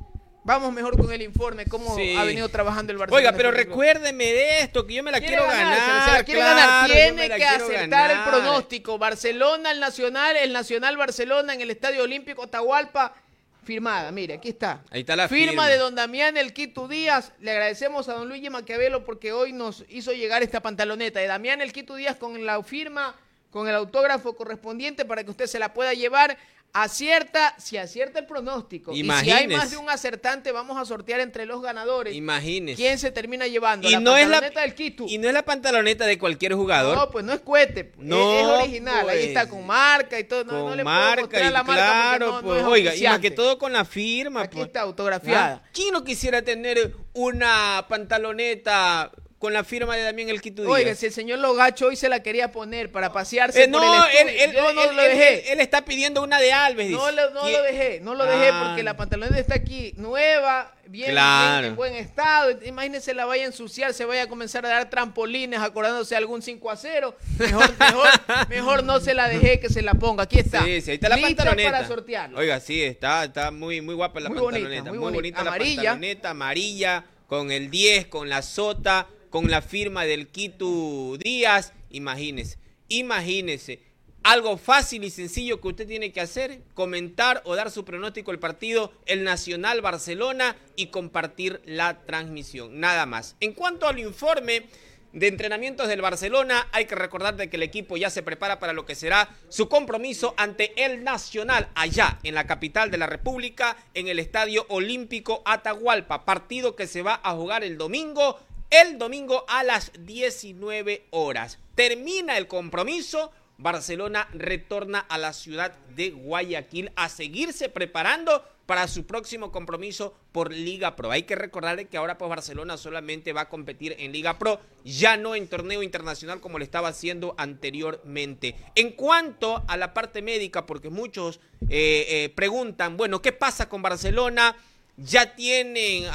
Vamos 0.46 0.72
mejor 0.72 0.96
con 0.96 1.12
el 1.12 1.24
informe, 1.24 1.66
cómo 1.66 1.96
Sí. 1.96 2.16
ha 2.16 2.24
venido 2.24 2.48
trabajando 2.50 2.92
el 2.92 3.00
Barcelona. 3.00 3.18
Oiga, 3.18 3.36
pero 3.36 3.50
recuérdeme 3.50 4.26
de 4.26 4.60
esto, 4.60 4.86
que 4.86 4.94
yo 4.94 5.02
me 5.02 5.12
la 5.12 5.20
quiero 5.20 5.42
ganar. 5.44 6.06
se 6.06 6.12
la 6.12 6.24
quiere 6.24 6.40
claro, 6.40 6.56
ganar. 6.56 6.92
Tiene 6.92 7.28
que 7.36 7.46
acertar 7.46 8.12
el 8.12 8.18
ganar. 8.18 8.30
pronóstico. 8.30 9.00
Barcelona, 9.00 9.72
el 9.72 9.80
Nacional, 9.80 10.38
el 10.38 10.54
Nacional 10.54 10.98
Barcelona 10.98 11.56
en 11.56 11.62
el 11.62 11.72
Estadio 11.72 12.04
Olímpico 12.04 12.44
Atahualpa. 12.44 13.16
Firmada, 13.64 14.12
mire, 14.12 14.36
aquí 14.36 14.50
está. 14.50 14.84
Ahí 14.92 15.00
está 15.00 15.16
la 15.16 15.28
firma. 15.28 15.48
firma. 15.64 15.68
de 15.68 15.78
don 15.80 15.96
Damián 15.96 16.38
El 16.38 16.54
Quito 16.54 16.88
Díaz. 16.88 17.32
Le 17.40 17.50
agradecemos 17.50 18.08
a 18.08 18.14
don 18.14 18.30
Luigi 18.30 18.52
Maquiavelo 18.52 19.04
porque 19.04 19.34
hoy 19.34 19.52
nos 19.52 19.84
hizo 19.90 20.14
llegar 20.14 20.44
esta 20.44 20.62
pantaloneta 20.62 21.20
de 21.20 21.26
Damián 21.26 21.60
El 21.62 21.74
Quito 21.74 21.96
Díaz 21.96 22.18
con 22.18 22.46
la 22.46 22.62
firma, 22.62 23.16
con 23.50 23.68
el 23.68 23.74
autógrafo 23.74 24.36
correspondiente 24.36 25.06
para 25.06 25.24
que 25.24 25.32
usted 25.32 25.48
se 25.48 25.58
la 25.58 25.74
pueda 25.74 25.94
llevar. 25.96 26.38
Acierta, 26.78 27.56
si 27.58 27.78
acierta 27.78 28.20
el 28.20 28.26
pronóstico. 28.26 28.92
Y 28.92 29.10
si 29.22 29.32
hay 29.32 29.48
más 29.48 29.72
de 29.72 29.78
un 29.78 29.90
acertante, 29.90 30.52
vamos 30.52 30.78
a 30.78 30.84
sortear 30.84 31.22
entre 31.22 31.46
los 31.46 31.62
ganadores. 31.62 32.14
Imagínese. 32.14 32.76
¿Quién 32.76 33.00
se 33.00 33.12
termina 33.12 33.48
llevando? 33.48 33.88
Y 33.88 33.92
la 33.94 34.02
no 34.02 34.18
es 34.18 34.28
la- 34.28 34.42
pantaloneta 34.42 34.62
del 34.62 34.76
Quito. 34.76 35.06
Y 35.08 35.18
no 35.18 35.30
es 35.30 35.34
la 35.34 35.44
pantaloneta 35.46 36.06
de 36.06 36.20
cualquier 36.20 36.54
jugador. 36.54 36.98
No, 36.98 37.10
pues 37.10 37.24
no 37.24 37.32
es 37.32 37.40
cohete. 37.40 37.94
No, 37.98 38.40
es, 38.40 38.46
original. 38.64 39.08
Ahí 39.08 39.16
pues. 39.20 39.26
está 39.28 39.48
con 39.48 39.66
marca 39.66 40.20
y 40.20 40.26
todo. 40.26 40.44
No, 40.44 40.52
con 40.52 40.70
no 40.72 40.76
le 40.76 40.84
marca 40.84 41.40
y 41.48 41.50
la 41.50 41.64
marca 41.64 41.86
claro, 41.86 42.26
no- 42.28 42.42
no 42.42 42.48
pues, 42.48 42.60
es 42.62 42.68
oiga, 42.68 42.94
y 42.94 43.04
más 43.04 43.20
que 43.20 43.32
todo 43.32 43.58
con 43.58 43.72
la 43.72 43.86
firma, 43.86 44.42
Aquí 44.42 44.56
pues. 44.58 44.68
está 44.68 44.82
autografiada. 44.82 45.64
¿Quién 45.72 45.94
no 45.94 46.04
quisiera 46.04 46.42
tener 46.42 46.94
una 47.14 47.86
pantaloneta 47.88 49.12
con 49.46 49.54
la 49.54 49.64
firma 49.64 49.96
de 49.96 50.02
Damián 50.02 50.30
El 50.30 50.42
Quito 50.42 50.64
Díaz? 50.64 50.74
Oiga, 50.74 50.96
si 50.96 51.06
el 51.06 51.12
señor 51.12 51.38
Logacho 51.38 51.86
hoy 51.86 51.96
se 51.96 52.10
la 52.10 52.24
quería 52.24 52.52
poner 52.52 52.92
para 52.92 53.14
pasearse 53.14 53.66
Eh, 53.66 53.68
por 53.68 53.80
no, 53.80 54.06
el 54.08 54.12
él, 54.28 54.30
estudio, 54.30 54.44
él- 54.46 54.54
yo 54.56 54.74
no 54.74 54.90
él- 54.90 54.96
lo 54.96 55.02
dejé. 55.04 55.52
él- 55.54 55.60
está 55.60 55.86
pidiendo 55.86 56.24
una 56.24 56.40
de 56.40 56.52
Alves, 56.52 56.88
dice. 56.88 56.98
no 57.00 57.12
lo, 57.12 57.30
no 57.30 57.42
¿Quién? 57.42 57.54
lo 57.54 57.62
dejé, 57.62 58.00
no 58.02 58.16
lo 58.16 58.26
dejé 58.26 58.50
Ah. 58.52 58.64
porque 58.66 58.82
la 58.82 58.98
pantaloneta 58.98 59.38
está 59.38 59.54
aquí 59.54 59.94
nueva, 59.98 60.74
bien, 60.88 61.12
Claro. 61.12 61.60
bien, 61.60 61.70
en 61.70 61.76
buen 61.76 61.94
estado. 61.94 62.58
Imagínese 62.66 63.14
la 63.14 63.26
vaya 63.26 63.44
a 63.44 63.46
ensuciar, 63.46 63.94
se 63.94 64.06
vaya 64.06 64.24
a 64.24 64.28
comenzar 64.28 64.66
a 64.66 64.70
dar 64.70 64.90
trampolines 64.90 65.60
acordándose 65.60 66.16
de 66.16 66.18
algún 66.18 66.42
5 66.42 66.72
a 66.72 66.76
0. 66.76 67.16
Mejor, 67.38 67.70
mejor, 67.80 68.10
mejor 68.50 68.84
no 68.84 69.00
se 69.00 69.14
la 69.14 69.28
dejé 69.28 69.60
que 69.60 69.70
se 69.70 69.84
la 69.84 69.94
ponga. 69.94 70.24
Aquí 70.24 70.40
está. 70.40 70.64
Sí, 70.64 70.82
sí, 70.82 70.90
ahí 70.90 70.96
está 70.96 71.10
la 71.10 71.18
Lista 71.18 71.44
pantaloneta. 71.44 71.70
para 71.72 71.88
sortearlo. 71.88 72.40
Oiga, 72.40 72.60
sí, 72.60 72.82
está, 72.82 73.26
está 73.26 73.52
muy, 73.52 73.80
muy 73.82 73.94
guapa 73.94 74.20
la 74.22 74.30
Muy 74.30 74.40
bonita, 74.40 74.56
pantaloneta. 74.64 74.90
muy 74.90 74.98
muy 74.98 75.04
bonita. 75.14 75.18
bonita, 75.22 75.44
la 75.44 75.50
Amarilla. 75.52 75.76
pantaloneta, 75.92 76.30
amarilla, 76.32 77.06
con 77.28 77.52
el 77.52 77.70
10, 77.72 78.06
con 78.06 78.30
la 78.30 78.42
sota, 78.44 79.08
con 79.36 79.52
la 79.52 79.62
firma 79.62 80.06
del 80.06 80.30
Quito 80.30 81.18
Díaz. 81.18 81.74
Imagínese, 81.90 82.58
imagínese. 82.88 83.82
Algo 84.24 84.56
fácil 84.56 85.04
y 85.04 85.10
sencillo 85.10 85.60
que 85.60 85.68
usted 85.68 85.86
tiene 85.86 86.14
que 86.14 86.22
hacer, 86.22 86.62
comentar 86.74 87.42
o 87.44 87.54
dar 87.54 87.70
su 87.70 87.84
pronóstico 87.84 88.32
del 88.32 88.40
partido, 88.40 88.94
el 89.06 89.26
Nacional 89.26 89.82
Barcelona 89.82 90.56
y 90.78 90.88
compartir 90.88 91.62
la 91.66 92.06
transmisión. 92.06 92.80
Nada 92.80 93.06
más. 93.06 93.36
En 93.42 93.52
cuanto 93.52 93.90
al 93.90 94.00
informe 94.00 94.68
de 95.12 95.28
entrenamientos 95.28 95.90
del 95.90 96.00
Barcelona, 96.00 96.70
hay 96.72 96.86
que 96.86 96.96
recordar 96.96 97.36
de 97.36 97.50
que 97.50 97.58
el 97.58 97.64
equipo 97.64 97.98
ya 97.98 98.10
se 98.10 98.24
prepara 98.24 98.58
para 98.58 98.72
lo 98.72 98.86
que 98.86 98.96
será 98.96 99.36
su 99.50 99.68
compromiso 99.68 100.34
ante 100.38 100.86
el 100.86 101.04
Nacional 101.04 101.68
allá 101.76 102.20
en 102.24 102.36
la 102.36 102.48
capital 102.48 102.90
de 102.90 103.00
la 103.00 103.08
República, 103.08 103.76
en 103.96 104.08
el 104.08 104.20
Estadio 104.20 104.66
Olímpico 104.70 105.42
Atahualpa, 105.44 106.24
partido 106.24 106.78
que 106.78 106.88
se 106.88 107.02
va 107.02 107.20
a 107.22 107.34
jugar 107.34 107.66
el 107.66 107.78
domingo, 107.78 108.40
el 108.82 108.98
domingo 108.98 109.46
a 109.48 109.64
las 109.64 109.92
19 110.00 111.06
horas. 111.12 111.60
Termina 111.76 112.38
el 112.38 112.48
compromiso, 112.48 113.32
Barcelona 113.58 114.28
retorna 114.34 115.00
a 115.00 115.18
la 115.18 115.32
ciudad 115.32 115.78
de 115.96 116.12
Guayaquil 116.12 116.92
a 116.98 117.08
seguirse 117.08 117.70
preparando 117.70 118.44
para 118.66 118.90
su 118.90 119.06
próximo 119.06 119.52
compromiso 119.52 120.14
por 120.34 120.52
Liga 120.52 120.98
Pro. 120.98 121.12
Hay 121.12 121.24
que 121.24 121.36
recordar 121.36 121.88
que 121.88 121.96
ahora 121.96 122.18
pues 122.18 122.28
Barcelona 122.28 122.76
solamente 122.76 123.32
va 123.32 123.42
a 123.42 123.50
competir 123.50 123.96
en 123.98 124.12
Liga 124.12 124.38
Pro, 124.38 124.60
ya 124.84 125.16
no 125.16 125.36
en 125.36 125.48
torneo 125.48 125.82
internacional 125.82 126.42
como 126.42 126.60
le 126.60 126.66
estaba 126.66 126.90
haciendo 126.90 127.34
anteriormente. 127.38 128.56
En 128.76 128.92
cuanto 128.92 129.64
a 129.70 129.78
la 129.78 129.94
parte 129.94 130.22
médica, 130.22 130.66
porque 130.66 130.90
muchos 130.90 131.40
eh, 131.70 132.06
eh, 132.10 132.34
preguntan, 132.36 132.98
bueno, 132.98 133.22
¿qué 133.22 133.32
pasa 133.32 133.70
con 133.70 133.82
Barcelona? 133.82 134.58
Ya 134.98 135.36
tienen, 135.36 136.06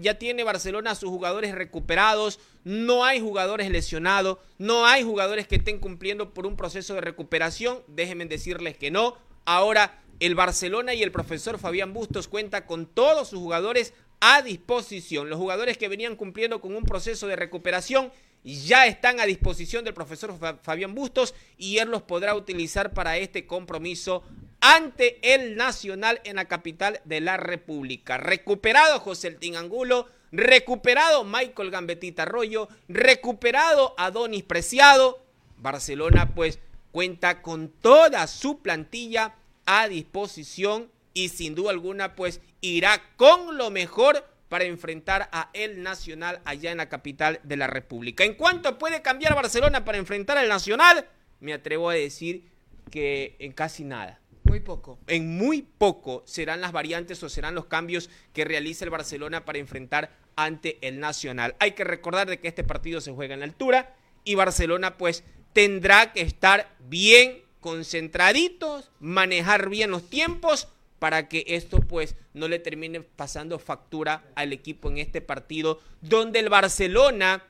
ya 0.00 0.18
tiene 0.18 0.44
Barcelona 0.44 0.92
a 0.92 0.94
sus 0.94 1.10
jugadores 1.10 1.54
recuperados, 1.54 2.40
no 2.64 3.04
hay 3.04 3.20
jugadores 3.20 3.70
lesionados, 3.70 4.38
no 4.56 4.86
hay 4.86 5.02
jugadores 5.02 5.46
que 5.46 5.56
estén 5.56 5.78
cumpliendo 5.78 6.32
por 6.32 6.46
un 6.46 6.56
proceso 6.56 6.94
de 6.94 7.02
recuperación, 7.02 7.82
déjenme 7.86 8.24
decirles 8.24 8.78
que 8.78 8.90
no. 8.90 9.16
Ahora 9.44 10.00
el 10.20 10.34
Barcelona 10.34 10.94
y 10.94 11.02
el 11.02 11.12
profesor 11.12 11.58
Fabián 11.58 11.92
Bustos 11.92 12.28
cuenta 12.28 12.64
con 12.66 12.86
todos 12.86 13.28
sus 13.28 13.38
jugadores 13.38 13.92
a 14.20 14.40
disposición. 14.42 15.28
Los 15.28 15.38
jugadores 15.38 15.76
que 15.76 15.88
venían 15.88 16.16
cumpliendo 16.16 16.60
con 16.60 16.74
un 16.74 16.84
proceso 16.84 17.26
de 17.26 17.36
recuperación 17.36 18.10
ya 18.42 18.86
están 18.86 19.20
a 19.20 19.26
disposición 19.26 19.84
del 19.84 19.92
profesor 19.94 20.34
Fa- 20.38 20.58
Fabián 20.62 20.94
Bustos 20.94 21.34
y 21.58 21.76
él 21.78 21.90
los 21.90 22.02
podrá 22.02 22.34
utilizar 22.34 22.94
para 22.94 23.18
este 23.18 23.46
compromiso 23.46 24.22
ante 24.60 25.34
el 25.34 25.56
Nacional 25.56 26.20
en 26.24 26.36
la 26.36 26.46
capital 26.46 27.00
de 27.04 27.20
la 27.20 27.36
República. 27.36 28.18
Recuperado 28.18 29.00
José 29.00 29.28
El 29.28 29.38
Tin 29.38 29.56
Angulo, 29.56 30.06
recuperado 30.32 31.24
Michael 31.24 31.70
Gambetita 31.70 32.22
Arroyo, 32.22 32.68
recuperado 32.88 33.94
Adonis 33.98 34.44
Preciado. 34.44 35.22
Barcelona 35.58 36.34
pues 36.34 36.58
cuenta 36.92 37.42
con 37.42 37.68
toda 37.68 38.26
su 38.26 38.60
plantilla 38.60 39.34
a 39.66 39.88
disposición 39.88 40.90
y 41.14 41.28
sin 41.28 41.54
duda 41.54 41.70
alguna 41.70 42.14
pues 42.14 42.40
irá 42.60 43.02
con 43.16 43.56
lo 43.56 43.70
mejor 43.70 44.26
para 44.48 44.64
enfrentar 44.64 45.28
a 45.32 45.48
el 45.52 45.82
Nacional 45.82 46.40
allá 46.44 46.72
en 46.72 46.78
la 46.78 46.88
capital 46.88 47.40
de 47.44 47.56
la 47.56 47.68
República. 47.68 48.24
En 48.24 48.34
cuanto 48.34 48.78
puede 48.78 49.00
cambiar 49.00 49.34
Barcelona 49.34 49.84
para 49.84 49.98
enfrentar 49.98 50.36
al 50.38 50.48
Nacional, 50.48 51.06
me 51.38 51.52
atrevo 51.52 51.88
a 51.88 51.94
decir 51.94 52.50
que 52.90 53.36
en 53.38 53.52
casi 53.52 53.84
nada. 53.84 54.18
Muy 54.50 54.60
poco. 54.60 54.98
En 55.06 55.36
muy 55.36 55.62
poco 55.62 56.24
serán 56.26 56.60
las 56.60 56.72
variantes 56.72 57.22
o 57.22 57.28
serán 57.28 57.54
los 57.54 57.66
cambios 57.66 58.10
que 58.32 58.44
realiza 58.44 58.84
el 58.84 58.90
Barcelona 58.90 59.44
para 59.44 59.58
enfrentar 59.58 60.10
ante 60.34 60.78
el 60.80 60.98
Nacional. 60.98 61.54
Hay 61.60 61.72
que 61.72 61.84
recordar 61.84 62.28
de 62.28 62.40
que 62.40 62.48
este 62.48 62.64
partido 62.64 63.00
se 63.00 63.12
juega 63.12 63.34
en 63.34 63.40
la 63.40 63.46
altura 63.46 63.94
y 64.24 64.34
Barcelona 64.34 64.98
pues 64.98 65.22
tendrá 65.52 66.12
que 66.12 66.22
estar 66.22 66.74
bien 66.80 67.42
concentraditos, 67.60 68.90
manejar 68.98 69.68
bien 69.68 69.92
los 69.92 70.10
tiempos 70.10 70.66
para 70.98 71.28
que 71.28 71.44
esto 71.46 71.78
pues 71.78 72.16
no 72.34 72.48
le 72.48 72.58
termine 72.58 73.02
pasando 73.02 73.60
factura 73.60 74.24
al 74.34 74.52
equipo 74.52 74.90
en 74.90 74.98
este 74.98 75.20
partido 75.20 75.80
donde 76.00 76.40
el 76.40 76.48
Barcelona 76.48 77.44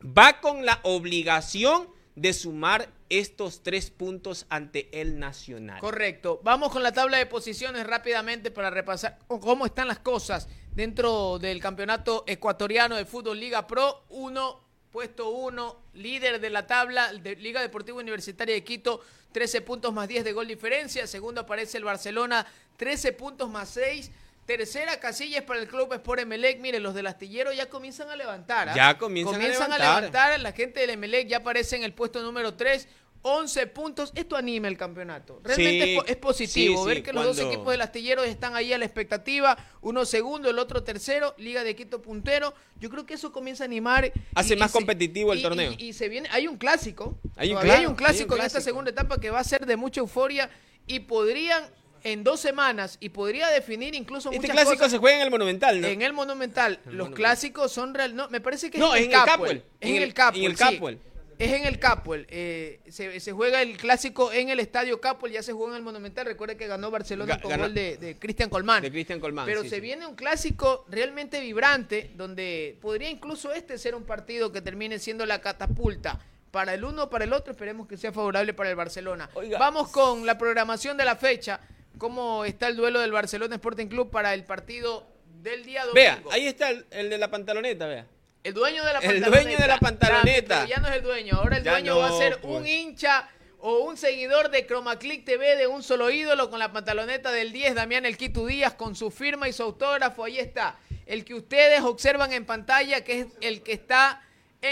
va 0.00 0.40
con 0.40 0.64
la 0.64 0.78
obligación 0.84 1.88
de 2.16 2.32
sumar 2.32 2.88
estos 3.10 3.62
tres 3.62 3.90
puntos 3.90 4.46
ante 4.48 4.88
el 5.00 5.18
Nacional. 5.18 5.80
Correcto. 5.80 6.40
Vamos 6.42 6.72
con 6.72 6.82
la 6.82 6.92
tabla 6.92 7.18
de 7.18 7.26
posiciones 7.26 7.86
rápidamente 7.86 8.50
para 8.50 8.70
repasar 8.70 9.18
cómo 9.28 9.66
están 9.66 9.86
las 9.86 9.98
cosas 9.98 10.48
dentro 10.74 11.38
del 11.38 11.60
campeonato 11.60 12.24
ecuatoriano 12.26 12.96
de 12.96 13.04
fútbol 13.04 13.38
Liga 13.38 13.66
Pro. 13.66 14.04
Uno, 14.08 14.60
puesto 14.90 15.28
uno, 15.28 15.82
líder 15.92 16.40
de 16.40 16.50
la 16.50 16.66
tabla 16.66 17.12
de 17.12 17.36
Liga 17.36 17.60
Deportiva 17.60 17.98
Universitaria 17.98 18.54
de 18.54 18.64
Quito, 18.64 19.02
13 19.32 19.60
puntos 19.60 19.92
más 19.92 20.08
10 20.08 20.24
de 20.24 20.32
gol 20.32 20.48
diferencia. 20.48 21.06
Segundo 21.06 21.42
aparece 21.42 21.76
el 21.76 21.84
Barcelona, 21.84 22.46
13 22.78 23.12
puntos 23.12 23.50
más 23.50 23.68
6. 23.68 24.10
Tercera 24.46 25.00
casilla 25.00 25.38
es 25.38 25.44
para 25.44 25.60
el 25.60 25.66
Club 25.66 25.92
Sport 25.92 26.20
Emelec. 26.20 26.60
Miren, 26.60 26.82
los 26.82 26.94
del 26.94 27.08
astillero 27.08 27.52
ya 27.52 27.68
comienzan 27.68 28.10
a 28.10 28.16
levantar. 28.16 28.68
¿ah? 28.68 28.74
Ya 28.76 28.96
comienzan, 28.96 29.34
a, 29.72 29.78
levantar. 29.78 30.38
La 30.40 30.52
gente 30.52 30.80
del 30.80 30.90
Emelec 30.90 31.26
ya 31.26 31.38
aparece 31.38 31.74
en 31.74 31.82
el 31.82 31.92
puesto 31.92 32.22
número 32.22 32.54
3. 32.54 32.86
11 33.22 33.66
puntos. 33.66 34.12
Esto 34.14 34.36
anima 34.36 34.68
el 34.68 34.76
campeonato. 34.76 35.40
Realmente 35.42 35.98
es, 36.06 36.16
positivo 36.16 36.84
ver 36.84 37.02
que 37.02 37.12
los 37.12 37.24
dos 37.24 37.40
equipos 37.40 37.72
del 37.72 37.80
astillero 37.80 38.22
están 38.22 38.54
ahí 38.54 38.72
a 38.72 38.78
la 38.78 38.84
expectativa. 38.84 39.58
Uno 39.80 40.04
segundo, 40.04 40.48
el 40.48 40.60
otro 40.60 40.84
tercero. 40.84 41.34
Liga 41.38 41.64
de 41.64 41.74
Quito 41.74 42.00
puntero. 42.00 42.54
Yo 42.78 42.88
creo 42.88 43.04
que 43.04 43.14
eso 43.14 43.32
comienza 43.32 43.64
a 43.64 43.66
animar. 43.66 44.12
Hace 44.36 44.54
más 44.54 44.70
competitivo 44.70 45.32
el 45.32 45.42
torneo. 45.42 45.72
Y, 45.76 45.92
se 45.92 46.08
viene. 46.08 46.28
Hay 46.30 46.46
un 46.46 46.56
clásico. 46.56 47.18
Hay 47.34 47.52
un, 47.52 47.58
hay 47.68 47.84
un 47.84 47.96
clásico 47.96 48.36
en 48.36 48.42
esta 48.42 48.60
segunda 48.60 48.92
etapa 48.92 49.18
que 49.18 49.30
va 49.30 49.40
a 49.40 49.44
ser 49.44 49.66
de 49.66 49.76
mucha 49.76 49.98
euforia. 50.00 50.48
Y 50.86 51.00
podrían 51.00 51.64
en 52.06 52.22
dos 52.22 52.38
semanas 52.38 52.98
y 53.00 53.08
podría 53.08 53.48
definir 53.48 53.94
incluso 53.96 54.30
este 54.30 54.48
clásico 54.48 54.88
se 54.88 54.98
juega 54.98 55.16
en 55.16 55.22
el 55.24 55.30
Monumental, 55.30 55.80
¿no? 55.80 55.88
En 55.88 56.02
el 56.02 56.12
Monumental. 56.12 56.78
Los 56.86 57.10
clásicos 57.10 57.72
son 57.72 57.94
real. 57.94 58.14
No, 58.14 58.28
me 58.28 58.40
parece 58.40 58.70
que 58.70 58.78
es 58.78 58.84
en, 58.84 59.04
el 59.04 59.10
Capuel. 59.10 59.64
Es 59.80 59.90
en 59.90 60.02
el 60.02 60.14
Capuel. 60.14 60.44
En 60.44 60.50
el 60.50 60.56
Capuel. 60.56 61.00
Es 61.38 61.52
en 61.52 61.66
el 61.66 61.78
Capuel. 61.80 62.26
Eh, 62.30 62.80
se, 62.88 63.32
juega 63.32 63.60
el 63.60 63.76
clásico 63.76 64.32
en 64.32 64.50
el 64.50 64.60
Estadio 64.60 65.00
Capuel, 65.00 65.32
ya 65.32 65.42
se 65.42 65.52
juega 65.52 65.72
en 65.72 65.78
el 65.78 65.82
Monumental. 65.82 66.26
Recuerde 66.26 66.56
que 66.56 66.68
ganó 66.68 66.92
Barcelona 66.92 67.40
con 67.40 67.56
gol 67.58 67.74
de, 67.74 68.16
Cristian 68.20 68.48
Colmán. 68.48 68.82
De 68.82 68.90
Cristian 68.92 69.18
Colmán. 69.18 69.44
Pero 69.44 69.64
se 69.64 69.80
viene 69.80 70.06
un 70.06 70.14
clásico 70.14 70.86
realmente 70.88 71.40
vibrante, 71.40 72.12
donde 72.14 72.78
podría 72.80 73.10
incluso 73.10 73.52
este 73.52 73.78
ser 73.78 73.96
un 73.96 74.04
partido 74.04 74.52
que 74.52 74.62
termine 74.62 75.00
siendo 75.00 75.26
la 75.26 75.40
catapulta 75.40 76.20
para 76.52 76.72
el 76.72 76.84
uno 76.84 77.04
o 77.04 77.10
para 77.10 77.24
el 77.24 77.32
otro. 77.32 77.50
Esperemos 77.50 77.88
que 77.88 77.96
sea 77.96 78.12
favorable 78.12 78.54
para 78.54 78.70
el 78.70 78.76
Barcelona. 78.76 79.28
Vamos 79.58 79.88
con 79.88 80.24
la 80.24 80.38
programación 80.38 80.96
de 80.96 81.04
la 81.04 81.16
fecha 81.16 81.60
cómo 81.98 82.44
está 82.44 82.68
el 82.68 82.76
duelo 82.76 83.00
del 83.00 83.12
Barcelona 83.12 83.56
Sporting 83.56 83.86
Club 83.86 84.10
para 84.10 84.34
el 84.34 84.44
partido 84.44 85.06
del 85.42 85.64
día 85.64 85.84
domingo. 85.84 85.94
Vea, 85.94 86.22
ahí 86.30 86.46
está 86.46 86.70
el, 86.70 87.10
de 87.10 87.18
la 87.18 87.30
pantaloneta, 87.30 87.86
vea. 87.86 88.06
El 88.42 88.54
dueño 88.54 88.84
de 88.84 88.92
la 88.92 89.00
pantaloneta. 89.00 89.26
El 89.26 89.32
dueño 89.32 89.58
de 89.58 89.66
la 89.66 89.78
pantaloneta. 89.78 90.66
ya 90.66 90.78
no 90.78 90.88
es 90.88 90.94
el 90.94 91.02
dueño, 91.02 91.36
ahora 91.36 91.56
el 91.56 91.64
dueño 91.64 91.98
va 91.98 92.08
a 92.08 92.12
ser 92.12 92.38
un 92.42 92.60
pues. 92.60 92.70
hincha 92.70 93.28
o 93.58 93.78
un 93.78 93.96
seguidor 93.96 94.50
de 94.50 94.66
Chromaclick 94.66 95.24
TV 95.24 95.56
de 95.56 95.66
un 95.66 95.82
solo 95.82 96.10
ídolo 96.10 96.50
con 96.50 96.58
la 96.58 96.72
pantaloneta 96.72 97.32
del 97.32 97.52
10, 97.52 97.74
Damián 97.74 98.06
El 98.06 98.16
Quito 98.16 98.46
Díaz, 98.46 98.74
con 98.74 98.94
su 98.94 99.10
firma 99.10 99.48
y 99.48 99.52
su 99.52 99.62
autógrafo. 99.62 100.24
Ahí 100.24 100.38
está. 100.38 100.78
El 101.06 101.24
que 101.24 101.34
ustedes 101.34 101.80
observan 101.82 102.32
en 102.32 102.44
pantalla, 102.44 103.02
que 103.02 103.20
es 103.20 103.26
el 103.40 103.62
que 103.62 103.72
está 103.72 104.22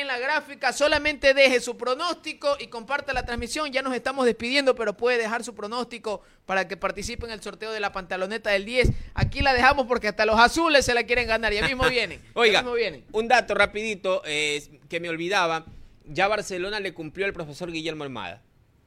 en 0.01 0.07
la 0.07 0.19
gráfica. 0.19 0.73
Solamente 0.73 1.35
deje 1.35 1.61
su 1.61 1.77
pronóstico 1.77 2.57
y 2.59 2.69
comparta 2.69 3.13
la 3.13 3.25
transmisión. 3.25 3.73
Ya 3.73 3.83
nos 3.83 3.95
estamos 3.95 4.27
despidiendo, 4.27 4.75
pero 4.75 4.97
puede 4.97 5.19
dejar 5.19 5.45
su 5.45 5.55
pronóstico 5.55 6.23
para 6.47 6.69
que 6.69 6.77
participe 6.77 7.27
en 7.27 7.33
el 7.33 7.43
sorteo 7.43 7.73
de 7.73 7.81
la 7.81 7.93
pantaloneta 7.93 8.51
del 8.51 8.65
10. 8.65 8.91
Aquí 9.15 9.41
la 9.41 9.55
dejamos 9.55 9.87
porque 9.87 10.09
hasta 10.09 10.27
los 10.27 10.39
azules 10.39 10.85
se 10.85 10.95
la 10.95 11.05
quieren 11.05 11.27
ganar. 11.27 11.53
Ya 11.53 11.67
mismo 11.67 11.89
vienen. 11.89 12.21
Oiga, 12.35 12.63
mismo 12.63 12.75
vienen. 12.75 13.05
un 13.13 13.29
dato 13.29 13.55
rapidito 13.55 14.23
eh, 14.25 14.81
que 14.89 15.01
me 15.01 15.09
olvidaba. 15.09 15.67
Ya 16.07 16.29
Barcelona 16.29 16.81
le 16.81 16.93
cumplió 16.93 17.27
al 17.27 17.33
profesor 17.33 17.71
Guillermo 17.73 18.05
Almada. 18.05 18.43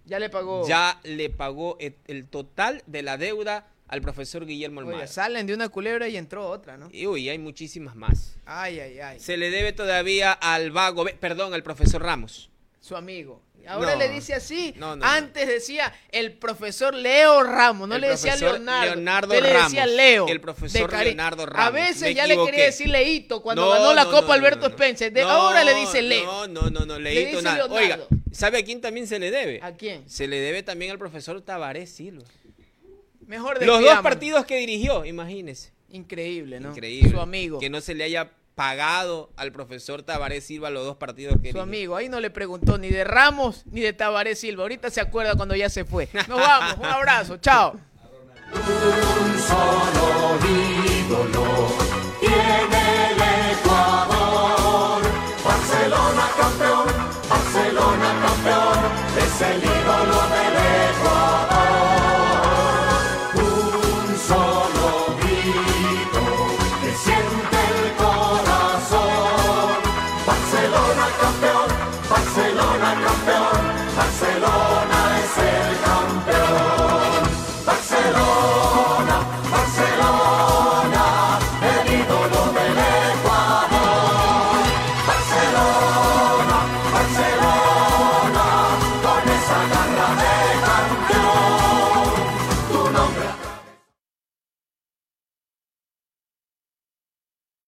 Ya 0.05 0.19
le 0.19 0.29
pagó. 0.29 0.67
Ya 0.67 0.99
le 1.03 1.29
pagó 1.29 1.77
el 1.79 2.27
total 2.27 2.83
de 2.85 3.01
la 3.01 3.17
deuda 3.17 3.67
al 3.87 4.01
profesor 4.01 4.45
Guillermo 4.45 4.81
Almada. 4.81 5.07
salen 5.07 5.47
de 5.47 5.53
una 5.53 5.69
culebra 5.69 6.07
y 6.07 6.17
entró 6.17 6.47
otra, 6.47 6.77
¿no? 6.77 6.89
Y 6.91 7.07
uy, 7.07 7.29
hay 7.29 7.37
muchísimas 7.37 7.95
más. 7.95 8.37
Ay, 8.45 8.79
ay, 8.79 8.99
ay. 8.99 9.19
Se 9.19 9.37
le 9.37 9.49
debe 9.49 9.73
todavía 9.73 10.31
al 10.33 10.71
vago, 10.71 11.05
perdón, 11.19 11.53
al 11.53 11.63
profesor 11.63 12.01
Ramos. 12.01 12.49
Su 12.81 12.95
amigo. 12.95 13.41
Ahora 13.67 13.95
le 13.95 14.09
dice 14.09 14.33
así. 14.33 14.73
Antes 15.01 15.47
decía 15.47 15.93
el 16.11 16.33
profesor 16.33 16.93
Leo 16.93 17.43
Ramos, 17.43 17.87
no 17.87 17.97
le 17.97 18.09
decía 18.09 18.35
Leonardo. 18.35 18.95
Leonardo 18.95 19.41
le 19.41 19.53
decía 19.53 19.85
Leo. 19.85 20.27
El 20.27 20.39
profesor 20.39 20.91
Leonardo 20.91 21.45
Ramos. 21.45 21.67
A 21.67 21.71
veces 21.71 22.15
ya 22.15 22.25
le 22.27 22.37
quería 22.45 22.65
decir 22.65 22.87
Leito 22.87 23.41
cuando 23.41 23.69
ganó 23.69 23.93
la 23.93 24.05
Copa 24.05 24.33
Alberto 24.33 24.67
Spencer. 24.67 25.17
ahora 25.21 25.63
le 25.63 25.73
dice 25.75 26.01
Leo. 26.01 26.47
No, 26.47 26.47
no, 26.47 26.69
no, 26.69 26.85
no, 26.85 26.99
Leito 26.99 27.41
nada. 27.41 27.65
Oiga, 27.65 27.99
¿sabe 28.31 28.59
a 28.59 28.63
quién 28.63 28.81
también 28.81 29.07
se 29.07 29.19
le 29.19 29.31
debe? 29.31 29.59
¿A 29.61 29.73
quién? 29.73 30.09
Se 30.09 30.27
le 30.27 30.39
debe 30.39 30.63
también 30.63 30.91
al 30.91 30.97
profesor 30.97 31.41
Tabaré 31.41 31.87
Silva. 31.87 32.25
Mejor 33.27 33.63
Los 33.65 33.81
dos 33.81 33.99
partidos 34.01 34.45
que 34.45 34.57
dirigió, 34.57 35.05
imagínese. 35.05 35.73
Increíble, 35.89 36.59
¿no? 36.59 36.69
Increíble. 36.69 37.11
Su 37.11 37.19
amigo. 37.19 37.59
Que 37.59 37.69
no 37.69 37.81
se 37.81 37.93
le 37.93 38.03
haya 38.03 38.31
pagado 38.55 39.29
al 39.35 39.51
profesor 39.51 40.01
Tabaré 40.01 40.41
Silva 40.41 40.71
los 40.71 40.83
dos 40.83 40.97
partidos 40.97 41.35
que 41.41 41.51
Su 41.51 41.59
amigo, 41.59 41.95
ahí 41.95 42.09
no 42.09 42.19
le 42.19 42.31
preguntó 42.31 42.79
ni 42.79 42.89
de 42.89 43.03
Ramos 43.03 43.63
ni 43.67 43.81
de 43.81 43.93
Tabaré 43.93 44.35
Silva. 44.35 44.63
Ahorita 44.63 44.89
se 44.89 44.99
acuerda 44.99 45.35
cuando 45.35 45.55
ya 45.55 45.69
se 45.69 45.85
fue. 45.85 46.09
Nos 46.27 46.39
vamos, 46.39 46.77
un 46.79 46.85
abrazo, 46.85 47.37
chao. 47.37 47.79
Un 48.53 49.39
solo 49.39 50.37